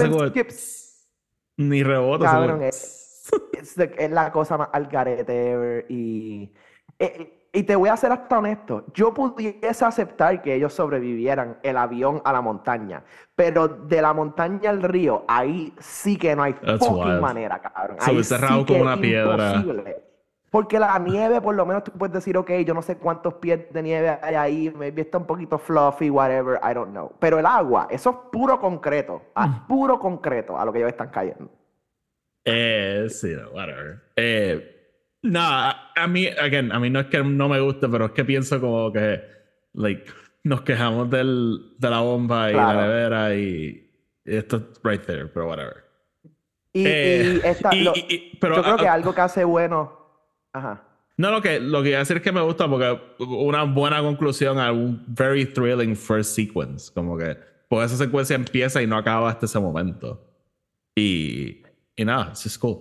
Ni 1.58 1.82
rebota, 1.82 2.24
Cabrón, 2.24 2.62
es, 2.62 3.30
es, 3.52 4.10
la 4.10 4.32
cosa 4.32 4.56
más 4.56 4.68
al 4.72 4.86
garete 4.86 5.86
y. 5.88 6.52
Eh, 6.98 7.45
y 7.56 7.62
te 7.62 7.74
voy 7.74 7.88
a 7.88 7.96
ser 7.96 8.12
hasta 8.12 8.38
honesto, 8.38 8.84
yo 8.92 9.14
pudiese 9.14 9.82
aceptar 9.82 10.42
que 10.42 10.54
ellos 10.54 10.74
sobrevivieran 10.74 11.56
el 11.62 11.78
avión 11.78 12.20
a 12.22 12.30
la 12.34 12.42
montaña, 12.42 13.02
pero 13.34 13.66
de 13.66 14.02
la 14.02 14.12
montaña 14.12 14.68
al 14.68 14.82
río, 14.82 15.24
ahí 15.26 15.72
sí 15.78 16.18
que 16.18 16.36
no 16.36 16.42
hay 16.42 16.52
fucking 16.52 17.18
manera, 17.18 17.58
cabrón. 17.58 17.96
Ahí 18.00 18.22
sí 18.22 18.34
como 18.66 18.82
una 18.82 18.98
piedra. 18.98 19.64
Porque 20.50 20.78
la 20.78 20.98
nieve, 20.98 21.40
por 21.40 21.54
lo 21.54 21.64
menos 21.64 21.84
tú 21.84 21.92
puedes 21.92 22.12
decir, 22.12 22.36
ok, 22.36 22.50
yo 22.66 22.74
no 22.74 22.82
sé 22.82 22.98
cuántos 22.98 23.32
pies 23.34 23.72
de 23.72 23.82
nieve 23.82 24.18
hay 24.20 24.34
ahí, 24.34 24.72
maybe 24.76 25.00
está 25.00 25.16
un 25.16 25.26
poquito 25.26 25.58
fluffy, 25.58 26.10
whatever, 26.10 26.60
I 26.62 26.74
don't 26.74 26.90
know. 26.90 27.10
Pero 27.18 27.38
el 27.38 27.46
agua, 27.46 27.88
eso 27.90 28.10
es 28.10 28.16
puro 28.30 28.60
concreto, 28.60 29.22
mm. 29.34 29.66
puro 29.66 29.98
concreto 29.98 30.58
a 30.58 30.64
lo 30.66 30.74
que 30.74 30.80
ellos 30.80 30.90
están 30.90 31.08
cayendo. 31.08 31.48
Eh, 32.44 33.06
sí, 33.08 33.34
whatever. 33.54 34.02
Eh, 34.14 34.75
no, 35.26 35.40
a, 35.40 36.06
mí, 36.08 36.26
again, 36.26 36.72
a 36.72 36.78
mí 36.80 36.90
no 36.90 37.00
es 37.00 37.06
que 37.06 37.22
no 37.22 37.48
me 37.48 37.60
guste, 37.60 37.88
pero 37.88 38.06
es 38.06 38.12
que 38.12 38.24
pienso 38.24 38.60
como 38.60 38.92
que, 38.92 39.20
like, 39.74 40.04
nos 40.44 40.62
quejamos 40.62 41.10
del, 41.10 41.74
de 41.78 41.90
la 41.90 42.00
bomba 42.00 42.50
y 42.50 42.54
la 42.54 42.74
nevera 42.74 43.34
y, 43.34 43.82
esto 44.24 44.56
es 44.56 44.62
right 44.82 45.02
there, 45.04 45.26
pero 45.26 45.48
whatever. 45.48 45.84
Y, 46.72 46.84
Eh, 46.86 47.40
y 47.44 47.46
esta- 47.46 47.74
y- 47.74 47.82
lo- 47.84 47.92
y- 47.94 48.06
y- 48.08 48.36
pero, 48.40 48.56
yo 48.56 48.62
creo 48.62 48.76
que 48.76 48.88
ah, 48.88 48.92
algo 48.94 49.14
que 49.14 49.20
hace 49.20 49.44
bueno. 49.44 49.92
Ajá. 50.52 50.82
No, 51.18 51.30
lo 51.30 51.40
que, 51.40 51.58
lo 51.60 51.82
que 51.82 51.88
iba 51.90 51.96
a 51.98 52.00
decir 52.00 52.18
es 52.18 52.22
que 52.22 52.32
me 52.32 52.42
gusta 52.42 52.68
porque 52.68 52.98
una 53.18 53.62
buena 53.64 54.00
conclusión 54.02 54.58
a 54.58 54.70
un 54.72 55.02
very 55.06 55.46
thrilling 55.46 55.96
first 55.96 56.34
sequence. 56.34 56.92
Como 56.92 57.16
que 57.16 57.36
pues 57.68 57.90
esa 57.92 58.04
secuencia 58.04 58.36
empieza 58.36 58.82
y 58.82 58.86
no 58.86 58.96
acaba 58.98 59.30
hasta 59.30 59.46
ese 59.46 59.58
momento. 59.58 60.22
Y, 60.94 61.62
y 61.96 62.04
nada, 62.04 62.28
it's 62.30 62.42
just 62.42 62.60
cool. 62.60 62.78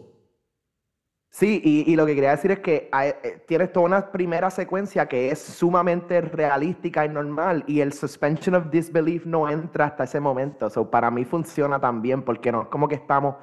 Sí, 1.38 1.62
y, 1.66 1.92
y 1.92 1.98
lo 1.98 2.06
que 2.06 2.16
quería 2.16 2.32
decir 2.32 2.52
es 2.52 2.60
que 2.62 2.88
hay- 2.94 3.10
eh, 3.22 3.44
tienes 3.46 3.74
toda 3.74 3.88
una 3.88 4.10
primera 4.10 4.50
secuencia 4.50 5.06
que 5.06 5.32
es 5.32 5.40
sumamente 5.40 6.22
realística 6.22 7.04
y 7.04 7.10
normal, 7.10 7.66
y 7.68 7.82
el 7.82 7.92
suspension 7.92 8.56
of 8.56 8.70
disbelief 8.70 9.26
no 9.26 9.50
entra 9.50 9.84
hasta 9.88 10.06
ese 10.06 10.22
momento. 10.22 10.70
So, 10.70 10.90
para 10.90 11.12
mí 11.12 11.26
funciona 11.26 11.78
también, 11.78 12.22
porque 12.22 12.54
no 12.54 12.62
es 12.62 12.68
como 12.70 12.88
que 12.88 12.96
estamos 12.96 13.36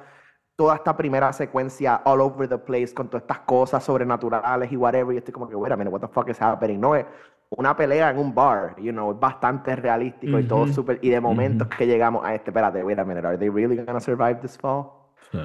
toda 0.55 0.73
esta 0.77 0.97
primera 0.97 1.31
secuencia 1.33 2.01
all 2.05 2.21
over 2.21 2.49
the 2.49 2.57
place 2.57 2.95
con 2.95 3.09
todas 3.09 3.21
estas 3.25 3.41
cosas 3.41 3.83
sobrenaturales 3.83 4.71
y 4.71 4.75
whatever, 4.75 5.13
y 5.13 5.19
estoy 5.19 5.31
como 5.31 5.47
que, 5.47 5.55
wait 5.55 5.71
a 5.71 5.77
minute, 5.77 5.93
what 5.93 6.01
the 6.01 6.07
fuck 6.07 6.27
is 6.29 6.41
happening? 6.41 6.79
No 6.79 6.95
es 6.95 7.05
una 7.51 7.77
pelea 7.77 8.09
en 8.09 8.17
un 8.17 8.33
bar, 8.33 8.75
you 8.79 8.91
know, 8.91 9.11
es 9.11 9.19
bastante 9.19 9.75
realístico 9.75 10.39
y 10.39 10.43
todo 10.47 10.65
súper, 10.65 10.97
y 11.03 11.09
de 11.11 11.21
momento 11.21 11.65
es 11.65 11.77
que 11.77 11.85
llegamos 11.85 12.25
a 12.25 12.33
este, 12.33 12.49
espérate, 12.49 12.83
wait 12.83 12.97
a 12.97 13.05
minute, 13.05 13.27
are 13.27 13.37
they 13.37 13.49
really 13.49 13.77
gonna 13.77 13.99
survive 13.99 14.39
this 14.41 14.57
fall? 14.57 14.85
Sí. 15.31 15.37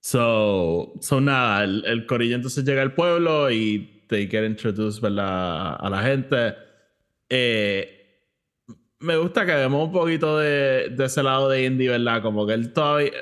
So, 0.00 0.94
so 1.00 1.20
nada, 1.20 1.64
el, 1.64 1.84
el 1.86 2.06
corillo 2.06 2.36
entonces 2.36 2.64
llega 2.64 2.82
al 2.82 2.94
pueblo 2.94 3.50
y 3.50 4.04
they 4.08 4.26
get 4.28 4.44
introduced 4.44 5.02
¿verdad? 5.02 5.76
a 5.78 5.90
la 5.90 6.02
gente. 6.02 6.54
Eh, 7.28 7.94
me 9.00 9.16
gusta 9.16 9.44
que 9.46 9.54
vemos 9.54 9.86
un 9.86 9.92
poquito 9.92 10.38
de, 10.38 10.88
de 10.90 11.04
ese 11.04 11.22
lado 11.22 11.48
de 11.48 11.64
Indy, 11.64 11.88
¿verdad? 11.88 12.22
Como 12.22 12.46
que 12.46 12.54
él 12.54 12.72
todavía. 12.72 13.12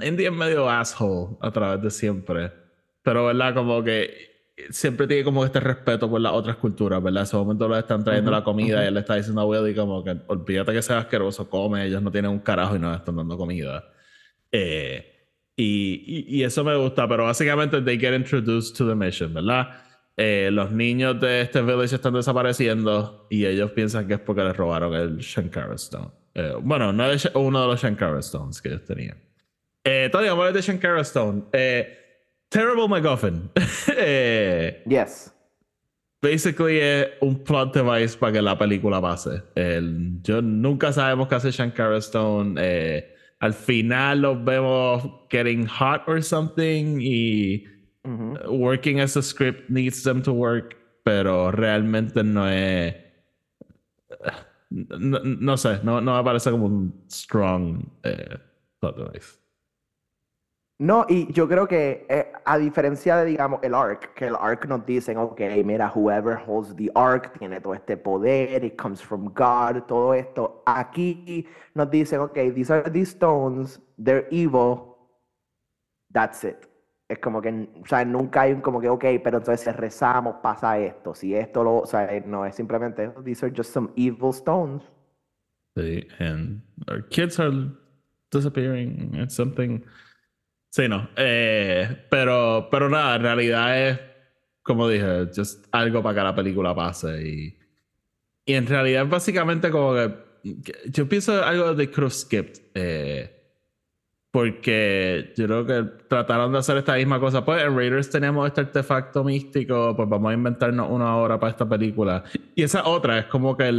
Indy 0.00 0.26
es 0.26 0.32
medio 0.32 0.68
asshole 0.70 1.36
a 1.40 1.50
través 1.50 1.82
de 1.82 1.90
siempre. 1.90 2.52
Pero, 3.02 3.26
¿verdad? 3.26 3.54
Como 3.54 3.82
que 3.82 4.28
siempre 4.70 5.06
tiene 5.06 5.24
como 5.24 5.44
este 5.44 5.60
respeto 5.60 6.08
por 6.08 6.20
las 6.20 6.32
otras 6.32 6.56
culturas, 6.56 7.02
¿verdad? 7.02 7.22
En 7.22 7.24
ese 7.26 7.36
momento 7.36 7.68
le 7.68 7.78
están 7.78 8.04
trayendo 8.04 8.30
Ujú, 8.30 8.38
la 8.38 8.44
comida 8.44 8.76
ujú. 8.76 8.84
y 8.84 8.86
él 8.86 8.94
le 8.94 9.00
está 9.00 9.14
diciendo 9.16 9.40
a 9.40 9.46
Willy 9.46 9.74
como 9.74 10.02
que 10.04 10.16
olvídate 10.28 10.72
que 10.72 10.82
sea 10.82 10.98
asqueroso, 10.98 11.48
come, 11.50 11.84
ellos 11.86 12.02
no 12.02 12.10
tienen 12.10 12.30
un 12.30 12.40
carajo 12.40 12.76
y 12.76 12.78
no 12.78 12.94
están 12.94 13.16
dando 13.16 13.36
comida. 13.36 13.84
Eh, 14.52 15.17
y, 15.58 16.24
y, 16.30 16.36
y 16.38 16.44
eso 16.44 16.64
me 16.64 16.74
gusta, 16.76 17.06
pero 17.06 17.24
básicamente 17.24 17.82
they 17.82 17.98
get 17.98 18.14
introduced 18.14 18.74
to 18.76 18.88
the 18.88 18.94
mission, 18.94 19.34
¿verdad? 19.34 19.68
Eh, 20.16 20.48
los 20.50 20.72
niños 20.72 21.20
de 21.20 21.42
este 21.42 21.60
village 21.62 21.94
están 21.96 22.14
desapareciendo 22.14 23.26
y 23.30 23.44
ellos 23.44 23.70
piensan 23.72 24.08
que 24.08 24.14
es 24.14 24.20
porque 24.20 24.42
les 24.42 24.56
robaron 24.56 24.94
el 24.94 25.18
Shankara 25.18 25.74
Stone. 25.74 26.10
Eh, 26.34 26.54
bueno, 26.60 26.92
no 26.92 27.04
es 27.10 27.30
uno 27.34 27.60
de 27.62 27.66
los 27.68 27.82
Shankara 27.82 28.18
Stones 28.20 28.62
que 28.62 28.68
ellos 28.70 28.84
tenían. 28.84 29.18
Eh, 29.84 30.08
todavía 30.10 30.34
vamos 30.34 30.54
de 30.54 30.60
Shankara 30.60 31.00
Stone. 31.02 31.42
Eh, 31.52 31.96
Terrible 32.48 32.88
MacGuffin. 32.88 33.50
eh, 33.96 34.82
Yes. 34.86 35.32
basically 36.20 36.78
es 36.80 37.08
un 37.20 37.42
plot 37.44 37.74
device 37.74 38.16
para 38.16 38.32
que 38.32 38.42
la 38.42 38.58
película 38.58 39.00
pase. 39.00 39.42
El- 39.54 40.20
yo 40.22 40.42
nunca 40.42 40.92
sabemos 40.92 41.28
qué 41.28 41.34
hace 41.36 41.50
Shankara 41.50 41.98
Stone. 41.98 42.56
eh, 42.60 43.14
al 43.40 43.52
final 43.52 44.22
los 44.22 44.44
vemos 44.44 45.04
getting 45.30 45.66
hot 45.66 46.02
or 46.06 46.22
something 46.22 47.00
y 47.00 47.64
working 48.48 49.00
as 49.00 49.16
a 49.16 49.22
script 49.22 49.68
needs 49.70 50.02
them 50.02 50.22
to 50.22 50.32
work, 50.32 50.76
pero 51.04 51.50
realmente 51.50 52.22
no 52.24 52.46
es. 52.48 52.94
No, 54.70 55.18
no 55.20 55.56
sé, 55.56 55.82
no, 55.82 56.00
no 56.00 56.16
me 56.16 56.24
parece 56.24 56.50
como 56.50 56.66
un 56.66 57.04
strong 57.08 57.90
eh, 58.04 58.36
plot 58.80 58.96
device. 58.96 59.38
No, 60.80 61.04
y 61.08 61.32
yo 61.32 61.48
creo 61.48 61.66
que 61.66 62.06
eh, 62.08 62.30
a 62.44 62.56
diferencia 62.56 63.16
de, 63.16 63.24
digamos, 63.24 63.58
el 63.64 63.74
ARC, 63.74 64.14
que 64.14 64.26
el 64.26 64.36
ARC 64.36 64.66
nos 64.66 64.86
dicen, 64.86 65.18
ok, 65.18 65.40
mira, 65.64 65.90
whoever 65.92 66.38
holds 66.46 66.74
the 66.76 66.88
ARC 66.94 67.36
tiene 67.36 67.60
todo 67.60 67.74
este 67.74 67.96
poder, 67.96 68.62
it 68.64 68.76
comes 68.80 69.02
from 69.02 69.24
God, 69.34 69.82
todo 69.88 70.14
esto. 70.14 70.62
Aquí 70.66 71.48
nos 71.74 71.90
dicen, 71.90 72.20
ok, 72.20 72.54
these 72.54 72.72
are 72.72 72.88
these 72.92 73.10
stones, 73.10 73.80
they're 74.00 74.28
evil, 74.30 74.96
that's 76.12 76.44
it. 76.44 76.68
Es 77.08 77.18
como 77.18 77.42
que, 77.42 77.48
o 77.82 77.86
sea, 77.86 78.04
nunca 78.04 78.42
hay 78.42 78.52
un 78.52 78.60
como 78.60 78.80
que, 78.80 78.88
ok, 78.88 79.04
pero 79.24 79.38
entonces 79.38 79.74
rezamos, 79.74 80.36
pasa 80.42 80.78
esto. 80.78 81.12
Si 81.12 81.34
esto 81.34 81.64
lo, 81.64 81.78
o 81.78 81.86
sea, 81.86 82.08
no, 82.24 82.46
es 82.46 82.54
simplemente, 82.54 83.10
these 83.24 83.44
are 83.44 83.52
just 83.52 83.72
some 83.72 83.90
evil 83.96 84.30
stones. 84.32 84.84
Sí, 85.76 86.06
and 86.20 86.62
our 86.88 87.02
kids 87.08 87.40
are 87.40 87.50
disappearing. 88.30 89.14
It's 89.14 89.34
something. 89.34 89.82
Sí, 90.70 90.88
no. 90.88 91.08
Eh, 91.16 92.06
pero, 92.10 92.68
pero 92.70 92.88
nada, 92.88 93.16
en 93.16 93.22
realidad 93.22 93.88
es, 93.88 94.00
como 94.62 94.88
dije, 94.88 95.28
just 95.34 95.66
algo 95.72 96.02
para 96.02 96.14
que 96.14 96.24
la 96.24 96.34
película 96.34 96.74
pase. 96.74 97.26
Y, 97.26 97.58
y 98.46 98.54
en 98.54 98.66
realidad 98.66 99.06
básicamente 99.06 99.70
como 99.70 99.94
que, 99.94 100.14
yo 100.90 101.08
pienso 101.08 101.42
algo 101.44 101.74
de 101.74 101.90
Cruz 101.90 102.20
Skipped. 102.20 102.60
eh, 102.74 103.34
porque 104.30 105.32
yo 105.36 105.46
creo 105.46 105.66
que 105.66 105.82
trataron 106.06 106.52
de 106.52 106.58
hacer 106.58 106.76
esta 106.76 106.94
misma 106.94 107.18
cosa. 107.18 107.44
Pues 107.44 107.62
en 107.62 107.74
Raiders 107.74 108.10
tenemos 108.10 108.46
este 108.46 108.60
artefacto 108.60 109.24
místico, 109.24 109.94
pues 109.96 110.08
vamos 110.08 110.30
a 110.30 110.34
inventarnos 110.34 110.88
una 110.90 111.16
hora 111.16 111.40
para 111.40 111.50
esta 111.50 111.68
película. 111.68 112.24
Y 112.54 112.62
esa 112.62 112.86
otra 112.86 113.18
es 113.18 113.24
como 113.26 113.56
que 113.56 113.72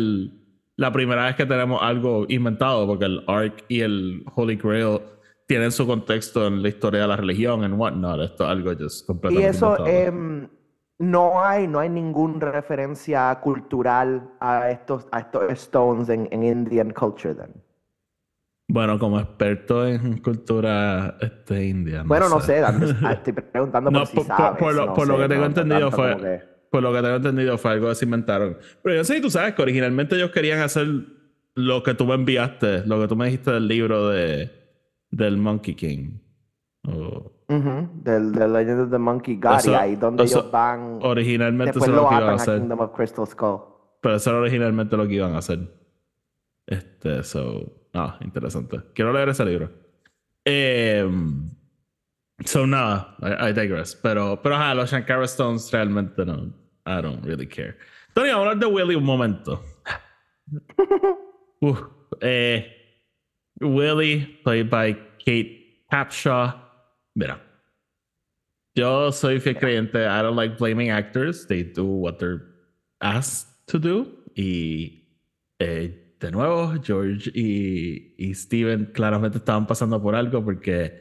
la 0.76 0.92
primera 0.92 1.26
vez 1.26 1.36
que 1.36 1.46
tenemos 1.46 1.82
algo 1.82 2.26
inventado, 2.30 2.88
porque 2.88 3.06
el 3.06 3.24
Ark 3.28 3.64
y 3.68 3.82
el 3.82 4.24
Holy 4.36 4.56
Grail 4.56 5.00
tienen 5.50 5.72
su 5.72 5.88
contexto 5.88 6.46
en 6.46 6.62
la 6.62 6.70
historia 6.70 7.02
de 7.02 7.08
la 7.08 7.16
religión, 7.18 7.64
en 7.64 7.74
whatnot. 7.74 8.22
Esto 8.22 8.44
es 8.44 8.50
algo 8.52 8.72
just 8.80 9.02
Y 9.04 9.08
completamente 9.08 9.50
eso, 9.58 9.66
inventado. 9.80 9.88
em, 9.90 10.48
no 11.00 11.44
hay, 11.44 11.68
no 11.68 11.80
hay 11.80 11.90
ninguna 11.90 12.52
referencia 12.52 13.34
cultural 13.42 14.30
a 14.40 14.70
estos, 14.70 15.08
a 15.12 15.22
estos 15.22 15.52
stones 15.54 16.08
en, 16.10 16.28
en 16.32 16.44
Indian 16.44 16.92
culture 16.92 17.34
then. 17.34 17.52
Bueno, 18.68 19.00
como 19.00 19.20
experto 19.20 19.88
en 19.88 20.20
cultura 20.20 21.18
este, 21.20 21.66
india. 21.66 22.04
Bueno, 22.06 22.30
no 22.30 22.40
sé, 22.40 22.60
sé. 22.60 22.62
I'm- 22.62 22.84
estoy 23.12 23.34
preguntando 23.34 23.90
No, 23.90 24.00
por 24.02 24.08
si 24.08 24.18
por, 24.18 24.26
sabes. 24.28 24.60
por 24.60 24.76
lo, 24.76 24.86
no 24.86 24.94
por 24.94 25.08
lo 25.08 25.16
sé, 25.16 25.22
que 25.24 25.28
tengo 25.30 25.42
no- 25.42 25.48
no 25.50 25.62
entendido 25.62 25.92
fue. 25.92 26.16
que- 26.18 26.42
Por 26.70 26.84
lo 26.84 26.94
que 26.94 27.02
tengo 27.02 27.16
entendido 27.16 27.58
fue 27.58 27.72
algo 27.72 27.90
que 27.90 27.96
se 27.96 28.06
inventaron. 28.06 28.56
Pero 28.84 28.96
yo 28.98 29.04
sé 29.04 29.16
si 29.16 29.22
tú 29.22 29.32
sabes 29.32 29.56
que 29.56 29.64
originalmente 29.64 30.16
ellos 30.16 30.30
querían 30.30 30.60
hacer 30.60 30.86
lo 31.56 31.82
que 31.82 31.96
tú 31.96 32.06
me 32.06 32.14
enviaste, 32.14 32.86
lo 32.86 33.02
que 33.02 33.08
tú 33.08 33.16
me 33.16 33.26
dijiste 33.26 33.50
del 33.52 33.68
libro 33.68 34.10
de 34.10 34.59
del 35.12 35.38
Monkey 35.38 35.76
King. 35.76 36.20
O- 36.88 37.32
Ujú, 37.50 37.90
del, 38.04 38.32
del 38.32 38.54
Legend 38.54 38.80
of 38.82 38.92
the 38.92 38.98
Monkey 39.00 39.36
God, 39.38 39.56
Eso- 39.58 39.72
y 39.72 39.76
ahí 39.76 39.96
donde 39.96 40.24
eso 40.24 40.40
ellos 40.40 40.52
van, 40.52 41.00
originalmente 41.02 41.72
después 41.74 41.90
eso 41.90 41.92
es 41.92 41.96
lo 41.96 42.04
lo 42.04 42.10
que 42.10 42.16
iban 42.16 42.30
a 42.30 42.34
hacer. 42.36 42.60
Kingdom 42.60 42.80
of 42.80 42.92
Crystal 42.96 43.28
Skull. 43.28 43.60
Pero 44.02 44.16
eso 44.16 44.30
era 44.30 44.40
originalmente 44.40 44.96
lo 44.96 45.08
que 45.08 45.14
iban 45.16 45.34
a 45.34 45.40
hacer. 45.40 45.60
Este, 46.68 47.24
so. 47.24 47.76
Ah, 47.94 48.18
interesante. 48.22 48.80
Quiero 48.94 49.12
leer 49.12 49.30
ese 49.30 49.44
libro. 49.44 49.72
Em, 50.46 51.50
so, 52.46 52.68
nada, 52.68 53.16
I, 53.20 53.50
I 53.50 53.54
digress. 53.54 53.96
Pero, 53.96 54.40
pero 54.44 54.56
ajá, 54.56 54.76
los 54.76 54.92
Shankara 54.92 55.26
Stones 55.26 55.72
realmente 55.72 56.24
no. 56.26 56.54
I 56.86 57.02
don't 57.02 57.26
really 57.26 57.48
care. 57.48 57.76
Tony, 58.14 58.30
vamos 58.30 58.46
a 58.48 58.50
hablar 58.52 58.60
de 58.60 58.66
Willy 58.68 58.96
un 58.96 59.04
momento. 59.04 59.62
Uf, 61.62 61.82
eh, 62.22 62.79
Willy, 63.62 64.26
played 64.44 64.70
by 64.70 64.94
Kate 65.24 65.88
Capshaw. 65.92 66.56
Mira. 67.16 67.40
Yo 68.76 69.12
soy 69.12 69.40
fiel 69.40 69.56
creyente. 69.56 70.08
I 70.08 70.22
don't 70.22 70.36
like 70.36 70.58
blaming 70.58 70.90
actors. 70.90 71.46
They 71.48 71.64
do 71.64 71.84
what 71.86 72.20
they're 72.20 72.42
asked 73.02 73.48
to 73.68 73.80
do. 73.80 74.08
Y 74.38 75.04
eh, 75.60 75.92
de 76.20 76.32
nuevo, 76.32 76.78
George 76.82 77.30
y, 77.34 78.14
y 78.18 78.34
Steven 78.36 78.86
claramente 78.94 79.38
estaban 79.40 79.68
pasando 79.68 80.02
por 80.02 80.16
algo 80.16 80.44
porque 80.44 80.94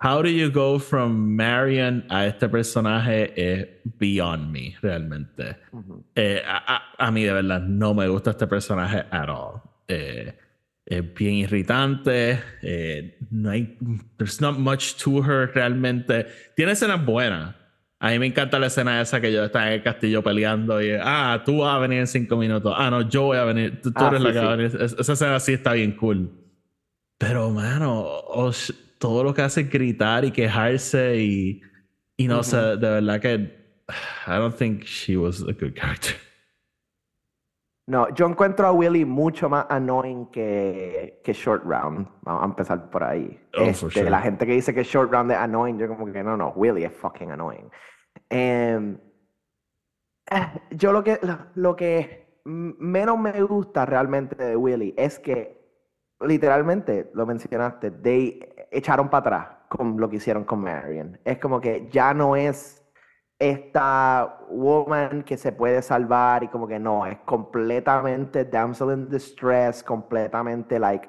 how 0.00 0.20
do 0.22 0.28
you 0.28 0.50
go 0.50 0.78
from 0.78 1.34
Marion 1.36 2.04
a 2.10 2.26
este 2.26 2.48
personaje 2.48 3.32
es 3.36 3.66
beyond 3.98 4.52
me, 4.52 4.76
realmente. 4.82 5.56
Ujú. 5.72 6.04
Eh, 6.14 6.42
a, 6.46 6.74
a- 6.76 7.06
a 7.06 7.10
mí 7.10 7.24
de 7.24 7.32
verdad 7.32 7.60
no 7.62 7.94
me 7.94 8.06
gusta 8.08 8.30
este 8.30 8.46
personaje 8.46 9.04
at 9.10 9.28
all. 9.30 9.62
Eh, 9.88 10.34
es 10.90 11.14
bien 11.14 11.34
irritante. 11.34 12.40
eh, 12.62 13.18
no 13.30 13.50
hay, 13.50 13.76
there's 14.16 14.40
not 14.40 14.58
much 14.58 14.94
to 15.02 15.22
her 15.22 15.50
realmente. 15.54 16.26
Tiene 16.56 16.72
escenas 16.72 17.04
buenas. 17.04 17.54
A 18.00 18.10
mí 18.10 18.18
me 18.20 18.26
encanta 18.26 18.58
la 18.60 18.68
escena 18.68 19.00
esa 19.00 19.20
que 19.20 19.28
ellos 19.28 19.44
están 19.46 19.66
en 19.68 19.72
el 19.74 19.82
castillo 19.82 20.22
peleando 20.22 20.80
y 20.80 20.90
ah, 21.00 21.42
tú 21.44 21.58
vas 21.58 21.74
a 21.74 21.78
venir 21.80 21.98
en 21.98 22.06
cinco 22.06 22.36
minutos. 22.36 22.72
Ah, 22.76 22.90
no, 22.90 23.08
yo 23.08 23.22
voy 23.24 23.36
a 23.38 23.44
venir. 23.44 23.80
Tú, 23.82 23.90
tú 23.92 24.04
Ah, 24.04 24.06
eres 24.08 24.20
sí, 24.20 24.26
la 24.26 24.32
que 24.32 24.38
va 24.38 24.52
a 24.52 24.56
sí. 24.56 24.62
venir. 24.62 24.82
Es- 24.82 24.92
esa 24.98 25.12
escena 25.14 25.40
sí 25.40 25.52
está 25.54 25.72
bien 25.72 25.92
cool. 25.92 26.30
Pero, 27.18 27.50
mano, 27.50 28.00
o- 28.02 28.52
todo 28.98 29.24
lo 29.24 29.34
que 29.34 29.42
hace 29.42 29.62
es 29.62 29.70
gritar 29.70 30.24
y 30.24 30.30
quejarse 30.30 31.16
y, 31.20 31.60
y 32.16 32.28
no 32.28 32.36
Ujú. 32.40 32.44
sé, 32.50 32.56
de 32.56 32.76
verdad 32.76 33.20
que 33.20 33.34
I 34.28 34.30
don't 34.38 34.56
think 34.56 34.84
she 34.84 35.16
was 35.16 35.40
a 35.42 35.52
good 35.52 35.74
character. 35.74 36.14
No, 37.88 38.06
yo 38.10 38.26
encuentro 38.26 38.66
a 38.66 38.72
Willy 38.72 39.06
mucho 39.06 39.48
más 39.48 39.64
annoying 39.70 40.26
que, 40.26 41.22
que 41.24 41.32
Short 41.32 41.64
Round. 41.64 42.06
Vamos 42.20 42.42
a 42.42 42.44
empezar 42.44 42.90
por 42.90 43.02
ahí. 43.02 43.40
Oh, 43.58 43.62
Este, 43.62 43.88
sure. 43.88 44.10
La 44.10 44.20
gente 44.20 44.44
que 44.44 44.52
dice 44.52 44.74
que 44.74 44.84
Short 44.84 45.10
Round 45.10 45.32
es 45.32 45.38
annoying, 45.38 45.78
yo 45.78 45.88
como 45.88 46.12
que 46.12 46.22
no, 46.22 46.36
no, 46.36 46.50
Willy 46.50 46.84
es 46.84 46.92
fucking 46.92 47.30
annoying. 47.30 47.70
Em, 48.28 48.98
yo 50.72 50.92
lo 50.92 51.02
que, 51.02 51.18
lo, 51.22 51.38
lo 51.54 51.74
que 51.74 52.42
menos 52.44 53.18
me 53.18 53.40
gusta 53.42 53.86
realmente 53.86 54.36
de 54.36 54.54
Willy 54.54 54.94
es 54.98 55.18
que 55.18 55.58
literalmente, 56.20 57.10
lo 57.14 57.24
mencionaste, 57.24 57.90
they 57.90 58.38
echaron 58.70 59.08
para 59.08 59.20
atrás 59.20 59.48
con 59.70 59.98
lo 59.98 60.10
que 60.10 60.16
hicieron 60.16 60.44
con 60.44 60.60
Marion. 60.60 61.18
Es 61.24 61.38
como 61.38 61.58
que 61.58 61.88
ya 61.90 62.12
no 62.12 62.36
es 62.36 62.84
esta 63.38 64.40
woman 64.48 65.22
que 65.22 65.36
se 65.36 65.52
puede 65.52 65.80
salvar 65.82 66.42
y 66.42 66.48
como 66.48 66.66
que 66.66 66.78
no, 66.78 67.06
es 67.06 67.18
completamente 67.20 68.44
damsel 68.44 68.90
in 68.90 69.08
distress, 69.08 69.82
completamente 69.82 70.78
like, 70.78 71.08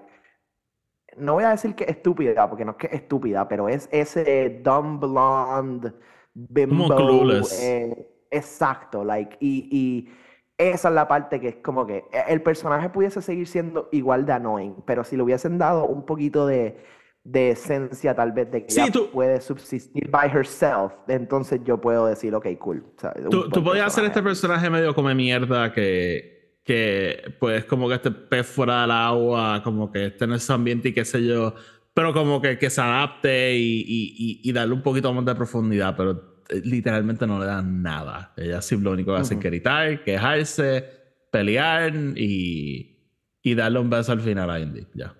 no 1.17 1.33
voy 1.33 1.43
a 1.43 1.49
decir 1.49 1.73
que 1.75 1.85
estúpida, 1.85 2.47
porque 2.47 2.65
no 2.65 2.71
es 2.71 2.77
que 2.77 2.87
es 2.87 2.93
estúpida, 2.93 3.47
pero 3.47 3.67
es 3.67 3.89
ese 3.91 4.61
dumb 4.63 4.99
blonde, 4.99 5.93
bimbo, 6.33 7.33
eh, 7.61 8.25
exacto, 8.29 9.03
like, 9.03 9.35
y, 9.39 9.67
y 9.71 10.09
esa 10.57 10.89
es 10.89 10.93
la 10.93 11.07
parte 11.07 11.39
que 11.39 11.47
es 11.47 11.55
como 11.57 11.87
que 11.87 11.97
eh, 12.11 12.23
el 12.27 12.43
personaje 12.43 12.89
pudiese 12.89 13.23
seguir 13.23 13.47
siendo 13.47 13.89
igual 13.91 14.25
de 14.25 14.33
annoying, 14.33 14.83
pero 14.85 15.03
si 15.03 15.17
le 15.17 15.23
hubiesen 15.23 15.57
dado 15.57 15.85
un 15.85 16.05
poquito 16.05 16.45
de, 16.45 16.77
de 17.23 17.51
esencia 17.51 18.15
tal 18.15 18.31
vez 18.31 18.49
de 18.51 18.65
que 18.65 18.71
Sí, 18.71 18.81
ella 18.81 18.91
tú- 18.91 19.09
puede 19.11 19.39
subsistir 19.41 20.09
by 20.09 20.29
herself, 20.29 20.93
entonces 21.07 21.59
yo 21.65 21.79
puedo 21.79 22.05
decir, 22.07 22.33
ok, 22.33 22.47
cool. 22.57 22.83
o 22.97 22.99
sea, 22.99 23.13
Tú, 23.29 23.49
tú 23.49 23.63
podías 23.63 23.87
hacer 23.87 24.05
este 24.05 24.23
personaje. 24.23 24.69
medio 24.69 24.95
come 24.95 25.13
mierda 25.13 25.71
que, 25.73 26.59
que 26.63 27.35
pues 27.39 27.65
como 27.65 27.87
que 27.89 27.95
este 27.95 28.11
pez 28.11 28.47
fuera 28.47 28.81
del 28.81 28.91
agua, 28.91 29.61
como 29.63 29.91
que 29.91 30.07
esté 30.07 30.25
en 30.25 30.33
ese 30.33 30.51
ambiente 30.53 30.89
y 30.89 30.93
qué 30.93 31.03
sé 31.05 31.23
yo, 31.25 31.53
pero 31.93 32.13
como 32.13 32.41
que, 32.41 32.57
que 32.57 32.69
se 32.69 32.79
adapte 32.81 33.55
y, 33.55 33.81
y, 33.81 34.15
y- 34.17 34.49
y 34.49 34.53
darle 34.53 34.73
un 34.73 34.81
poquito 34.81 35.11
más 35.13 35.25
de 35.25 35.35
profundidad, 35.35 35.95
pero 35.97 36.43
eh, 36.49 36.61
literalmente 36.63 37.27
no 37.27 37.37
le 37.39 37.45
dan 37.45 37.83
nada. 37.83 38.33
Ella 38.37 38.61
sí 38.61 38.77
lo 38.77 38.91
único 38.91 39.13
que 39.13 39.19
hace 39.21 39.33
es 39.33 39.39
Ujú. 39.39 39.49
gritar, 39.49 40.03
quejarse, 40.03 40.85
pelear 41.31 41.93
y, 42.15 42.97
y 43.43 43.55
darle 43.55 43.79
un 43.79 43.89
beso 43.89 44.13
al 44.13 44.21
final 44.21 44.49
a 44.49 44.59
Indy. 44.59 44.87
Ya. 44.95 45.13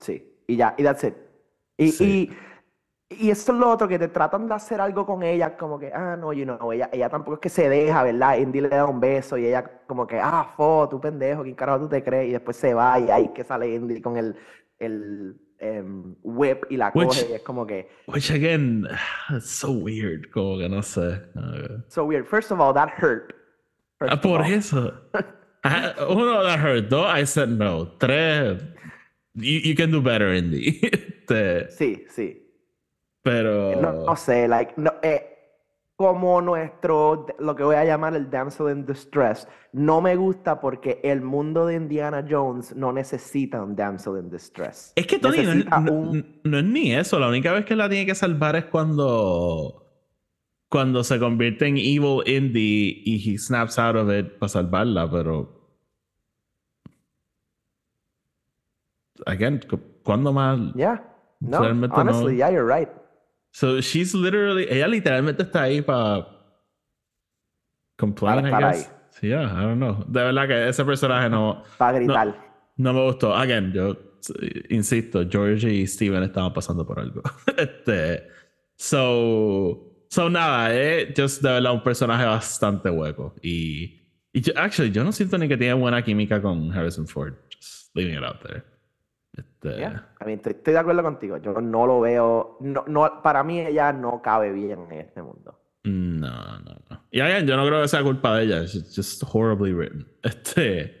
Sí, 0.00 0.24
y 0.52 0.56
ya, 0.56 0.74
y 0.78 0.82
that's 0.82 1.04
it. 1.04 1.14
Y, 1.76 1.92
Sí. 1.92 2.30
y, 3.10 3.26
y 3.26 3.30
eso 3.30 3.52
es 3.52 3.58
lo 3.58 3.68
otro, 3.70 3.88
que 3.88 3.98
te 3.98 4.08
tratan 4.08 4.46
de 4.46 4.54
hacer 4.54 4.80
algo 4.80 5.04
con 5.04 5.22
ella, 5.22 5.56
como 5.56 5.78
que, 5.78 5.90
ah, 5.92 6.16
no, 6.16 6.32
you 6.32 6.44
know, 6.44 6.72
ella, 6.72 6.88
ella 6.92 7.08
tampoco 7.08 7.34
es 7.34 7.40
que 7.40 7.48
se 7.48 7.68
deja, 7.68 8.02
¿verdad? 8.04 8.36
Indy 8.38 8.60
le 8.60 8.68
da 8.68 8.84
un 8.86 9.00
beso 9.00 9.36
y 9.36 9.46
ella 9.46 9.64
como 9.86 10.06
que, 10.06 10.18
ah, 10.20 10.52
fo, 10.56 10.88
tú 10.88 11.00
pendejo, 11.00 11.42
¿quién 11.42 11.54
carajo 11.56 11.80
tú 11.80 11.88
te 11.88 12.04
crees? 12.04 12.28
Y 12.28 12.32
después 12.32 12.56
se 12.56 12.72
va 12.74 12.98
y 13.00 13.10
ahí 13.10 13.28
que 13.34 13.42
sale 13.44 13.74
Indy 13.74 14.00
con 14.00 14.16
el, 14.16 14.36
el 14.78 15.36
em, 15.58 16.14
whip 16.22 16.64
y 16.70 16.76
la 16.76 16.92
Which- 16.92 17.06
coge 17.06 17.26
y 17.30 17.32
es 17.34 17.42
como 17.42 17.66
que, 17.66 17.88
Which 18.06 18.30
again, 18.30 18.86
it's 19.30 19.50
so 19.50 19.70
weird, 19.72 20.30
como 20.32 20.56
que 20.58 20.68
no 20.68 20.80
sé. 20.82 21.20
Uh, 21.34 21.82
so 21.88 22.04
weird. 22.04 22.26
First 22.26 22.52
of 22.52 22.60
all, 22.60 22.72
that 22.74 22.90
hurt. 23.02 23.34
First 23.98 24.12
Ah, 24.14 24.20
por 24.20 24.42
eso. 24.42 24.92
Uno, 26.08 26.42
that 26.44 26.58
hurt. 26.60 26.88
Dos, 26.88 27.06
I 27.14 27.26
said 27.26 27.48
no. 27.50 27.86
Tres, 27.98 28.62
you, 29.42 29.60
you 29.60 29.74
can 29.74 29.90
do 29.90 30.00
better, 30.02 30.34
Indy. 30.34 30.80
Este, 30.82 31.70
Sí, 31.78 32.04
sí. 32.10 32.42
pero. 33.22 33.80
No, 33.80 34.04
no 34.04 34.16
sé, 34.16 34.48
like, 34.48 34.72
no, 34.76 34.92
eh, 35.02 35.26
como 35.96 36.40
nuestro, 36.40 37.26
lo 37.38 37.54
que 37.54 37.62
voy 37.62 37.76
a 37.76 37.84
llamar 37.84 38.14
el 38.16 38.30
damsel 38.30 38.70
in 38.70 38.86
distress, 38.86 39.46
no 39.74 40.00
me 40.00 40.16
gusta 40.16 40.58
porque 40.58 40.98
el 41.04 41.20
mundo 41.20 41.66
de 41.66 41.74
Indiana 41.74 42.24
Jones 42.28 42.74
no 42.74 42.90
necesita 42.92 43.62
un 43.62 43.76
damsel 43.76 44.14
in 44.18 44.30
distress. 44.30 44.92
Es 44.96 45.06
que 45.06 45.18
Tony, 45.18 45.44
no, 45.44 45.80
no- 45.82 45.92
un- 45.92 46.40
no 46.42 46.58
es 46.58 46.64
ni 46.64 46.94
eso. 46.94 47.18
La 47.20 47.28
única 47.28 47.52
vez 47.52 47.66
que 47.66 47.76
la 47.76 47.88
tiene 47.88 48.06
que 48.06 48.14
salvar 48.14 48.56
es 48.56 48.64
cuando. 48.64 49.76
Cuando 50.70 51.02
se 51.02 51.18
convierte 51.18 51.66
en 51.66 51.76
Evil 51.76 52.22
Indy 52.26 53.02
y 53.04 53.32
he 53.34 53.36
snaps 53.38 53.76
out 53.78 53.96
of 53.96 54.08
it 54.10 54.38
para 54.38 54.48
salvarla, 54.48 55.10
pero. 55.10 55.59
Again, 59.26 59.60
cu- 59.68 59.80
¿cuándo 60.02 60.32
más? 60.32 60.58
Yeah, 60.74 61.02
no, 61.40 61.60
Realmente 61.60 61.94
honestly, 61.96 62.32
no. 62.32 62.38
yeah, 62.38 62.50
you're 62.50 62.64
right. 62.66 62.88
So 63.52 63.80
she's 63.80 64.14
literally, 64.14 64.66
ella 64.70 64.86
literalmente 64.86 65.42
está 65.42 65.62
ahí 65.62 65.82
para 65.82 66.26
complain, 67.96 68.42
Para 68.42 68.48
I 68.48 68.72
guess. 68.72 68.86
ahí. 68.88 68.96
Sí, 69.20 69.28
yeah, 69.28 69.42
I 69.52 69.62
don't 69.64 69.78
know. 69.78 70.04
De 70.06 70.22
verdad 70.22 70.46
que 70.48 70.68
ese 70.68 70.84
personaje 70.84 71.28
no, 71.28 71.62
Para 71.76 71.98
gritar. 71.98 72.34
no 72.76 72.92
me 72.92 73.02
gustó. 73.04 73.34
Again, 73.34 73.72
yo 73.72 73.96
insisto, 74.70 75.24
George 75.28 75.68
y 75.72 75.86
Steven 75.86 76.22
estaban 76.22 76.52
pasando 76.52 76.86
por 76.86 76.98
algo. 77.00 77.22
este, 77.56 78.28
so, 78.76 80.04
so 80.08 80.30
nada, 80.30 80.68
eh, 80.74 81.12
just 81.16 81.42
de 81.42 81.50
verdad 81.50 81.72
un 81.74 81.82
personaje 81.82 82.24
bastante 82.24 82.88
hueco 82.88 83.34
y, 83.42 84.00
y 84.32 84.40
yo- 84.40 84.52
actually 84.56 84.90
yo 84.92 85.02
no 85.04 85.10
siento 85.12 85.36
ni 85.38 85.48
que 85.48 85.56
tiene 85.56 85.74
buena 85.74 86.02
química 86.02 86.40
con 86.40 86.70
Harrison 86.72 87.06
Ford. 87.06 87.34
Just 87.50 87.94
leaving 87.94 88.14
it 88.16 88.24
out 88.24 88.40
there. 88.42 88.64
Este, 89.40 89.78
Yeah, 89.78 90.08
I 90.20 90.24
mean, 90.24 90.38
estoy, 90.38 90.52
estoy 90.52 90.74
de 90.74 90.78
acuerdo 90.78 91.02
contigo. 91.02 91.36
Yo 91.38 91.60
no 91.60 91.86
lo 91.86 92.00
veo, 92.00 92.58
no, 92.60 92.84
no, 92.86 93.22
para 93.22 93.42
mí 93.42 93.60
ella 93.60 93.92
no 93.92 94.20
cabe 94.22 94.52
bien 94.52 94.86
en 94.90 95.00
este 95.00 95.22
mundo. 95.22 95.58
No, 95.84 96.60
no, 96.60 96.76
no. 96.90 97.04
Y 97.10 97.20
again, 97.20 97.46
yo 97.46 97.56
no 97.56 97.66
creo 97.66 97.82
que 97.82 97.88
sea 97.88 98.02
culpa 98.02 98.36
de 98.36 98.44
ella. 98.44 98.62
It's 98.62 98.94
just 98.94 99.22
horribly 99.32 99.72
written. 99.72 100.06
Este. 100.22 101.00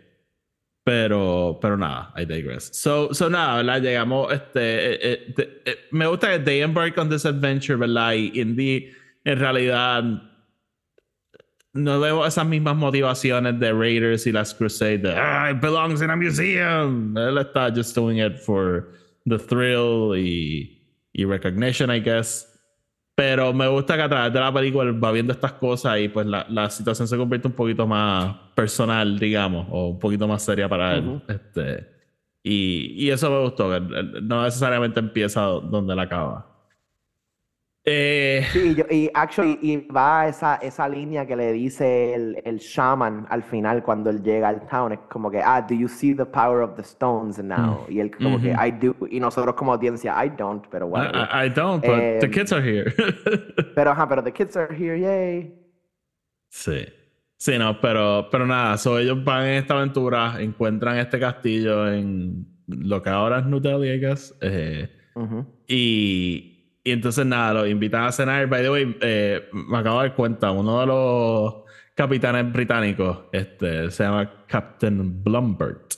Pero, 0.82 1.58
pero 1.60 1.76
nada, 1.76 2.12
I 2.16 2.24
digress. 2.24 2.70
So, 2.72 3.12
so 3.12 3.28
nada, 3.28 3.56
¿verdad? 3.58 3.82
Llegamos, 3.82 4.32
este, 4.32 4.94
eh, 4.94 5.34
eh, 5.36 5.62
eh, 5.66 5.76
me 5.92 6.06
gusta 6.06 6.30
que 6.32 6.38
they 6.38 6.62
embark 6.62 6.96
on 6.96 7.10
this 7.10 7.26
adventure, 7.26 7.76
¿verdad? 7.76 8.14
Y 8.14 8.40
Indy, 8.40 8.90
en 9.24 9.38
realidad, 9.38 10.02
no 11.72 12.00
veo 12.00 12.26
esas 12.26 12.46
mismas 12.46 12.76
motivaciones 12.76 13.58
de 13.60 13.72
Raiders 13.72 14.26
y 14.26 14.32
las 14.32 14.54
Crusades 14.54 15.02
de, 15.02 15.14
ah, 15.14 15.50
it 15.50 15.60
belongs 15.60 16.02
in 16.02 16.10
a 16.10 16.16
museum. 16.16 17.16
Él 17.16 17.38
está 17.38 17.70
just 17.74 17.94
doing 17.94 18.18
it 18.18 18.38
for 18.38 18.88
the 19.26 19.38
thrill 19.38 20.16
y, 20.16 20.82
y 21.12 21.24
recognition, 21.24 21.90
I 21.90 22.00
guess. 22.00 22.46
Pero 23.14 23.52
me 23.52 23.68
gusta 23.68 23.96
que 23.96 24.02
a 24.02 24.08
través 24.08 24.32
de 24.32 24.40
la 24.40 24.52
película 24.52 24.90
va 24.92 25.12
viendo 25.12 25.32
estas 25.32 25.52
cosas 25.52 26.00
y 26.00 26.08
pues 26.08 26.26
la, 26.26 26.46
la 26.48 26.70
situación 26.70 27.06
se 27.06 27.16
convierte 27.18 27.48
un 27.48 27.54
poquito 27.54 27.86
más 27.86 28.34
personal, 28.54 29.18
digamos, 29.18 29.66
o 29.70 29.88
un 29.88 29.98
poquito 29.98 30.26
más 30.26 30.42
seria 30.42 30.68
para 30.68 30.96
él. 30.96 31.06
Ujú. 31.06 31.22
este, 31.28 31.86
y, 32.42 32.94
y 32.96 33.10
eso 33.10 33.30
me 33.30 33.40
gustó, 33.40 33.70
que 33.70 33.80
no 34.22 34.42
necesariamente 34.42 35.00
empieza 35.00 35.42
donde 35.42 35.92
él 35.92 35.98
acaba. 35.98 36.49
Eh, 37.92 38.44
Sí, 38.52 38.68
y, 38.70 38.74
yo- 38.76 38.84
y 38.88 39.10
actually, 39.14 39.58
y 39.62 39.76
va 39.88 40.28
esa, 40.28 40.56
esa 40.56 40.88
línea 40.88 41.26
que 41.26 41.34
le 41.34 41.52
dice 41.52 42.14
el, 42.14 42.40
el 42.44 42.58
shaman 42.58 43.26
al 43.28 43.42
final 43.42 43.82
cuando 43.82 44.10
él 44.10 44.22
llega 44.22 44.48
al 44.48 44.66
town, 44.68 44.92
es 44.92 45.00
como 45.08 45.28
que, 45.30 45.40
ah, 45.44 45.60
do 45.60 45.74
you 45.74 45.88
see 45.88 46.14
the 46.14 46.24
power 46.24 46.62
of 46.62 46.76
the 46.76 46.82
stones 46.82 47.42
now? 47.42 47.84
Y 47.88 47.98
él 48.00 48.10
como 48.16 48.40
que, 48.40 48.52
Ujú. 48.52 48.64
I 48.64 48.70
do, 48.72 48.94
y 49.10 49.18
nosotros 49.18 49.54
como 49.56 49.72
audiencia, 49.72 50.14
I 50.24 50.30
don't, 50.30 50.64
pero 50.70 50.86
whatever. 50.86 51.16
I- 51.32 51.46
I 51.46 51.48
don't, 51.50 51.84
but 51.84 52.20
the 52.20 52.26
Em, 52.26 52.30
kids 52.30 52.52
are 52.52 52.62
here. 52.62 52.92
Pero 53.74 53.90
ajá, 53.90 54.08
pero 54.08 54.22
the 54.22 54.32
kids 54.32 54.56
are 54.56 54.72
here, 54.74 54.98
yay. 55.00 55.52
sí. 56.48 56.84
Sí, 57.36 57.56
no, 57.58 57.80
pero, 57.80 58.28
pero 58.30 58.46
nada, 58.46 58.76
so 58.76 58.98
ellos 58.98 59.24
van 59.24 59.46
en 59.46 59.54
esta 59.54 59.74
aventura, 59.74 60.34
encuentran 60.42 60.98
este 60.98 61.18
castillo 61.18 61.90
en 61.90 62.46
lo 62.66 63.02
que 63.02 63.08
ahora 63.08 63.38
es 63.38 63.46
New 63.46 63.60
Delhi, 63.60 63.88
I 63.92 63.98
guess. 63.98 64.36
eh. 64.42 64.88
Y, 65.66 66.59
y 66.90 66.92
entonces 66.92 67.24
nada, 67.24 67.54
los 67.54 67.68
invitan 67.68 68.04
a 68.04 68.12
cenar. 68.12 68.46
By 68.48 68.62
the 68.62 68.70
way, 68.70 68.96
eh, 69.00 69.48
me 69.52 69.78
acabo 69.78 70.00
de 70.02 70.08
dar 70.08 70.16
cuenta, 70.16 70.50
uno 70.50 70.80
de 70.80 70.86
los 70.86 71.54
capitanes 71.94 72.52
británicos 72.52 73.24
este, 73.32 73.90
se 73.90 74.02
llama 74.04 74.44
Captain 74.46 75.22
Blumbert. 75.22 75.94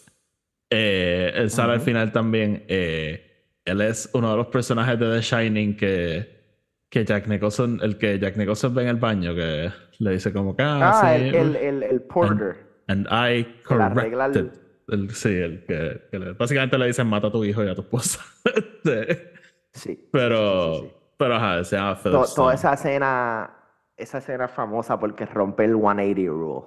Eh, 0.71 1.33
él 1.35 1.51
sale 1.51 1.73
al 1.73 1.79
Ujú. 1.79 1.85
final 1.87 2.13
también. 2.13 2.65
eh, 2.69 3.29
él 3.65 3.81
es 3.81 4.11
uno 4.13 4.31
de 4.33 4.37
los 4.39 4.47
personajes 4.49 4.99
de 4.99 5.15
The 5.15 5.21
Shining 5.23 5.77
que, 5.77 6.43
que 6.91 7.05
Jack 7.05 7.29
Nicholson, 7.29 7.79
el 7.83 7.97
que 7.97 8.19
Jack 8.19 8.37
Nicholson 8.37 8.75
ve 8.75 8.83
en 8.83 8.89
el 8.89 8.97
baño, 8.97 9.35
que 9.35 9.71
le 9.99 10.11
dice 10.11 10.33
como 10.33 10.57
que, 10.57 10.63
ah, 10.65 10.81
Ah, 10.91 11.15
sí, 11.17 11.23
el, 11.29 11.35
el, 11.35 11.57
el, 11.57 11.83
el 11.85 12.01
porter. 12.03 12.57
And 12.89 13.07
I 13.11 13.47
El 13.71 13.81
arreglar- 13.81 14.33
corrected. 14.33 14.59
El- 14.89 15.11
sí, 15.11 15.29
el 15.29 15.65
que, 15.65 16.03
que 16.11 16.19
le- 16.19 16.33
básicamente 16.33 16.77
le 16.77 16.87
dicen 16.89 17.07
mata 17.07 17.29
a 17.29 17.33
tu 17.33 17.45
hijo 17.45 17.63
y 17.65 17.69
a 17.69 17.75
tu 17.77 17.83
esposa. 17.83 18.19
Sí. 19.73 20.09
pero, 20.13 20.75
sí, 20.75 20.81
sí, 20.83 20.87
sí. 20.89 20.95
pero 21.17 21.35
ajá, 21.37 21.65
se 21.65 21.77
llama 21.77 21.95
Philip 21.97 22.19
To- 22.19 22.25
Stone. 22.25 22.37
toda 22.45 22.55
esa 22.55 22.73
escena, 22.75 23.57
esa 23.97 24.19
escena 24.19 24.49
famosa 24.49 24.99
porque 24.99 25.25
rompe 25.27 25.65
el 25.65 25.75
180 25.77 26.31
rule. 26.31 26.67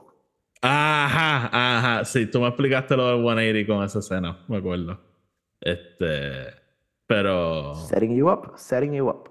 Ajá, 0.62 1.50
ajá. 1.52 2.06
Sí, 2.06 2.26
tú 2.28 2.42
me 2.42 2.48
explicaste 2.48 2.96
lo 2.98 3.10
del 3.10 3.22
180 3.24 3.68
con 3.74 3.84
esa 3.84 4.00
escena, 4.00 4.44
me 4.48 4.58
acuerdo. 4.58 5.00
Este, 5.62 6.48
pero, 7.08 7.76
Setting 7.76 8.16
you 8.16 8.30
up, 8.30 8.54
setting 8.58 8.94
you 8.94 9.08
up. 9.10 9.30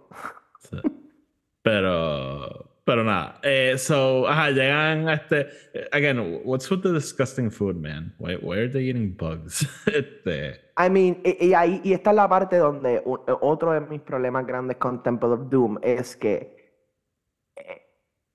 pero, 1.63 2.81
pero 2.85 3.05
nada. 3.05 3.41
Eh, 3.43 3.77
so, 3.79 4.29
ajá, 4.29 4.51
llegan 4.51 5.09
a 5.09 5.15
este. 5.15 5.49
Again, 5.93 6.41
what's 6.45 6.71
with 6.71 6.83
the 6.83 6.93
disgusting 6.93 7.51
food, 7.51 7.77
man? 7.77 8.15
Why, 8.19 8.37
why 8.37 8.59
are 8.59 8.69
they 8.69 8.85
eating 8.89 9.17
bugs? 9.17 9.67
este. 9.87 10.61
I 10.77 10.91
mean, 10.91 11.21
y, 11.25 11.47
y 11.49 11.55
ahí, 11.55 11.81
y 11.85 11.93
esta 11.93 12.11
es 12.11 12.17
la 12.17 12.29
parte 12.29 12.57
donde 12.57 13.01
otro 13.05 13.73
de 13.73 13.81
mis 13.81 14.01
problemas 14.01 14.47
grandes 14.47 14.77
con 14.77 15.03
Temple 15.03 15.29
of 15.31 15.49
Doom 15.49 15.79
es 15.83 16.17
que 16.17 16.75
eh, 17.57 17.83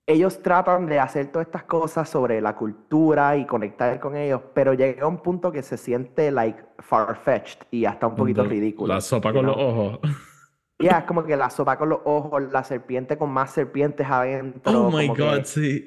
ellos 0.06 0.42
tratan 0.42 0.86
de 0.86 0.98
hacer 0.98 1.30
todas 1.30 1.46
estas 1.48 1.64
cosas 1.64 2.08
sobre 2.08 2.40
la 2.40 2.56
cultura 2.56 3.36
y 3.36 3.46
conectar 3.46 4.00
con 4.00 4.16
ellos, 4.16 4.40
pero 4.54 4.72
llega 4.72 5.04
a 5.04 5.06
un 5.06 5.18
punto 5.18 5.52
que 5.52 5.62
se 5.62 5.76
siente 5.76 6.30
like 6.30 6.58
far-fetched 6.78 7.66
y 7.70 7.84
hasta 7.84 8.06
un 8.06 8.16
poquito 8.16 8.42
ridículo. 8.44 8.94
La 8.94 9.00
sopa 9.00 9.32
con 9.32 9.46
los 9.46 9.56
ojos. 9.56 10.00
Ya, 10.82 11.00
es 11.00 11.04
como 11.04 11.22
que 11.24 11.36
la 11.36 11.50
sopa 11.50 11.76
con 11.76 11.90
los 11.90 12.00
ojos, 12.04 12.42
la 12.50 12.64
serpiente 12.64 13.18
con 13.18 13.28
más 13.30 13.50
serpientes 13.52 14.06
adentro. 14.08 14.86
Oh 14.86 14.90
my 14.90 15.08
como 15.08 15.14
que- 15.14 15.22
god, 15.22 15.44
sí. 15.44 15.86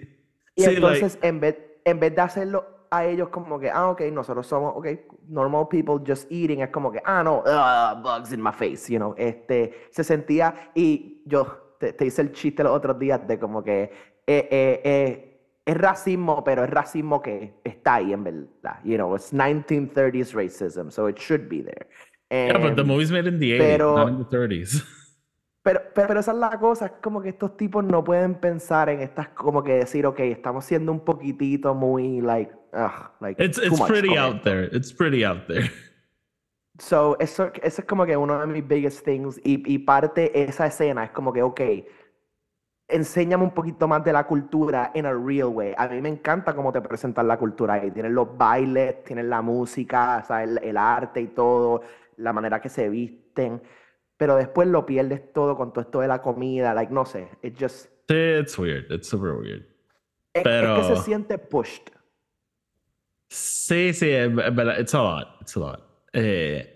Y 0.55 0.61
Sí, 0.61 0.69
entonces, 0.75 1.13
like, 1.15 1.27
en 1.27 1.39
vez, 1.39 1.57
en 1.83 1.99
vez 1.99 2.13
de 2.15 2.21
hacerlo 2.21 2.72
a 2.97 3.05
ellos 3.05 3.29
como 3.29 3.59
que, 3.59 3.69
ah, 3.69 3.89
ok, 3.89 4.01
nosotros 4.11 4.45
somos, 4.45 4.73
ok, 4.75 4.87
normal 5.27 5.67
people 5.69 5.95
just 6.05 6.31
eating, 6.31 6.61
es 6.61 6.69
como 6.69 6.91
que, 6.91 7.01
ah, 7.05 7.23
no, 7.23 7.39
ugh, 7.45 8.03
bugs 8.03 8.31
in 8.31 8.41
my 8.41 8.51
face, 8.51 8.91
you 8.91 8.97
know, 8.99 9.15
este, 9.17 9.73
se 9.91 10.03
sentía, 10.03 10.71
y 10.75 11.21
yo 11.25 11.75
te, 11.79 11.93
te 11.93 12.05
hice 12.05 12.21
el 12.21 12.31
chiste 12.31 12.63
los 12.63 12.71
otros 12.73 12.99
días 12.99 13.25
de 13.27 13.39
como 13.39 13.63
que 13.63 13.83
eh, 13.83 14.47
eh, 14.51 14.81
eh, 14.83 15.29
es 15.65 15.77
racismo, 15.77 16.43
pero 16.43 16.63
es 16.63 16.69
racismo 16.69 17.21
que 17.21 17.53
está 17.63 17.95
ahí 17.95 18.13
en 18.13 18.23
verdad, 18.23 18.79
you 18.83 18.95
know, 18.95 19.15
it's 19.15 19.33
1930s 19.33 20.33
racism, 20.33 20.89
so 20.89 21.07
it 21.07 21.17
should 21.17 21.47
be 21.49 21.61
there. 21.63 21.87
yeah, 22.29 22.57
but 22.57 22.75
the 22.75 22.81
Em, 22.81 22.87
movie's 22.87 23.11
made 23.11 23.27
in 23.27 23.39
the 23.39 23.53
80s, 23.53 23.59
pero- 23.59 23.95
not 23.97 24.09
in 24.09 24.17
the 24.19 24.25
30s. 24.25 24.83
pero, 25.63 25.79
pero, 25.93 26.07
pero 26.07 26.19
esa 26.19 26.31
es 26.31 26.37
la 26.37 26.57
cosa, 26.59 26.85
es 26.87 26.91
como 27.01 27.21
que 27.21 27.29
estos 27.29 27.55
tipos 27.55 27.83
no 27.83 28.03
pueden 28.03 28.35
pensar 28.35 28.89
en 28.89 28.99
estas, 28.99 29.29
como 29.29 29.63
que 29.63 29.73
decir, 29.75 30.05
ok, 30.05 30.19
estamos 30.19 30.65
siendo 30.65 30.91
un 30.91 30.99
poquitito 30.99 31.73
muy, 31.73 32.19
like, 32.21 32.53
ugh, 32.73 33.11
like, 33.21 33.43
It's, 33.43 33.57
it's 33.57 33.79
pretty 33.81 34.17
out 34.17 34.43
there. 34.43 34.69
It's 34.75 34.93
pretty 34.93 35.23
out 35.25 35.47
there. 35.47 35.69
So, 36.79 37.15
eso, 37.19 37.51
eso 37.61 37.81
es 37.81 37.87
como 37.87 38.05
que 38.05 38.17
uno 38.17 38.39
de 38.39 38.47
mis 38.47 38.67
biggest 38.67 39.05
things, 39.05 39.39
y, 39.43 39.63
y 39.71 39.77
parte 39.79 40.31
esa 40.43 40.65
escena 40.65 41.03
es 41.03 41.11
como 41.11 41.31
que, 41.31 41.43
ok, 41.43 41.61
enséñame 42.87 43.43
un 43.43 43.51
poquito 43.53 43.87
más 43.87 44.03
de 44.03 44.11
la 44.11 44.25
cultura 44.25 44.91
in 44.95 45.05
a 45.05 45.13
real 45.13 45.49
way. 45.49 45.73
A 45.77 45.87
mí 45.87 46.01
me 46.01 46.09
encanta 46.09 46.55
cómo 46.55 46.71
te 46.71 46.81
presentan 46.81 47.27
la 47.27 47.37
cultura 47.37 47.75
ahí. 47.75 47.91
Tienen 47.91 48.13
los 48.15 48.35
bailes, 48.37 49.03
tienen 49.03 49.29
la 49.29 49.41
música, 49.41 50.19
o 50.23 50.25
sea, 50.25 50.43
el, 50.43 50.59
el 50.63 50.75
arte 50.77 51.21
y 51.21 51.27
todo, 51.27 51.81
la 52.17 52.33
manera 52.33 52.59
que 52.59 52.69
se 52.69 52.89
visten. 52.89 53.61
Pero 54.17 54.35
después 54.35 54.67
lo 54.67 54.85
pierdes 54.85 55.31
todo 55.31 55.55
con 55.55 55.73
todo 55.73 55.81
esto 55.81 55.99
de 56.01 56.07
la 56.07 56.21
comida, 56.21 56.73
like, 56.73 56.91
no 56.93 57.05
sé, 57.05 57.29
it 57.41 57.55
just... 57.59 57.87
It's 58.09 58.57
weird. 58.57 58.91
It's 58.91 59.07
super 59.07 59.33
weird. 59.33 59.65
Es, 60.33 60.41
es 60.41 60.43
que 60.43 60.49
Pero- 60.49 60.95
se 60.95 61.03
siente 61.03 61.37
pushed. 61.37 61.89
Sí, 63.33 63.93
sí, 63.93 64.09
es 64.11 64.33
verdad. 64.33 64.79
It's 64.79 64.93
a 64.93 65.01
lot. 65.01 65.37
It's 65.41 65.55
a 65.55 65.59
lot. 65.59 65.81
Eh, 66.13 66.67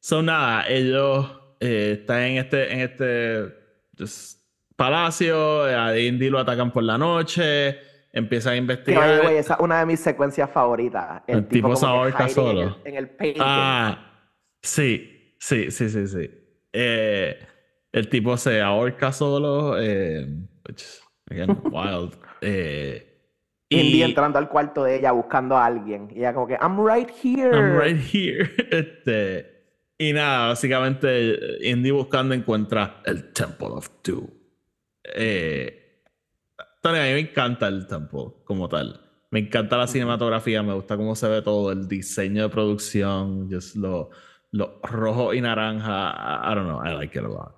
so, 0.00 0.22
nada, 0.22 0.66
ellos 0.66 1.30
eh, 1.60 1.98
están 2.00 2.22
en 2.22 2.38
este, 2.38 2.72
en 2.72 2.80
este 2.80 3.54
just, 3.98 4.40
palacio. 4.76 5.64
A 5.64 5.98
Indy 5.98 6.30
lo 6.30 6.38
atacan 6.38 6.72
por 6.72 6.84
la 6.84 6.96
noche. 6.96 7.78
Empiezan 8.12 8.54
a 8.54 8.56
investigar. 8.56 9.26
esa 9.32 9.54
es 9.54 9.60
una 9.60 9.80
de 9.80 9.86
mis 9.86 10.00
secuencias 10.00 10.50
favoritas. 10.50 11.22
El, 11.26 11.36
El 11.36 11.48
tipo 11.48 11.76
se 11.76 11.84
ahorca 11.84 12.28
solo. 12.30 12.62
En 12.62 12.68
el, 12.68 12.76
en 12.84 12.96
el 12.96 13.10
painting. 13.10 13.42
Ah, 13.44 14.22
sí, 14.62 15.34
sí, 15.38 15.70
sí, 15.70 15.90
sí, 15.90 16.06
sí. 16.06 16.30
Eh, 16.72 17.38
el 17.92 18.08
tipo 18.08 18.38
se 18.38 18.62
ahorca 18.62 19.12
solo. 19.12 19.78
Eh, 19.78 20.26
which, 20.66 20.82
again, 21.30 21.60
wild. 21.70 22.16
Eh, 22.42 23.05
Indy 23.68 23.98
y 23.98 24.02
entrando 24.02 24.38
al 24.38 24.48
cuarto 24.48 24.84
de 24.84 24.96
ella 24.96 25.12
buscando 25.12 25.56
a 25.56 25.66
alguien. 25.66 26.08
Y 26.14 26.18
ella 26.18 26.34
como 26.34 26.46
que, 26.46 26.54
I'm 26.54 26.78
right 26.86 27.10
here. 27.10 27.56
I'm 27.56 27.78
right 27.78 27.98
here. 27.98 28.50
Este, 28.70 29.56
y 29.98 30.12
nada, 30.12 30.48
básicamente 30.48 31.36
Indy 31.62 31.90
buscando 31.90 32.34
encuentra 32.34 33.02
el 33.04 33.32
Temple 33.32 33.68
of 33.68 33.90
Doom. 34.04 34.28
Eh, 35.04 36.02
Tony, 36.82 36.98
a 36.98 37.02
mí 37.02 37.12
me 37.14 37.20
encanta 37.20 37.66
el 37.68 37.86
Temple 37.86 38.34
como 38.44 38.68
tal. 38.68 39.00
Me 39.30 39.40
encanta 39.40 39.76
la 39.76 39.86
cinematografía, 39.86 40.62
me 40.62 40.74
gusta 40.74 40.96
cómo 40.96 41.16
se 41.16 41.28
ve 41.28 41.42
todo, 41.42 41.72
el 41.72 41.88
diseño 41.88 42.44
de 42.44 42.48
producción, 42.48 43.50
just 43.50 43.74
lo, 43.74 44.10
lo 44.52 44.80
rojo 44.82 45.34
y 45.34 45.40
naranja. 45.40 46.10
I, 46.10 46.52
I 46.52 46.54
don't 46.54 46.68
know, 46.68 46.84
I 46.84 46.94
like 46.94 47.18
it 47.18 47.24
a 47.24 47.28
lot. 47.28 47.56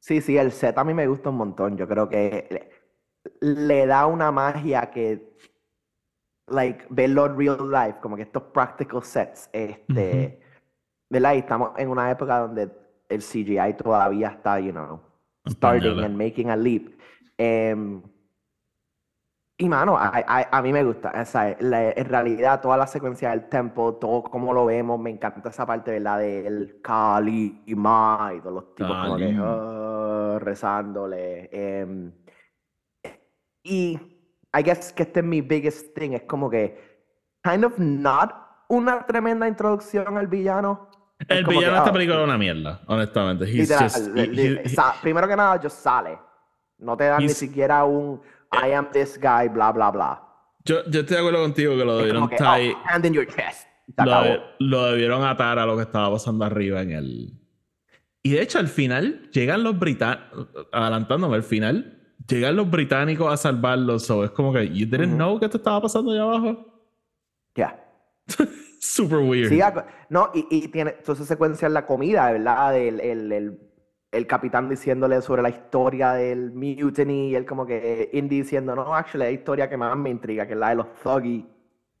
Sí, 0.00 0.20
sí, 0.20 0.36
el 0.36 0.52
set 0.52 0.78
a 0.78 0.84
mí 0.84 0.94
me 0.94 1.06
gusta 1.06 1.30
un 1.30 1.36
montón. 1.36 1.76
Yo 1.76 1.86
creo 1.88 2.08
que 2.08 2.70
le, 3.40 3.86
da 3.86 4.06
una 4.06 4.30
magia 4.32 4.90
que, 4.90 5.36
like, 6.48 6.86
verlo 6.90 7.26
en 7.26 7.36
real 7.38 7.70
life, 7.70 7.98
como 8.00 8.16
que 8.16 8.22
estos 8.22 8.42
practical 8.44 9.02
sets, 9.02 9.48
este, 9.52 10.40
¿verdad? 11.10 11.34
Y 11.34 11.38
estamos 11.38 11.72
en 11.78 11.88
una 11.90 12.10
época 12.10 12.38
donde 12.40 12.70
el 13.08 13.22
CGI 13.22 13.74
todavía 13.74 14.28
está, 14.28 14.60
you 14.60 14.72
know, 14.72 15.00
starting 15.48 16.02
and 16.04 16.16
making 16.16 16.50
a 16.50 16.56
leap. 16.56 16.88
Em, 17.38 18.02
y 19.58 19.68
mano, 19.70 19.96
a, 19.96 20.08
a- 20.26 20.48
a 20.58 20.62
mí 20.62 20.70
me 20.72 20.84
gusta, 20.84 21.12
o 21.18 21.24
sea, 21.24 21.56
la- 21.60 21.90
en 21.92 22.04
realidad 22.06 22.60
toda 22.60 22.76
la 22.76 22.86
secuencia 22.86 23.30
del 23.30 23.48
tempo, 23.48 23.94
todo 23.94 24.22
como 24.24 24.52
lo 24.52 24.66
vemos, 24.66 25.00
me 25.00 25.10
encanta 25.10 25.48
esa 25.48 25.64
parte, 25.64 25.92
¿verdad? 25.92 26.18
Del 26.18 26.80
Kali 26.82 27.62
y 27.66 27.74
Ma 27.74 28.32
y 28.36 28.40
todos 28.40 28.52
los 28.54 28.74
tipos 28.74 28.96
como 28.98 29.16
que 29.16 29.34
ah, 29.38 30.38
rezándole. 30.40 31.48
em, 31.52 32.12
y 33.66 33.98
I 34.58 34.62
guess 34.62 34.92
que 34.92 35.02
este 35.02 35.20
es 35.20 35.26
mi 35.26 35.40
biggest 35.42 35.94
thing, 35.94 36.12
es 36.12 36.22
como 36.22 36.48
que 36.48 36.78
kind 37.44 37.64
of 37.64 37.74
not 37.78 38.30
una 38.68 39.04
tremenda 39.06 39.46
introducción 39.46 40.16
al 40.16 40.26
villano. 40.26 40.88
Es 41.18 41.26
El 41.38 41.44
que, 41.46 41.50
villano 41.50 41.72
de 41.72 41.78
esta 41.78 41.90
ah, 41.90 41.92
película 41.92 42.18
es 42.20 42.24
una 42.24 42.38
mierda, 42.38 42.80
honestamente. 42.86 43.44
He's 43.44 43.68
Literal, 43.70 43.82
just- 43.84 44.06
li- 44.14 44.60
he- 44.64 45.00
primero 45.02 45.28
que 45.28 45.36
nada, 45.36 45.58
just 45.62 45.78
sale. 45.78 46.18
No 46.78 46.96
te 46.96 47.04
dan 47.04 47.22
ni 47.22 47.28
siquiera 47.30 47.84
un 47.84 48.20
I 48.52 48.72
am 48.72 48.90
this 48.92 49.18
guy, 49.20 49.48
bla, 49.48 49.72
bla, 49.72 49.90
bla. 49.90 50.22
yo, 50.64 50.84
yo 50.90 51.00
estoy 51.00 51.16
de 51.16 51.18
acuerdo 51.18 51.42
contigo 51.42 51.76
que 51.76 51.84
lo 51.84 51.92
Es 51.92 51.98
debieron 52.06 52.28
que, 52.28 52.36
tie- 52.36 52.74
oh, 52.74 52.82
hand 52.86 53.06
in 53.06 53.12
your 53.14 53.26
chest. 53.26 53.66
Lo, 53.98 54.22
de- 54.22 54.40
lo 54.58 54.84
debieron 54.86 55.22
atar 55.24 55.58
a 55.58 55.64
lo 55.66 55.76
que 55.76 55.82
estaba 55.82 56.10
pasando 56.10 56.44
arriba 56.44 56.82
en 56.82 56.90
el. 56.92 57.32
Y 58.22 58.30
de 58.32 58.42
hecho, 58.42 58.58
al 58.58 58.66
final 58.68 59.30
llegan 59.30 59.62
los 59.62 59.78
británicos, 59.78 60.48
adelantándome, 60.72 61.36
al 61.36 61.44
final 61.44 61.95
llegan 62.26 62.56
los 62.56 62.70
británicos 62.70 63.32
a 63.32 63.36
salvarlos. 63.36 64.04
So 64.04 64.24
es 64.24 64.30
como 64.30 64.52
que, 64.52 64.68
you 64.68 64.86
didn't 64.86 65.08
Ujú. 65.08 65.16
know 65.16 65.38
que 65.38 65.46
esto 65.46 65.58
estaba 65.58 65.80
pasando 65.80 66.12
allá 66.12 66.22
abajo. 66.22 66.66
Ya. 67.54 67.84
Super 68.80 69.18
weird. 69.18 69.48
Sí, 69.48 69.60
no, 70.10 70.30
y, 70.34 70.46
y 70.50 70.68
tiene 70.68 70.96
esa 71.00 71.24
secuencia 71.24 71.66
en 71.66 71.74
la 71.74 71.86
comida, 71.86 72.30
¿verdad? 72.30 72.72
Del, 72.72 73.00
el, 73.00 73.32
el, 73.32 73.60
el 74.12 74.26
capitán 74.26 74.68
diciéndole 74.68 75.20
sobre 75.22 75.42
la 75.42 75.48
historia 75.48 76.12
del 76.12 76.52
mutiny 76.52 77.30
y 77.30 77.34
él 77.34 77.44
como 77.44 77.66
que 77.66 78.10
Indy 78.12 78.42
diciendo, 78.42 78.74
no, 78.74 78.94
actually, 78.94 79.24
la 79.24 79.30
historia 79.30 79.68
que 79.68 79.76
más 79.76 79.96
me 79.96 80.10
intriga, 80.10 80.46
que 80.46 80.52
es 80.52 80.58
la 80.58 80.70
de 80.70 80.76
los 80.76 80.86
Thuggy. 81.02 81.46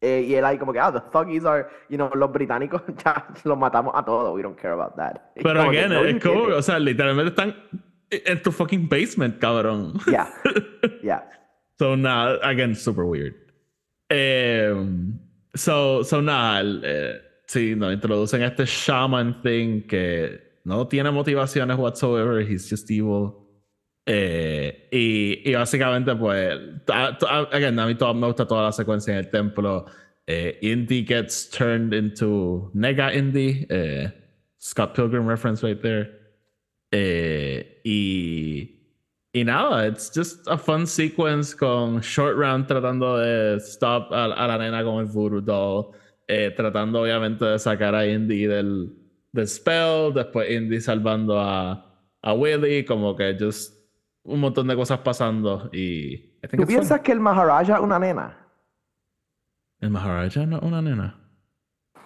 Eh, 0.00 0.26
y 0.28 0.34
él 0.34 0.44
ahí 0.44 0.58
como 0.58 0.72
que, 0.72 0.78
ah, 0.78 0.92
the 0.92 1.00
Thuggies 1.10 1.44
are, 1.46 1.66
you 1.88 1.96
know, 1.96 2.10
los 2.14 2.30
británicos 2.30 2.82
ya 3.04 3.26
los 3.44 3.58
matamos 3.58 3.92
a 3.96 4.04
todos, 4.04 4.34
we 4.34 4.42
don't 4.42 4.58
care 4.58 4.74
about 4.74 4.94
that. 4.96 5.16
Pero 5.34 5.60
como 5.60 5.70
que, 5.70 5.78
again, 5.78 5.92
no, 5.92 6.04
es 6.04 6.22
como, 6.22 6.42
o 6.54 6.62
sea, 6.62 6.78
literalmente 6.78 7.30
están 7.30 7.56
en 8.10 8.40
the 8.42 8.50
fucking 8.52 8.88
basement, 8.88 9.40
cabrón. 9.40 10.00
Yeah. 10.06 10.30
Yeah. 11.02 11.22
So, 11.78 11.94
nada, 11.96 12.38
again, 12.42 12.74
super 12.74 13.04
weird. 13.04 13.34
Um, 14.10 15.18
so, 15.54 16.02
so, 16.02 16.20
el, 16.20 16.82
eh, 16.84 17.20
sí, 17.46 17.74
nos 17.76 17.92
introducen 17.92 18.42
este 18.42 18.66
shaman 18.66 19.42
thing 19.42 19.82
que 19.86 20.40
no 20.64 20.86
tiene 20.86 21.10
motivaciones 21.10 21.76
whatsoever, 21.76 22.40
he's 22.40 22.68
just 22.68 22.90
evil. 22.90 23.42
Eh, 24.06 24.88
y, 24.92 25.42
y 25.44 25.54
básicamente, 25.54 26.14
pues, 26.16 26.58
a- 26.88 27.18
a- 27.28 27.48
again, 27.52 27.78
a 27.78 27.86
mí 27.86 27.94
todo, 27.96 28.14
me 28.14 28.26
gusta 28.28 28.46
toda 28.46 28.62
la 28.64 28.72
secuencia 28.72 29.12
en 29.12 29.18
el 29.18 29.30
templo. 29.30 29.86
Eh, 30.26 30.58
Indy 30.62 31.04
gets 31.04 31.48
turned 31.50 31.92
into 31.94 32.70
Nega 32.74 33.12
Indy. 33.14 33.66
eh, 33.68 34.12
Scott 34.58 34.94
Pilgrim 34.94 35.26
reference 35.26 35.62
right 35.62 35.80
there. 35.82 36.10
Eh, 36.90 37.80
y, 37.84 38.80
y 39.32 39.44
nada, 39.44 39.86
it's 39.88 40.10
just 40.14 40.46
a 40.48 40.56
fun 40.56 40.86
sequence 40.86 41.54
con 41.54 42.00
Short 42.00 42.36
Round 42.36 42.66
tratando 42.66 43.18
de 43.18 43.56
stop 43.60 44.12
a, 44.12 44.24
a 44.26 44.46
la 44.46 44.58
nena 44.58 44.82
con 44.84 45.00
el 45.00 45.06
voodoo 45.06 45.40
doll, 45.40 45.90
eh, 46.28 46.52
tratando 46.56 47.02
obviamente 47.02 47.44
de 47.44 47.58
sacar 47.58 47.94
a 47.94 48.06
Indy 48.06 48.46
del, 48.46 48.92
del 49.32 49.46
spell, 49.48 50.12
después 50.14 50.50
Indy 50.50 50.80
salvando 50.80 51.38
a, 51.40 51.84
a 52.22 52.32
Willy, 52.34 52.84
como 52.84 53.14
que 53.16 53.36
just 53.38 53.74
un 54.22 54.40
montón 54.40 54.66
de 54.66 54.74
cosas 54.74 54.98
pasando 55.00 55.68
y 55.72 56.14
I 56.42 56.48
think 56.48 56.56
¿Tú 56.56 56.62
it's 56.62 56.66
fun. 56.66 56.66
piensas 56.78 57.00
que 57.00 57.12
el 57.12 57.20
Maharaja 57.20 57.74
es 57.76 57.80
una 57.80 57.98
nena? 57.98 58.36
El 59.80 59.90
Maharaja 59.90 60.46
no 60.46 60.56
es 60.58 60.62
una 60.62 60.80
nena. 60.82 61.20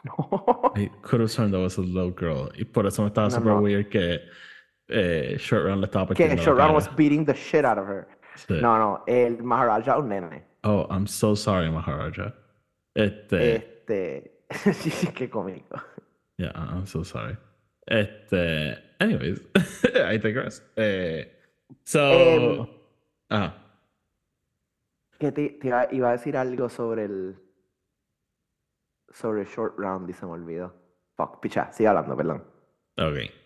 No. 0.02 0.72
I 0.76 0.88
could 1.02 1.20
have 1.20 1.30
sworn 1.30 1.50
that 1.50 1.60
was 1.60 1.76
a 1.76 1.82
little 1.82 2.10
girl. 2.10 2.50
Y 2.56 2.64
por 2.64 2.86
eso 2.86 3.02
me 3.02 3.08
estaba 3.08 3.28
No, 3.28 3.34
super 3.34 3.52
no. 3.52 3.60
weird 3.60 3.90
que 3.90 4.18
eh, 4.90 5.36
Short 5.38 5.64
Round 5.64 5.80
le 5.80 5.86
estaba 5.86 6.06
que 6.06 6.14
partiendo 6.14 6.42
Short 6.42 6.58
Round 6.58 6.74
was 6.74 6.88
beating 6.96 7.24
the 7.24 7.34
shit 7.34 7.64
out 7.64 7.78
of 7.78 7.86
her. 7.86 8.06
Sí. 8.36 8.60
No, 8.60 8.78
no, 8.78 9.04
el 9.06 9.42
Maharaja 9.42 9.98
un 9.98 10.08
nene. 10.08 10.44
Oh, 10.62 10.86
I'm 10.90 11.06
so 11.06 11.34
sorry, 11.34 11.70
Maharaja. 11.70 12.34
Este. 12.94 13.56
Este. 13.56 14.44
sí, 14.72 15.08
qué 15.14 15.28
cómico. 15.28 15.80
Yeah, 16.38 16.52
I'm 16.54 16.86
so 16.86 17.02
sorry. 17.02 17.36
Este. 17.86 18.76
Anyways, 19.00 19.40
I 19.94 20.18
digress. 20.18 20.62
Eh, 20.76 21.24
so. 21.84 22.00
Em, 22.12 22.66
ah, 23.30 23.54
Que 25.18 25.32
te, 25.32 25.50
te 25.60 25.68
iba, 25.68 25.86
iba 25.92 26.08
a 26.08 26.12
decir 26.12 26.36
algo 26.36 26.68
sobre 26.68 27.04
el. 27.04 27.36
Sobre 29.12 29.42
el 29.42 29.46
short 29.48 29.78
round 29.78 30.08
y 30.08 30.12
se 30.12 30.24
me 30.24 30.32
olvidó. 30.32 30.74
Fuck, 31.16 31.40
picha, 31.40 31.70
sigue 31.72 31.88
hablando, 31.88 32.16
perdón. 32.16 32.44
ok. 32.96 33.39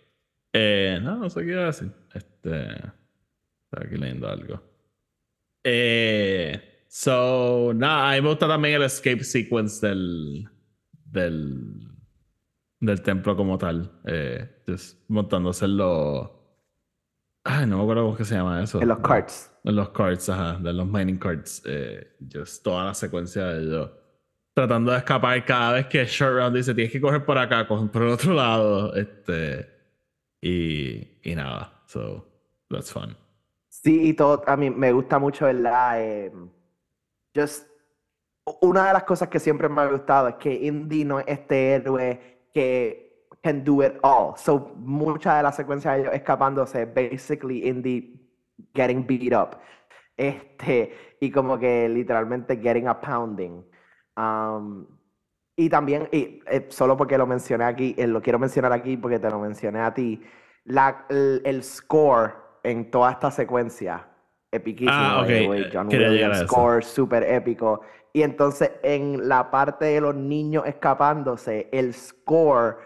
Eh, 0.56 1.00
no, 1.02 1.16
no 1.16 1.28
sé 1.28 1.44
qué 1.44 1.50
iba 1.50 1.62
a 1.62 1.66
decir. 1.66 1.90
Este. 2.14 2.62
Estaba 2.64 3.86
aquí 3.86 3.96
leyendo 3.96 4.28
algo. 4.28 4.62
Eh, 5.64 6.84
so, 6.88 7.72
nada, 7.74 8.12
a 8.12 8.14
mí 8.14 8.22
me 8.22 8.28
gusta 8.28 8.46
también 8.46 8.76
el 8.76 8.84
escape 8.84 9.24
sequence 9.24 9.84
del. 9.84 10.48
del. 11.06 11.88
del 12.78 13.02
templo 13.02 13.36
como 13.36 13.58
tal. 13.58 14.00
Eh, 14.06 14.62
just 14.66 15.00
montándose 15.08 15.64
en 15.64 15.76
los. 15.76 16.30
Ay, 17.42 17.66
no 17.66 17.78
me 17.78 17.82
acuerdo 17.82 18.04
cómo 18.04 18.24
se 18.24 18.34
llama 18.36 18.62
eso. 18.62 18.80
En 18.80 18.88
los 18.88 18.98
carts. 19.00 19.52
En 19.64 19.74
los 19.74 19.88
carts, 19.90 20.28
ajá, 20.28 20.58
de 20.60 20.72
los 20.72 20.86
mining 20.86 21.18
carts. 21.18 21.62
Eh, 21.66 22.16
just 22.32 22.62
toda 22.62 22.84
la 22.84 22.94
secuencia 22.94 23.44
de 23.46 23.64
ellos 23.64 23.90
tratando 24.54 24.92
de 24.92 24.98
escapar 24.98 25.44
cada 25.44 25.72
vez 25.72 25.86
que 25.86 26.04
Short 26.04 26.36
Round 26.36 26.56
dice 26.56 26.72
tienes 26.74 26.92
que 26.92 27.00
coger 27.00 27.24
por 27.24 27.36
acá, 27.36 27.66
cogen 27.66 27.88
por 27.88 28.02
el 28.02 28.10
otro 28.10 28.32
lado. 28.32 28.94
Este. 28.94 29.73
Y, 30.44 31.20
y 31.22 31.34
nada. 31.34 31.72
So, 31.86 32.26
that's 32.68 32.92
fun. 32.92 33.16
Sí, 33.70 34.08
y 34.08 34.12
todo, 34.12 34.42
a 34.46 34.56
mí 34.58 34.68
me 34.68 34.92
gusta 34.92 35.18
mucho, 35.18 35.46
¿verdad? 35.46 36.02
Eh, 36.02 36.32
just, 37.34 37.66
una 38.60 38.88
de 38.88 38.92
las 38.92 39.04
cosas 39.04 39.30
que 39.30 39.40
siempre 39.40 39.70
me 39.70 39.80
ha 39.80 39.86
gustado 39.86 40.28
es 40.28 40.34
que 40.34 40.52
Indy 40.52 41.04
no 41.04 41.18
es 41.18 41.24
este 41.28 41.72
héroe 41.76 42.48
que 42.52 43.26
can 43.42 43.64
do 43.64 43.82
it 43.82 43.94
all. 44.02 44.36
So, 44.36 44.74
mucha 44.76 45.38
de 45.38 45.44
la 45.44 45.52
secuencia 45.52 45.92
de 45.92 46.02
ellos 46.02 46.14
escapándose, 46.14 46.84
basically 46.84 47.66
Indy 47.66 48.30
getting 48.74 49.06
beat 49.06 49.32
up. 49.32 49.56
Este, 50.14 51.16
y 51.20 51.30
como 51.30 51.58
que 51.58 51.88
literalmente 51.88 52.58
getting 52.58 52.86
a 52.86 53.00
pounding. 53.00 53.64
Um, 54.14 54.86
y 55.56 55.68
también, 55.68 56.08
y, 56.12 56.40
eh, 56.46 56.66
solo 56.70 56.96
porque 56.96 57.16
lo 57.18 57.26
mencioné 57.26 57.64
aquí, 57.64 57.94
eh, 57.98 58.06
lo 58.06 58.20
quiero 58.22 58.38
mencionar 58.38 58.72
aquí 58.72 58.96
porque 58.96 59.18
te 59.18 59.30
lo 59.30 59.38
mencioné 59.38 59.80
a 59.80 59.92
ti, 59.94 60.20
la, 60.64 61.06
el, 61.08 61.42
el 61.44 61.62
score 61.62 62.34
en 62.62 62.90
toda 62.90 63.12
esta 63.12 63.30
secuencia, 63.30 64.06
epiquísimo, 64.50 64.92
Ah, 64.92 65.16
by 65.20 65.26
the 65.28 65.40
ok, 65.44 65.48
way, 65.50 65.62
eh, 65.62 65.70
John 65.72 65.88
Williams 65.88 66.38
score 66.40 66.82
súper 66.84 67.22
épico. 67.24 67.80
Y 68.12 68.22
entonces 68.22 68.70
en 68.82 69.28
la 69.28 69.50
parte 69.50 69.86
de 69.86 70.00
los 70.00 70.14
niños 70.14 70.64
escapándose, 70.66 71.68
el 71.72 71.92
score 71.94 72.78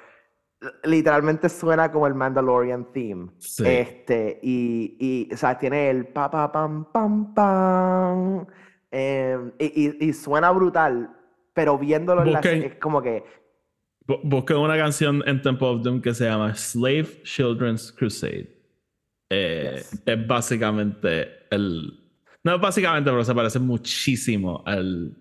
literalmente 0.85 1.49
suena 1.49 1.91
como 1.93 2.07
el 2.07 2.15
Mandalorian 2.15 2.93
theme. 2.93 3.29
Sí. 3.39 3.65
Este, 3.67 4.41
y, 4.43 4.97
y, 5.31 5.33
o 5.35 5.37
sea, 5.37 5.57
tiene 5.59 5.91
el 5.91 6.07
pa 6.09 6.31
pa 6.31 6.51
pam 6.51 6.87
pam 6.93 7.35
pam. 7.35 8.47
em, 8.91 9.53
y, 9.59 9.87
y- 9.87 10.09
y 10.09 10.13
suena 10.15 10.51
brutal, 10.51 11.15
pero 11.59 11.77
viéndolo 11.77 12.23
en 12.23 12.33
la 12.33 12.41
Busquen- 12.41 12.63
es 12.67 12.75
como 12.77 13.03
que 13.03 13.25
Bu- 14.07 14.21
Busqué 14.23 14.55
una 14.55 14.77
canción 14.77 15.25
en 15.27 15.43
Temple 15.43 15.67
of 15.67 15.83
Doom 15.83 16.01
que 16.01 16.15
se 16.15 16.25
llama 16.27 16.55
Slave 16.55 17.23
Children's 17.25 17.91
Crusade. 17.93 18.49
Eh, 19.31 19.73
Yes. 19.75 20.03
Es 20.07 20.27
básicamente 20.27 21.29
el. 21.51 21.99
No 22.45 22.55
es 22.55 22.61
básicamente, 22.61 23.11
pero 23.11 23.25
se 23.25 23.35
parece 23.35 23.59
muchísimo 23.59 24.63
al, 24.65 25.15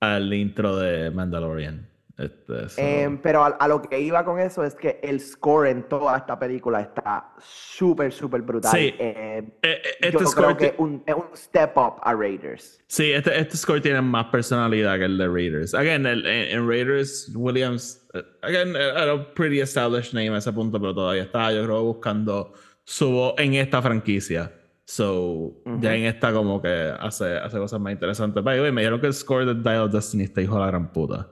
al 0.00 0.32
intro 0.32 0.76
de 0.76 1.10
Mandalorian. 1.10 1.86
Este, 2.18 2.68
so- 2.70 2.80
Em, 2.80 3.18
pero 3.18 3.42
a, 3.44 3.48
a 3.48 3.68
lo 3.68 3.82
que 3.82 4.00
iba 4.00 4.24
con 4.24 4.40
eso 4.40 4.64
es 4.64 4.74
que 4.74 5.00
el 5.02 5.20
score 5.20 5.68
en 5.68 5.82
toda 5.82 6.16
esta 6.16 6.38
película 6.38 6.80
está 6.80 7.34
súper, 7.38 8.10
súper 8.10 8.40
brutal. 8.40 8.72
Sí. 8.72 8.94
Em, 8.98 9.44
Eh, 9.62 9.82
eh, 9.82 9.82
yo 10.00 10.06
este 10.06 10.16
creo 10.18 10.26
score 10.30 10.56
que 10.56 10.68
ti- 10.70 10.74
un- 10.78 11.02
es 11.04 11.14
un 11.14 11.24
step 11.36 11.76
up 11.76 11.96
a 12.02 12.14
Raiders. 12.14 12.80
Sí, 12.86 13.12
este, 13.12 13.38
este 13.38 13.56
score 13.58 13.82
tiene 13.82 14.00
más 14.00 14.26
personalidad 14.26 14.98
que 14.98 15.04
el 15.04 15.18
de 15.18 15.28
Raiders. 15.28 15.74
Again, 15.74 16.06
el- 16.06 16.24
en, 16.26 16.66
Raiders, 16.66 17.30
Williams, 17.36 18.08
eh, 18.14 18.22
again, 18.42 18.74
era 18.74 19.12
un 19.14 19.26
pretty 19.34 19.60
established 19.60 20.14
name 20.14 20.30
a 20.34 20.38
ese 20.38 20.52
punto, 20.52 20.80
pero 20.80 20.94
todavía 20.94 21.24
estaba, 21.24 21.52
yo 21.52 21.64
creo, 21.64 21.82
buscando 21.82 22.54
su 22.84 23.10
voz 23.10 23.34
en 23.36 23.54
esta 23.54 23.82
franquicia. 23.82 24.52
So, 24.88 25.52
ya 25.80 25.94
en 25.96 26.04
esta 26.04 26.32
como 26.32 26.62
que 26.62 26.94
hace, 26.98 27.36
hace 27.36 27.58
cosas 27.58 27.80
más 27.80 27.92
interesantes. 27.92 28.42
Way, 28.44 28.70
me 28.72 28.82
dijeron 28.82 29.00
que 29.00 29.08
el 29.08 29.14
score 29.14 29.44
de 29.44 29.54
Dial 29.54 29.82
of 29.82 29.92
Destiny 29.92 30.22
está 30.24 30.40
hijo 30.40 30.54
de 30.54 30.60
la 30.60 30.66
gran 30.68 30.92
puta. 30.92 31.28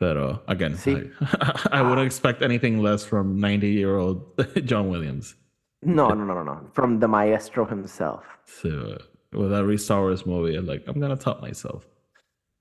Pero, 0.00 0.40
again, 0.48 0.74
Sí. 0.74 1.12
I, 1.20 1.68
I 1.78 1.82
wouldn't 1.82 2.06
expect 2.06 2.42
anything 2.42 2.80
less 2.82 3.04
from 3.04 3.36
90-year-old 3.38 4.24
John 4.64 4.88
Williams. 4.88 5.36
No, 5.82 6.08
no, 6.08 6.24
no, 6.24 6.34
no, 6.34 6.42
no. 6.42 6.60
From 6.72 6.98
the 7.00 7.06
maestro 7.06 7.66
himself. 7.66 8.24
So, 8.46 8.96
with 9.32 9.52
every 9.52 9.76
Star 9.78 10.00
Wars 10.00 10.24
movie, 10.24 10.56
I'm 10.56 10.66
like, 10.66 10.84
I'm 10.88 10.98
gonna 11.00 11.16
top 11.16 11.42
myself. 11.42 11.86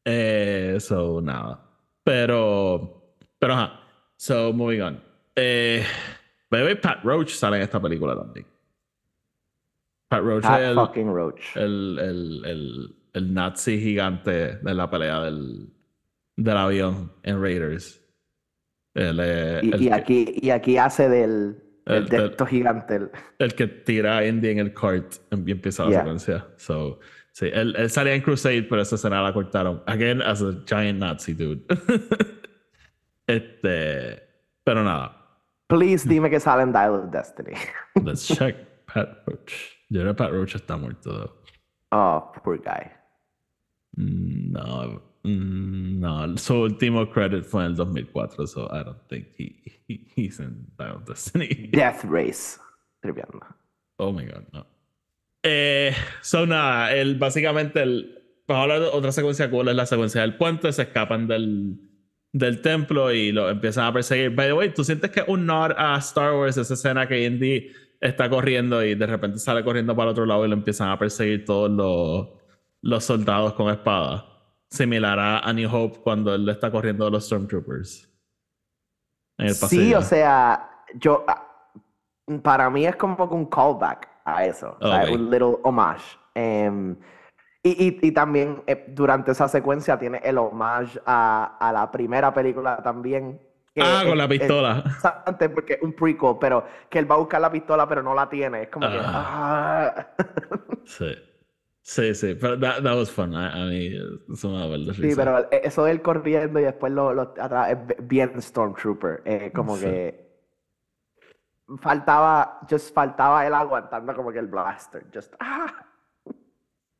Eh, 0.05 0.79
so, 0.79 1.19
nada. 1.21 1.59
Pero, 2.05 3.01
pero, 3.39 3.53
ajá. 3.53 3.71
So, 4.17 4.51
moving 4.51 4.81
on. 4.81 5.01
Eh, 5.37 5.85
by 6.51 6.59
the 6.59 6.65
way, 6.65 6.75
Pat 6.75 7.03
Roach 7.05 7.31
sale 7.35 7.53
en 7.55 7.61
esta 7.61 7.79
película 7.79 8.15
también. 8.15 8.45
Pat 10.09 10.23
Roach 10.23 10.43
Pat 10.43 10.59
es 10.61 10.69
el, 10.69 10.75
fucking 10.75 11.07
Roach. 11.07 11.55
el, 11.55 11.99
el, 11.99 12.45
el, 12.45 12.95
el 13.13 13.33
nazi 13.33 13.79
gigante 13.79 14.57
de 14.57 14.73
la 14.73 14.89
pelea 14.89 15.21
del, 15.21 15.69
del 16.43 16.57
avión 16.57 17.11
en 17.23 17.41
Raiders. 17.41 18.01
Y, 18.95 19.01
el, 19.01 19.61
y 19.63 19.87
que, 19.87 19.93
aquí, 19.93 20.25
y 20.41 20.49
aquí 20.49 20.77
hace 20.77 21.07
del, 21.09 21.61
El- 21.85 22.07
del- 22.07 22.35
gigante. 22.47 22.95
el- 22.95 23.11
el 23.39 23.53
que 23.55 23.67
tira 23.67 24.17
a 24.17 24.25
Indy 24.25 24.49
en 24.49 24.59
el 24.59 24.73
cart 24.73 25.13
y 25.31 25.51
empieza 25.51 25.83
la 25.85 25.89
Yeah. 25.91 25.99
secuencia. 26.01 26.47
So, 26.57 26.99
sí, 27.31 27.49
él, 27.53 27.75
él 27.77 27.89
salía 27.89 28.13
en 28.15 28.21
Crusade, 28.21 28.63
pero 28.63 28.81
esa 28.81 28.95
escena 28.95 29.21
la 29.21 29.31
cortaron. 29.33 29.83
Again, 29.85 30.21
as 30.21 30.41
a 30.41 30.63
giant 30.65 30.99
Nazi 30.99 31.33
dude. 31.33 31.63
este. 33.27 34.23
Pero 34.63 34.83
nada. 34.83 35.15
Please 35.67 36.07
dime 36.07 36.29
que 36.29 36.39
sale 36.39 36.63
en 36.63 36.71
Dial 36.71 36.93
of 36.95 37.11
Destiny. 37.11 37.53
Let's 38.03 38.27
check. 38.27 38.55
Pat 38.91 39.23
Roach. 39.27 39.53
Yo 39.89 40.01
creo 40.01 40.13
que 40.15 40.17
Pat 40.17 40.31
Roach 40.31 40.55
está 40.55 40.77
muerto. 40.77 41.11
though. 41.11 41.35
Oh, 41.91 42.31
poor 42.43 42.57
guy. 42.59 42.89
Mm, 43.95 44.51
No. 44.51 45.08
Mm, 45.23 45.99
No. 45.99 46.37
Su 46.37 46.55
último 46.61 47.09
credit 47.09 47.43
fue 47.43 47.61
en 47.65 47.71
el 47.71 47.75
2004, 47.75 48.47
so 48.47 48.65
I 48.71 48.83
don't 48.83 49.01
think 49.07 49.27
he, 49.37 49.55
he- 49.87 50.05
he's 50.15 50.39
in 50.39 50.67
Dial 50.77 51.03
Destiny. 51.05 51.69
Death 51.71 52.03
Race. 52.05 52.59
Triviando. 53.01 53.39
Oh 53.97 54.11
my 54.11 54.25
god, 54.25 54.43
no. 54.53 54.65
Eh, 55.43 55.93
so 56.21 56.45
nada, 56.45 56.93
el, 56.93 57.15
básicamente 57.17 57.81
el. 57.81 58.15
De 58.47 58.55
otra 58.55 59.11
secuencia 59.11 59.47
cool, 59.51 59.67
es 59.69 59.75
la 59.75 59.85
secuencia 59.85 60.21
del 60.21 60.35
puente, 60.35 60.73
se 60.73 60.81
escapan 60.81 61.27
del, 61.27 61.79
del 62.33 62.61
templo 62.63 63.11
y 63.13 63.31
lo 63.31 63.47
empiezan 63.47 63.85
a 63.85 63.93
perseguir. 63.93 64.31
By 64.31 64.47
the 64.47 64.53
way, 64.53 64.73
¿tú 64.73 64.83
sientes 64.83 65.11
que 65.11 65.23
un 65.27 65.45
nod 65.45 65.71
a 65.77 65.95
Star 65.99 66.33
Wars 66.33 66.57
esa 66.57 66.73
escena 66.73 67.07
que 67.07 67.23
Indy 67.25 67.67
está 68.01 68.27
corriendo 68.27 68.83
y 68.83 68.95
de 68.95 69.05
repente 69.05 69.37
sale 69.37 69.63
corriendo 69.63 69.95
para 69.95 70.05
el 70.09 70.13
otro 70.13 70.25
lado 70.25 70.45
y 70.45 70.49
lo 70.49 70.55
empiezan 70.55 70.89
a 70.89 70.97
perseguir 70.97 71.45
todos 71.45 71.69
los, 71.69 72.29
los 72.81 73.03
soldados 73.03 73.53
con 73.53 73.69
espada? 73.71 74.25
Similar 74.71 75.17
a 75.19 75.39
A 75.39 75.53
New 75.53 75.69
Hope 75.73 75.99
cuando 75.99 76.33
él 76.35 76.47
está 76.49 76.69
corriendo 76.71 77.05
de 77.05 77.11
los 77.11 77.25
Stormtroopers. 77.25 78.07
En 79.37 79.47
el 79.47 79.53
Sí, 79.55 79.93
o 79.95 80.01
sea, 80.01 80.69
yo. 80.95 81.23
ah, 81.27 81.45
Para 82.43 82.69
mí 82.69 82.85
es 82.85 82.95
como 82.95 83.23
un 83.25 83.45
callback 83.47 84.07
a 84.25 84.45
eso. 84.45 84.77
o 84.79 84.87
sea, 84.87 85.03
Ok. 85.05 85.09
Un 85.11 85.29
little 85.31 85.57
homage. 85.63 86.03
Em, 86.35 86.95
y, 87.63 87.87
y, 87.87 87.99
y 88.07 88.11
también 88.11 88.61
eh, 88.67 88.85
durante 88.89 89.31
esa 89.31 89.47
secuencia 89.47 89.97
tiene 89.97 90.19
el 90.23 90.37
homage 90.37 90.99
a, 91.05 91.57
a 91.59 91.73
la 91.73 91.89
primera 91.91 92.33
película 92.33 92.77
también. 92.83 93.41
que 93.73 93.81
ah, 93.81 94.01
con 94.03 94.11
es- 94.11 94.17
la 94.17 94.23
es 94.25 94.29
pistola. 94.29 94.83
interesante 94.85 95.49
porque 95.49 95.73
es 95.73 95.81
un 95.81 95.93
prequel, 95.93 96.37
pero 96.39 96.63
que 96.89 96.99
él 96.99 97.09
va 97.09 97.15
a 97.15 97.19
buscar 97.19 97.41
la 97.41 97.51
pistola, 97.51 97.87
pero 97.89 98.03
no 98.03 98.13
la 98.13 98.29
tiene. 98.29 98.63
Es 98.63 98.69
como 98.69 98.87
que. 98.87 98.99
ah. 99.01 100.07
Sí. 100.85 101.05
Sí, 101.81 102.13
sí, 102.13 102.35
pero 102.35 102.59
that, 102.59 102.83
that 102.83 102.95
was 102.95 103.09
fun. 103.09 103.33
A, 103.33 103.51
a 103.63 103.65
mí 103.65 103.91
eso 104.31 104.49
me 104.51 104.59
da 104.59 104.67
verdad 104.67 104.93
Sí, 104.93 105.01
risa. 105.01 105.15
pero 105.23 105.39
e- 105.51 105.61
eso 105.63 105.85
de 105.85 105.91
él 105.91 106.01
corriendo 106.01 106.59
y 106.59 106.63
después 106.63 106.91
lo, 106.93 107.13
lo 107.13 107.21
atrás 107.39 107.75
bien 108.03 108.39
Stormtrooper. 108.41 109.21
eh, 109.25 109.51
como 109.55 109.75
Sí. 109.75 109.85
que 109.85 110.29
faltaba, 111.81 112.59
just 112.69 112.93
faltaba 112.93 113.45
él 113.47 113.53
aguantando 113.53 114.13
como 114.13 114.31
que 114.31 114.39
el 114.39 114.47
blaster. 114.47 115.05
Just, 115.13 115.33
ah. 115.39 115.85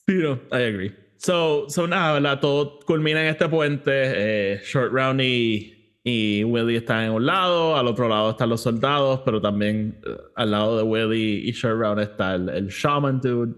Sí, 0.08 0.16
no, 0.16 0.40
I 0.52 0.64
agree. 0.64 0.96
So, 1.18 1.70
so 1.70 1.86
nada, 1.86 2.14
¿verdad? 2.14 2.40
Todo 2.40 2.80
culmina 2.80 3.22
en 3.22 3.28
este 3.28 3.48
puente. 3.50 3.92
eh, 3.94 4.62
Short 4.64 4.92
Round 4.92 5.22
y, 5.22 6.00
y 6.04 6.44
Willy 6.46 6.78
están 6.78 7.04
en 7.04 7.12
un 7.12 7.26
lado, 7.26 7.76
al 7.76 7.86
otro 7.88 8.08
lado 8.08 8.32
están 8.32 8.50
los 8.50 8.62
soldados, 8.62 9.22
pero 9.26 9.40
también 9.42 10.00
eh, 10.08 10.18
al 10.36 10.52
lado 10.52 10.78
de 10.78 10.84
Willy 10.84 11.48
y 11.48 11.52
Short 11.52 11.78
Round 11.80 12.00
está 12.00 12.36
el, 12.36 12.50
el 12.50 12.68
Shaman 12.70 13.20
Dude. 13.22 13.54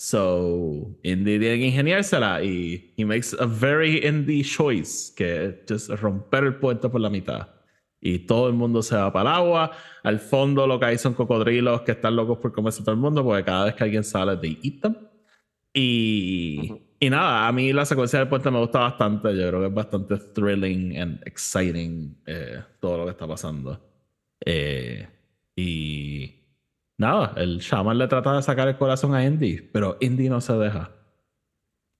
So, 0.00 0.96
Indy 1.02 1.40
tiene 1.40 1.58
que 1.58 1.66
ingeniársela 1.66 2.44
y 2.44 2.94
he 2.96 3.04
makes 3.04 3.34
a 3.36 3.46
very 3.46 3.98
indie 4.06 4.44
choice, 4.44 5.12
que 5.12 5.46
es 5.46 5.54
just 5.68 5.90
romper 6.00 6.44
el 6.44 6.54
puente 6.54 6.88
por 6.88 7.00
la 7.00 7.10
mitad. 7.10 7.48
Y 8.00 8.20
todo 8.20 8.46
el 8.46 8.54
mundo 8.54 8.80
se 8.80 8.94
va 8.94 9.12
para 9.12 9.30
el 9.30 9.36
agua. 9.36 9.72
Al 10.04 10.20
fondo 10.20 10.68
lo 10.68 10.78
que 10.78 10.86
hay 10.86 10.98
son 10.98 11.14
cocodrilos 11.14 11.80
que 11.80 11.92
están 11.92 12.14
locos 12.14 12.38
por 12.38 12.52
comerse 12.52 12.84
todo 12.84 12.92
el 12.92 13.00
mundo, 13.00 13.24
porque 13.24 13.42
cada 13.42 13.64
vez 13.64 13.74
que 13.74 13.82
alguien 13.82 14.04
sale, 14.04 14.36
they 14.36 14.56
eat 14.62 14.80
them. 14.82 14.96
Y, 15.74 16.72
y 17.00 17.10
nada, 17.10 17.48
a 17.48 17.52
mí 17.52 17.72
la 17.72 17.84
secuencia 17.84 18.20
del 18.20 18.28
puente 18.28 18.52
me 18.52 18.60
gusta 18.60 18.78
bastante. 18.78 19.36
Yo 19.36 19.48
creo 19.48 19.60
que 19.62 19.66
es 19.66 19.74
bastante 19.74 20.16
thrilling 20.32 20.96
and 20.96 21.26
exciting 21.26 22.16
eh, 22.24 22.62
todo 22.78 22.98
lo 22.98 23.04
que 23.06 23.10
está 23.10 23.26
pasando. 23.26 23.80
Eh, 24.46 25.08
y 25.56 26.37
nada, 26.98 27.32
el 27.36 27.58
shaman 27.58 27.96
le 27.98 28.06
trata 28.08 28.34
de 28.34 28.42
sacar 28.42 28.68
el 28.68 28.76
corazón 28.76 29.14
a 29.14 29.24
Indy, 29.24 29.60
pero 29.72 29.96
Indy 30.00 30.28
no 30.28 30.40
se 30.40 30.52
deja. 30.54 30.90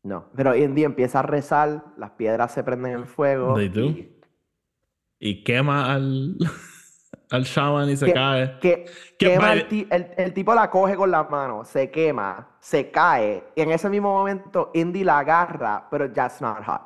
No, 0.05 0.31
pero 0.37 0.55
Indy 0.55 0.85
empieza 0.85 1.21
a 1.21 1.23
rezar, 1.23 1.85
las 1.97 2.11
piedras 2.13 2.53
se 2.53 2.63
prenden 2.63 2.93
en 2.93 3.07
fuego. 3.07 3.55
They 3.57 3.69
do. 3.69 3.81
y- 3.87 4.15
Y 5.21 5.43
quema 5.45 5.93
al, 5.93 6.37
al 7.31 7.43
shaman 7.45 7.91
y 7.91 7.97
se 7.97 8.07
que- 8.07 8.13
cae. 8.13 8.59
que- 8.61 8.85
Que 9.19 9.31
quema 9.31 9.53
el, 9.55 9.87
el- 9.91 10.11
el 10.17 10.33
tipo 10.35 10.55
la 10.55 10.71
coge 10.71 10.95
con 10.97 11.11
las 11.11 11.29
manos, 11.29 11.67
se 11.69 11.91
quema, 11.91 12.57
se 12.61 12.91
cae. 12.93 13.45
Y 13.57 13.63
en 13.63 13.73
ese 13.73 13.91
mismo 13.91 14.13
momento 14.13 14.71
Indy 14.75 15.03
la 15.05 15.19
agarra, 15.19 15.89
pero 15.91 16.11
that's 16.13 16.41
not 16.41 16.65
hot. 16.65 16.83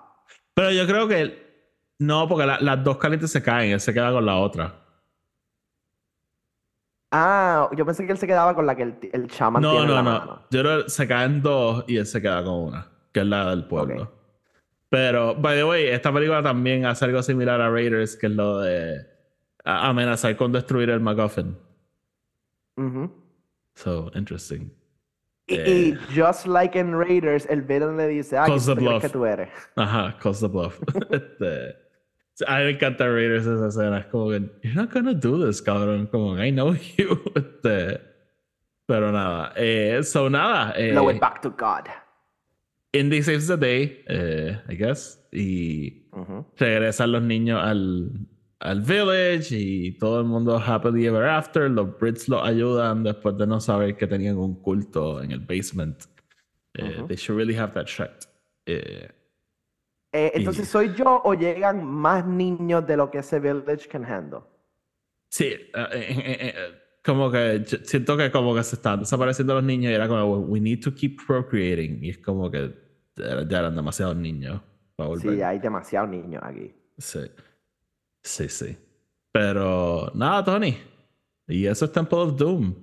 Pero 0.54 0.70
yo 0.70 0.86
creo 0.86 1.06
que 1.08 1.42
no, 1.98 2.26
porque 2.26 2.46
la- 2.46 2.60
las 2.60 2.82
dos 2.82 2.96
calientes 2.96 3.30
se 3.30 3.42
caen, 3.42 3.72
él 3.72 3.80
se 3.80 3.92
queda 3.92 4.10
con 4.12 4.24
la 4.24 4.36
otra. 4.36 4.81
Ah, 7.12 7.68
yo 7.76 7.84
pensé 7.84 8.06
que 8.06 8.12
él 8.12 8.18
se 8.18 8.26
quedaba 8.26 8.54
con 8.54 8.64
la 8.66 8.74
que 8.74 8.82
el, 8.84 8.94
el 9.12 9.28
chamán 9.28 9.62
No, 9.62 9.70
tiene 9.72 9.84
en 9.84 9.88
no, 9.90 9.94
la 9.96 10.02
no. 10.02 10.10
mano. 10.18 10.42
Yo 10.50 10.60
creo 10.62 10.84
que 10.84 10.90
se 10.90 11.06
caen 11.06 11.42
dos 11.42 11.84
y 11.86 11.98
él 11.98 12.06
se 12.06 12.22
queda 12.22 12.42
con 12.42 12.54
una, 12.54 12.86
que 13.12 13.20
es 13.20 13.26
la 13.26 13.50
del 13.50 13.66
pueblo. 13.66 14.10
Pero, 14.88 15.34
by 15.34 15.56
the 15.56 15.64
way, 15.64 15.86
esta 15.88 16.12
película 16.12 16.42
también 16.42 16.86
hace 16.86 17.04
algo 17.04 17.22
similar 17.22 17.60
a 17.60 17.70
Raiders, 17.70 18.16
que 18.16 18.26
es 18.26 18.32
lo 18.32 18.60
de 18.60 19.06
amenazar 19.64 20.36
con 20.36 20.52
destruir 20.52 20.90
el 20.90 21.00
MacGuffin. 21.00 21.56
Ujú. 22.76 23.10
So, 23.74 24.10
interesting. 24.14 24.70
Y, 25.46 25.54
Eh. 25.56 25.70
y 25.70 25.98
just 26.18 26.46
like 26.46 26.78
in 26.78 26.94
Raiders, 26.96 27.46
el 27.50 27.62
villain 27.62 27.96
le 27.96 28.06
dice, 28.08 28.36
ah, 28.38 28.46
Cause 28.46 28.64
¿quién 28.66 28.76
the 28.76 28.80
tú 28.80 28.86
crees 28.86 28.90
bluff. 28.90 29.02
que 29.02 29.08
tú 29.18 29.24
eres? 29.26 29.48
Ajá, 29.76 30.16
Cause 30.18 30.40
the 30.40 30.48
Bluff. 30.48 30.78
este, 31.10 31.76
a 32.46 32.58
mí 32.58 32.64
me 32.64 32.70
encanta 32.70 33.06
Raiders 33.06 33.46
esa 33.46 33.68
escena. 33.68 33.98
Es 33.98 34.06
como 34.06 34.30
que, 34.30 34.40
you're 34.62 34.74
not 34.74 34.92
gonna 34.92 35.14
do 35.14 35.44
this, 35.46 35.62
cabrón. 35.62 36.06
Como, 36.06 36.42
I 36.42 36.50
know 36.50 36.74
you. 36.96 37.20
Este, 37.34 38.00
pero 38.86 39.12
nada. 39.12 39.52
Eh, 39.56 40.02
so, 40.02 40.28
nada. 40.28 40.74
Eh, 40.76 40.92
Blow 40.92 41.10
it 41.10 41.20
back 41.20 41.40
to 41.42 41.50
God. 41.50 41.88
Indy 42.92 43.22
saves 43.22 43.46
the 43.46 43.56
day, 43.56 44.04
eh, 44.08 44.58
I 44.68 44.74
guess. 44.74 45.18
Y 45.32 46.08
regresan 46.58 47.12
los 47.12 47.22
niños 47.22 47.62
al, 47.62 48.10
al 48.60 48.82
village 48.82 49.50
y 49.52 49.92
todo 49.98 50.20
el 50.20 50.26
mundo 50.26 50.58
happily 50.58 51.06
ever 51.06 51.26
after. 51.26 51.70
Los 51.70 51.98
Brits 51.98 52.28
los 52.28 52.46
ayudan 52.46 53.02
después 53.02 53.38
de 53.38 53.46
no 53.46 53.60
saber 53.60 53.96
que 53.96 54.06
tenían 54.06 54.36
un 54.36 54.60
culto 54.60 55.22
en 55.22 55.32
el 55.32 55.40
basement. 55.40 56.04
Eh. 56.74 57.02
They 57.08 57.16
should 57.16 57.38
really 57.38 57.54
have 57.54 57.72
that 57.74 57.86
checked. 57.86 58.26
Eh, 60.12 60.32
entonces, 60.34 60.68
¿soy 60.68 60.94
yo 60.94 61.22
o 61.24 61.32
llegan 61.34 61.84
más 61.84 62.26
niños 62.26 62.86
de 62.86 62.96
lo 62.98 63.10
que 63.10 63.18
ese 63.18 63.40
village 63.40 63.88
can 63.88 64.04
handle? 64.04 64.40
sí, 65.28 65.46
eh, 65.46 65.72
eh, 65.74 66.54
como 67.02 67.30
que 67.30 67.64
siento 67.84 68.18
que 68.18 68.30
como 68.30 68.54
que 68.54 68.62
se 68.62 68.76
están 68.76 69.00
desapareciendo 69.00 69.54
los 69.54 69.64
niños 69.64 69.90
y 69.90 69.94
era 69.94 70.06
como, 70.06 70.40
we 70.40 70.60
need 70.60 70.80
to 70.80 70.94
keep 70.94 71.16
procreating. 71.26 72.04
Y 72.04 72.10
es 72.10 72.18
como 72.18 72.50
que 72.50 72.74
ya 73.16 73.58
eran 73.58 73.74
demasiados 73.74 74.14
niños 74.16 74.60
para 74.94 75.08
volver. 75.08 75.34
Sí, 75.34 75.42
hay 75.42 75.58
demasiados 75.58 76.10
niños 76.10 76.42
aquí. 76.44 76.74
Sí. 76.98 77.20
Sí, 78.22 78.48
sí. 78.48 78.76
Pero 79.32 80.12
nada, 80.14 80.44
Tony. 80.44 80.76
Y 81.48 81.66
eso 81.66 81.86
es 81.86 81.92
Temple 81.92 82.18
of 82.18 82.36
Doom. 82.36 82.74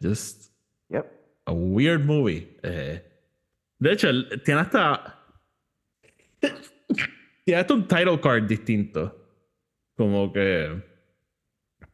Just 0.00 0.52
Yep. 0.88 1.06
a 1.46 1.52
weird 1.52 2.04
movie. 2.04 2.56
De 2.62 3.92
hecho, 3.92 4.08
tiene 4.44 4.60
hasta. 4.60 5.21
Tiene 7.44 7.60
hasta 7.60 7.74
un 7.74 7.86
title 7.88 8.20
card 8.20 8.44
distinto. 8.44 9.16
Como 9.96 10.32
que. 10.32 10.82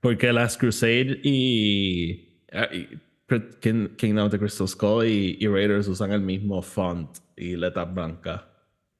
Porque 0.00 0.32
Last 0.32 0.60
Crusade 0.60 1.20
y. 1.22 2.44
ah, 2.52 2.68
y 2.72 2.88
King- 3.60 3.94
Kingdom 3.96 4.26
of 4.26 4.30
the 4.30 4.38
Crystal 4.38 4.66
Skull 4.68 5.04
y, 5.06 5.36
y 5.40 5.46
Raiders 5.48 5.86
usan 5.88 6.12
el 6.12 6.20
mismo 6.22 6.62
font 6.62 7.18
y 7.36 7.56
letras 7.56 7.92
blancas 7.92 8.42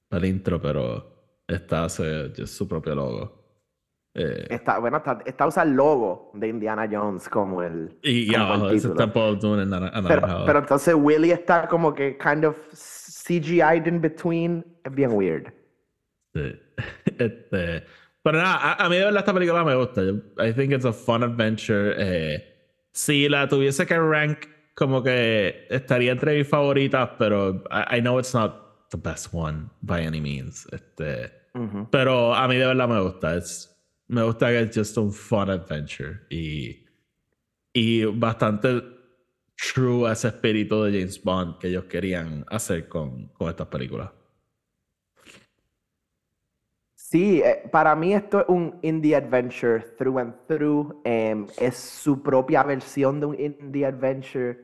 para 0.08 0.24
el 0.26 0.30
intro, 0.34 0.60
pero 0.60 1.40
esta 1.46 1.84
hace 1.84 2.30
just 2.36 2.54
su 2.54 2.68
propio 2.68 2.94
logo. 2.94 3.38
Eh, 4.14 4.46
Está, 4.50 4.78
bueno, 4.80 4.98
está, 4.98 5.18
está 5.24 5.46
usa 5.46 5.62
el 5.62 5.70
logo 5.72 6.32
de 6.34 6.48
Indiana 6.48 6.86
Jones 6.90 7.28
como 7.28 7.62
el, 7.62 7.96
y, 8.02 8.22
y 8.22 8.26
como 8.32 8.36
el 8.36 8.42
abajo 8.42 8.70
título. 8.70 8.94
Temple 8.96 9.22
of 9.22 9.38
Doom 9.40 9.60
en 9.60 9.70
Pero, 10.08 10.42
pero 10.44 10.58
entonces 10.58 10.94
Willy 10.94 11.30
está 11.30 11.66
como 11.68 11.94
que 11.94 12.18
kind 12.18 12.44
of 12.44 12.56
CGI'd 12.72 13.86
in 13.86 14.00
between. 14.00 14.64
Es 14.84 14.92
bien 14.94 15.12
weird. 15.12 15.52
Sí. 16.38 16.60
Este, 17.18 17.84
pero 18.22 18.38
nada, 18.38 18.56
a, 18.56 18.84
a 18.84 18.88
mí 18.88 18.96
de 18.96 19.04
verdad 19.04 19.20
esta 19.20 19.34
película 19.34 19.64
me 19.64 19.74
gusta. 19.74 20.02
I 20.38 20.52
think 20.52 20.72
it's 20.72 20.84
a 20.84 20.92
fun 20.92 21.22
adventure. 21.24 21.94
Eh, 21.98 22.44
si 22.92 23.28
la 23.28 23.48
tuviese 23.48 23.86
que 23.86 23.98
rank, 23.98 24.46
como 24.74 25.02
que 25.02 25.66
estaría 25.70 26.12
entre 26.12 26.36
mis 26.38 26.46
favoritas, 26.48 27.10
pero 27.18 27.64
I, 27.70 27.96
I 27.98 28.00
know 28.00 28.18
it's 28.20 28.34
not 28.34 28.88
the 28.90 28.96
best 28.98 29.28
one 29.32 29.70
by 29.82 30.04
any 30.06 30.20
means. 30.20 30.66
Este, 30.72 31.32
Ujú. 31.54 31.88
pero 31.90 32.34
a 32.34 32.46
mí 32.46 32.56
de 32.56 32.66
verdad 32.66 32.88
me 32.88 33.00
gusta. 33.00 33.34
Es, 33.36 33.74
me 34.06 34.22
gusta 34.22 34.48
que 34.48 34.60
es 34.60 34.70
just 34.76 34.96
un 34.96 35.12
fun 35.12 35.50
adventure. 35.50 36.20
Y, 36.30 36.84
y 37.72 38.04
bastante 38.04 38.82
true 39.74 40.08
a 40.08 40.12
ese 40.12 40.28
espíritu 40.28 40.84
de 40.84 40.92
James 41.00 41.20
Bond 41.22 41.58
que 41.58 41.68
ellos 41.68 41.84
querían 41.84 42.44
hacer 42.48 42.86
con, 42.88 43.26
con 43.28 43.48
estas 43.48 43.66
películas. 43.66 44.10
Sí, 47.10 47.40
eh, 47.42 47.66
para 47.72 47.96
mí 47.96 48.12
esto 48.12 48.40
es 48.40 48.48
un 48.48 48.78
indie 48.82 49.16
adventure 49.16 49.80
through 49.96 50.18
and 50.18 50.34
through. 50.46 51.00
Em, 51.04 51.46
es 51.58 51.76
su 51.78 52.22
propia 52.22 52.62
versión 52.64 53.18
de 53.18 53.26
un 53.26 53.40
indie 53.40 53.86
adventure 53.86 54.58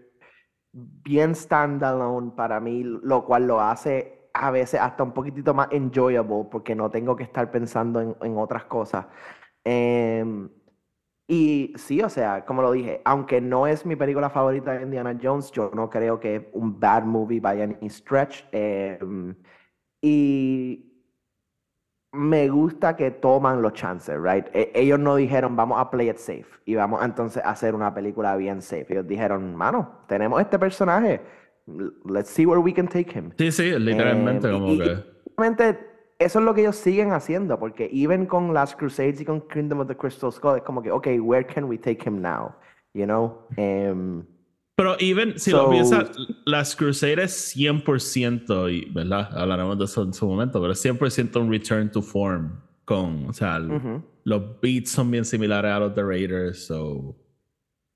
bien 0.72 1.34
standalone 1.34 2.32
para 2.36 2.60
mí, 2.60 2.82
lo 2.84 3.24
cual 3.24 3.46
lo 3.46 3.60
hace 3.62 4.28
a 4.34 4.50
veces 4.50 4.78
hasta 4.80 5.04
un 5.04 5.12
poquitito 5.12 5.54
más 5.54 5.68
enjoyable 5.70 6.46
porque 6.50 6.74
no 6.74 6.90
tengo 6.90 7.16
que 7.16 7.22
estar 7.22 7.50
pensando 7.50 8.00
en, 8.02 8.16
en 8.20 8.36
otras 8.36 8.64
cosas. 8.66 9.06
Em, 9.64 10.50
y 11.26 11.72
sí, 11.76 12.02
o 12.02 12.10
sea, 12.10 12.44
como 12.44 12.60
lo 12.62 12.72
dije, 12.72 13.00
aunque 13.06 13.40
no 13.40 13.66
es 13.66 13.86
mi 13.86 13.96
película 13.96 14.28
favorita 14.30 14.72
de 14.74 14.82
Indiana 14.82 15.18
Jones, 15.22 15.50
yo 15.52 15.70
no 15.74 15.88
creo 15.88 16.20
que 16.20 16.50
un 16.52 16.78
bad 16.78 17.04
movie 17.04 17.40
by 17.40 17.62
any 17.62 17.88
stretch. 17.88 18.44
Em, 18.52 19.34
y 20.02 20.93
me 22.14 22.48
gusta 22.48 22.96
que 22.96 23.10
toman 23.10 23.60
los 23.60 23.72
chances, 23.72 24.16
right? 24.20 24.46
E- 24.54 24.70
ellos 24.74 24.98
no 24.98 25.16
dijeron, 25.16 25.56
vamos 25.56 25.80
a 25.80 25.90
play 25.90 26.08
it 26.08 26.16
safe 26.16 26.46
y 26.64 26.74
vamos 26.76 27.02
a 27.02 27.04
entonces 27.04 27.42
a 27.44 27.50
hacer 27.50 27.74
una 27.74 27.92
película 27.92 28.36
bien 28.36 28.62
safe. 28.62 28.86
Ellos 28.90 29.06
dijeron, 29.06 29.54
mano, 29.54 30.00
tenemos 30.06 30.40
este 30.40 30.58
personaje, 30.58 31.20
let's 32.04 32.28
see 32.30 32.46
where 32.46 32.60
we 32.60 32.72
can 32.72 32.86
take 32.88 33.10
him. 33.18 33.30
Sí, 33.36 33.50
sí, 33.52 33.78
literalmente 33.78 34.48
Eh, 34.48 34.52
como 34.52 34.66
y- 34.68 34.74
y- 34.74 34.78
que... 34.78 35.14
Realmente, 35.36 35.78
eso 36.18 36.38
es 36.38 36.44
lo 36.44 36.54
que 36.54 36.60
ellos 36.60 36.76
siguen 36.76 37.12
haciendo, 37.12 37.58
porque 37.58 37.90
even 37.92 38.26
con 38.26 38.54
Last 38.54 38.78
Crusades 38.78 39.20
y 39.20 39.24
con 39.24 39.40
Kingdom 39.48 39.80
of 39.80 39.88
the 39.88 39.96
Crystal 39.96 40.30
Skull, 40.30 40.56
es 40.58 40.62
como 40.62 40.80
que, 40.80 40.90
ok, 40.92 41.08
where 41.20 41.44
can 41.44 41.64
we 41.64 41.76
take 41.76 42.08
him 42.08 42.22
now? 42.22 42.54
You 42.92 43.04
know? 43.06 43.48
Em, 43.56 44.24
Pero 44.76 44.96
even 44.98 45.38
si 45.38 45.50
So- 45.52 45.64
lo 45.64 45.70
piensas, 45.70 46.10
las 46.44 46.74
Crusaders 46.74 47.32
100%, 47.56 48.68
y, 48.70 48.90
¿verdad? 48.92 49.28
Hablaremos 49.36 49.78
de 49.78 49.84
eso 49.84 50.02
en 50.02 50.12
su 50.12 50.26
momento, 50.26 50.60
pero 50.60 50.74
100% 50.74 51.40
un 51.40 51.50
return 51.50 51.90
to 51.90 52.02
form. 52.02 52.60
Con, 52.84 53.26
o 53.30 53.32
sea, 53.32 53.56
el- 53.56 53.70
ujú. 53.72 54.02
los 54.24 54.60
beats 54.60 54.90
son 54.90 55.10
bien 55.10 55.24
similares 55.24 55.70
a 55.72 55.78
los 55.78 55.94
de 55.94 56.02
Raiders, 56.02 56.66
so... 56.66 57.16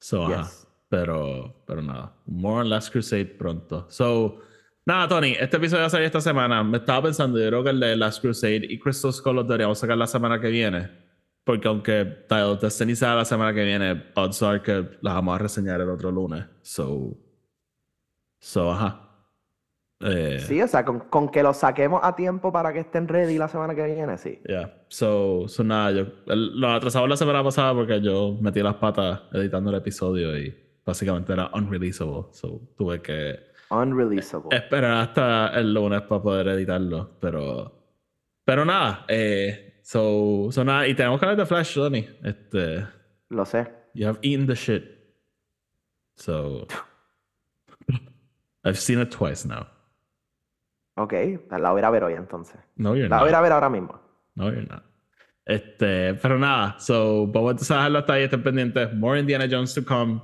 so 0.00 0.26
ajá. 0.26 0.42
Yes. 0.44 0.64
Pero, 0.88 1.62
pero 1.66 1.82
nada, 1.82 2.14
more 2.24 2.60
on 2.62 2.70
Last 2.70 2.90
Crusade 2.90 3.26
pronto. 3.26 3.86
So, 3.90 4.38
nada, 4.86 5.06
Tony, 5.08 5.32
este 5.38 5.58
episodio 5.58 5.82
va 5.82 5.88
a 5.88 5.90
salir 5.90 6.06
esta 6.06 6.22
semana. 6.22 6.64
Me 6.64 6.78
estaba 6.78 7.02
pensando, 7.02 7.38
yo 7.38 7.48
creo 7.48 7.62
que 7.64 7.68
el 7.70 7.80
de 7.80 7.94
Last 7.96 8.22
Crusade 8.22 8.62
y 8.66 8.78
Crystal 8.78 9.12
Skull 9.12 9.34
los 9.36 9.46
deberíamos 9.46 9.78
sacar 9.78 9.98
la 9.98 10.06
semana 10.06 10.40
que 10.40 10.48
viene. 10.48 10.88
Porque 11.48 11.66
aunque 11.66 12.04
Tile 12.28 12.58
Destiny 12.60 12.94
sea 12.94 13.14
la 13.14 13.24
semana 13.24 13.54
que 13.54 13.64
viene, 13.64 14.04
odds 14.16 14.42
are 14.42 14.60
que 14.60 14.86
las 15.00 15.14
vamos 15.14 15.34
a 15.34 15.38
reseñar 15.38 15.80
el 15.80 15.88
otro 15.88 16.10
lunes. 16.10 16.44
So, 16.60 17.16
so 18.38 18.70
ajá. 18.70 19.08
Eh, 20.00 20.40
Sí, 20.46 20.60
o 20.60 20.68
sea, 20.68 20.84
con, 20.84 21.00
con 21.08 21.30
que 21.30 21.42
lo 21.42 21.54
saquemos 21.54 22.00
a 22.04 22.14
tiempo 22.14 22.52
para 22.52 22.70
que 22.74 22.80
estén 22.80 23.08
ready 23.08 23.38
la 23.38 23.48
semana 23.48 23.74
que 23.74 23.82
viene, 23.86 24.18
sí. 24.18 24.42
Yeah. 24.46 24.74
So, 24.88 25.48
so 25.48 25.64
nada, 25.64 25.90
yo 25.92 26.06
el- 26.26 26.60
lo 26.60 26.68
atrasamos 26.70 27.08
la 27.08 27.16
semana 27.16 27.42
pasada 27.42 27.72
porque 27.72 27.98
yo 28.02 28.36
metí 28.42 28.60
las 28.62 28.74
patas 28.74 29.22
editando 29.32 29.70
el 29.70 29.76
episodio 29.76 30.36
y 30.36 30.54
básicamente 30.84 31.32
era 31.32 31.50
unreleasable. 31.54 32.24
So 32.32 32.60
tuve 32.76 33.00
que 33.00 33.38
Unreleasable. 33.70 34.54
Esperar 34.54 34.98
hasta 34.98 35.48
el 35.58 35.72
lunes 35.72 36.02
para 36.02 36.20
poder 36.22 36.48
editarlo, 36.48 37.12
pero. 37.18 37.72
Pero 38.44 38.66
nada, 38.66 39.06
eh, 39.08 39.67
so, 39.88 40.48
so 40.52 40.64
nada, 40.64 40.86
y 40.86 40.94
tenemos 40.94 41.18
que 41.18 41.24
hablar 41.24 41.38
de 41.38 41.46
Flash, 41.46 41.74
Tony. 41.74 42.06
Este, 42.22 42.86
Lo 43.30 43.44
sé. 43.46 43.66
you 43.94 44.06
have 44.06 44.18
eaten 44.22 44.46
the 44.46 44.54
shit. 44.54 44.84
So. 46.16 46.66
I've 48.64 48.78
seen 48.78 49.00
it 49.00 49.10
twice 49.10 49.46
now. 49.46 49.66
Ok, 50.96 51.12
la 51.50 51.70
voy 51.70 51.80
a 51.82 51.90
ver 51.90 52.04
hoy 52.04 52.14
entonces. 52.14 52.56
No, 52.76 52.94
you're 52.94 53.08
La 53.08 53.20
voy 53.20 53.28
a 53.28 53.30
ir 53.30 53.32
not. 53.32 53.38
a 53.38 53.42
ver 53.42 53.52
ahora 53.52 53.70
mismo. 53.70 53.98
No, 54.34 54.50
you're 54.50 54.66
not. 54.68 54.82
Este, 55.46 56.14
pero 56.20 56.38
nada, 56.38 56.76
so 56.78 57.26
vamos 57.26 57.70
a 57.70 57.74
dejarlo 57.74 57.98
hasta 58.00 58.12
ahí, 58.12 58.24
estén 58.24 58.42
pendientes. 58.42 58.92
More 58.94 59.18
Indiana 59.18 59.46
Jones 59.48 59.72
to 59.74 59.82
come 59.82 60.20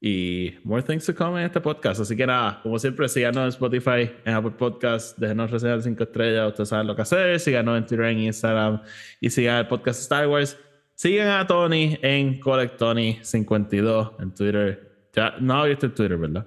y 0.00 0.54
more 0.64 0.82
things 0.82 1.04
to 1.06 1.14
come 1.14 1.40
en 1.40 1.46
este 1.46 1.60
podcast. 1.60 2.00
Así 2.00 2.14
que 2.16 2.26
nada, 2.26 2.60
como 2.62 2.78
siempre, 2.78 3.08
síganos 3.08 3.42
en 3.42 3.48
Spotify, 3.48 4.12
en 4.24 4.34
Apple 4.34 4.52
Podcast, 4.52 5.18
déjenos 5.18 5.50
reseñar 5.50 5.82
5 5.82 6.02
estrellas, 6.04 6.48
ustedes 6.48 6.68
saben 6.68 6.86
lo 6.86 6.94
que 6.94 7.02
hacer. 7.02 7.40
Síganos 7.40 7.76
en 7.78 7.86
Twitter, 7.86 8.06
en 8.06 8.18
Instagram 8.20 8.80
y 9.20 9.30
sigan 9.30 9.56
el 9.58 9.66
podcast 9.66 10.00
Star 10.00 10.28
Wars. 10.28 10.56
Sigan 10.94 11.28
a 11.28 11.46
Tony 11.46 11.98
en 12.02 12.38
Collect 12.40 12.80
Tony52 12.80 14.12
en 14.20 14.34
Twitter. 14.34 15.08
Ya, 15.14 15.34
no 15.40 15.54
abriste 15.54 15.86
el 15.86 15.94
Twitter, 15.94 16.16
¿verdad? 16.18 16.46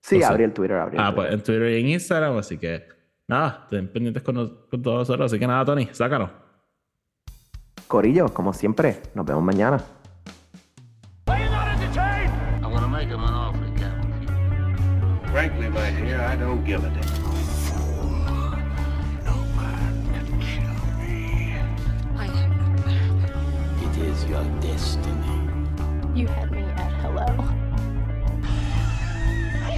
Sí, 0.00 0.16
O 0.16 0.18
sea, 0.20 0.28
abrí 0.30 0.44
el 0.44 0.52
Twitter, 0.52 0.76
abrí 0.76 0.96
el 0.96 1.02
Ah, 1.02 1.14
pues 1.14 1.28
Twitter. 1.28 1.38
en 1.38 1.44
Twitter 1.44 1.70
y 1.76 1.80
en 1.80 1.88
Instagram, 1.90 2.36
así 2.36 2.58
que 2.58 2.88
nada, 3.28 3.60
estén 3.64 3.88
pendientes 3.88 4.22
con, 4.22 4.34
con 4.68 4.82
todos 4.82 4.98
nosotros. 4.98 5.26
Así 5.32 5.38
que 5.38 5.46
nada, 5.46 5.64
Tony, 5.64 5.88
sácanos. 5.92 6.30
Corillo, 7.86 8.28
como 8.32 8.52
siempre, 8.52 9.00
nos 9.14 9.24
vemos 9.26 9.42
mañana. 9.44 9.82
I 16.32 16.36
don't 16.36 16.64
give 16.64 16.82
a 16.82 16.88
damn. 16.88 17.02
No 19.22 19.34
man 19.54 19.94
can 20.14 20.40
kill 20.40 20.80
me. 20.96 21.52
I 22.16 22.24
am 22.24 22.50
not 22.56 22.86
mad. 22.86 23.96
It 23.98 23.98
is 23.98 24.24
your 24.24 24.42
destiny. 24.62 25.50
You 26.14 26.26
had 26.28 26.50
me 26.50 26.62
at 26.62 26.92
hello. 27.02 27.26
I 29.60 29.76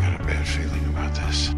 got 0.00 0.18
a 0.18 0.24
bad 0.24 0.46
feeling 0.46 0.86
about 0.86 1.14
this. 1.14 1.57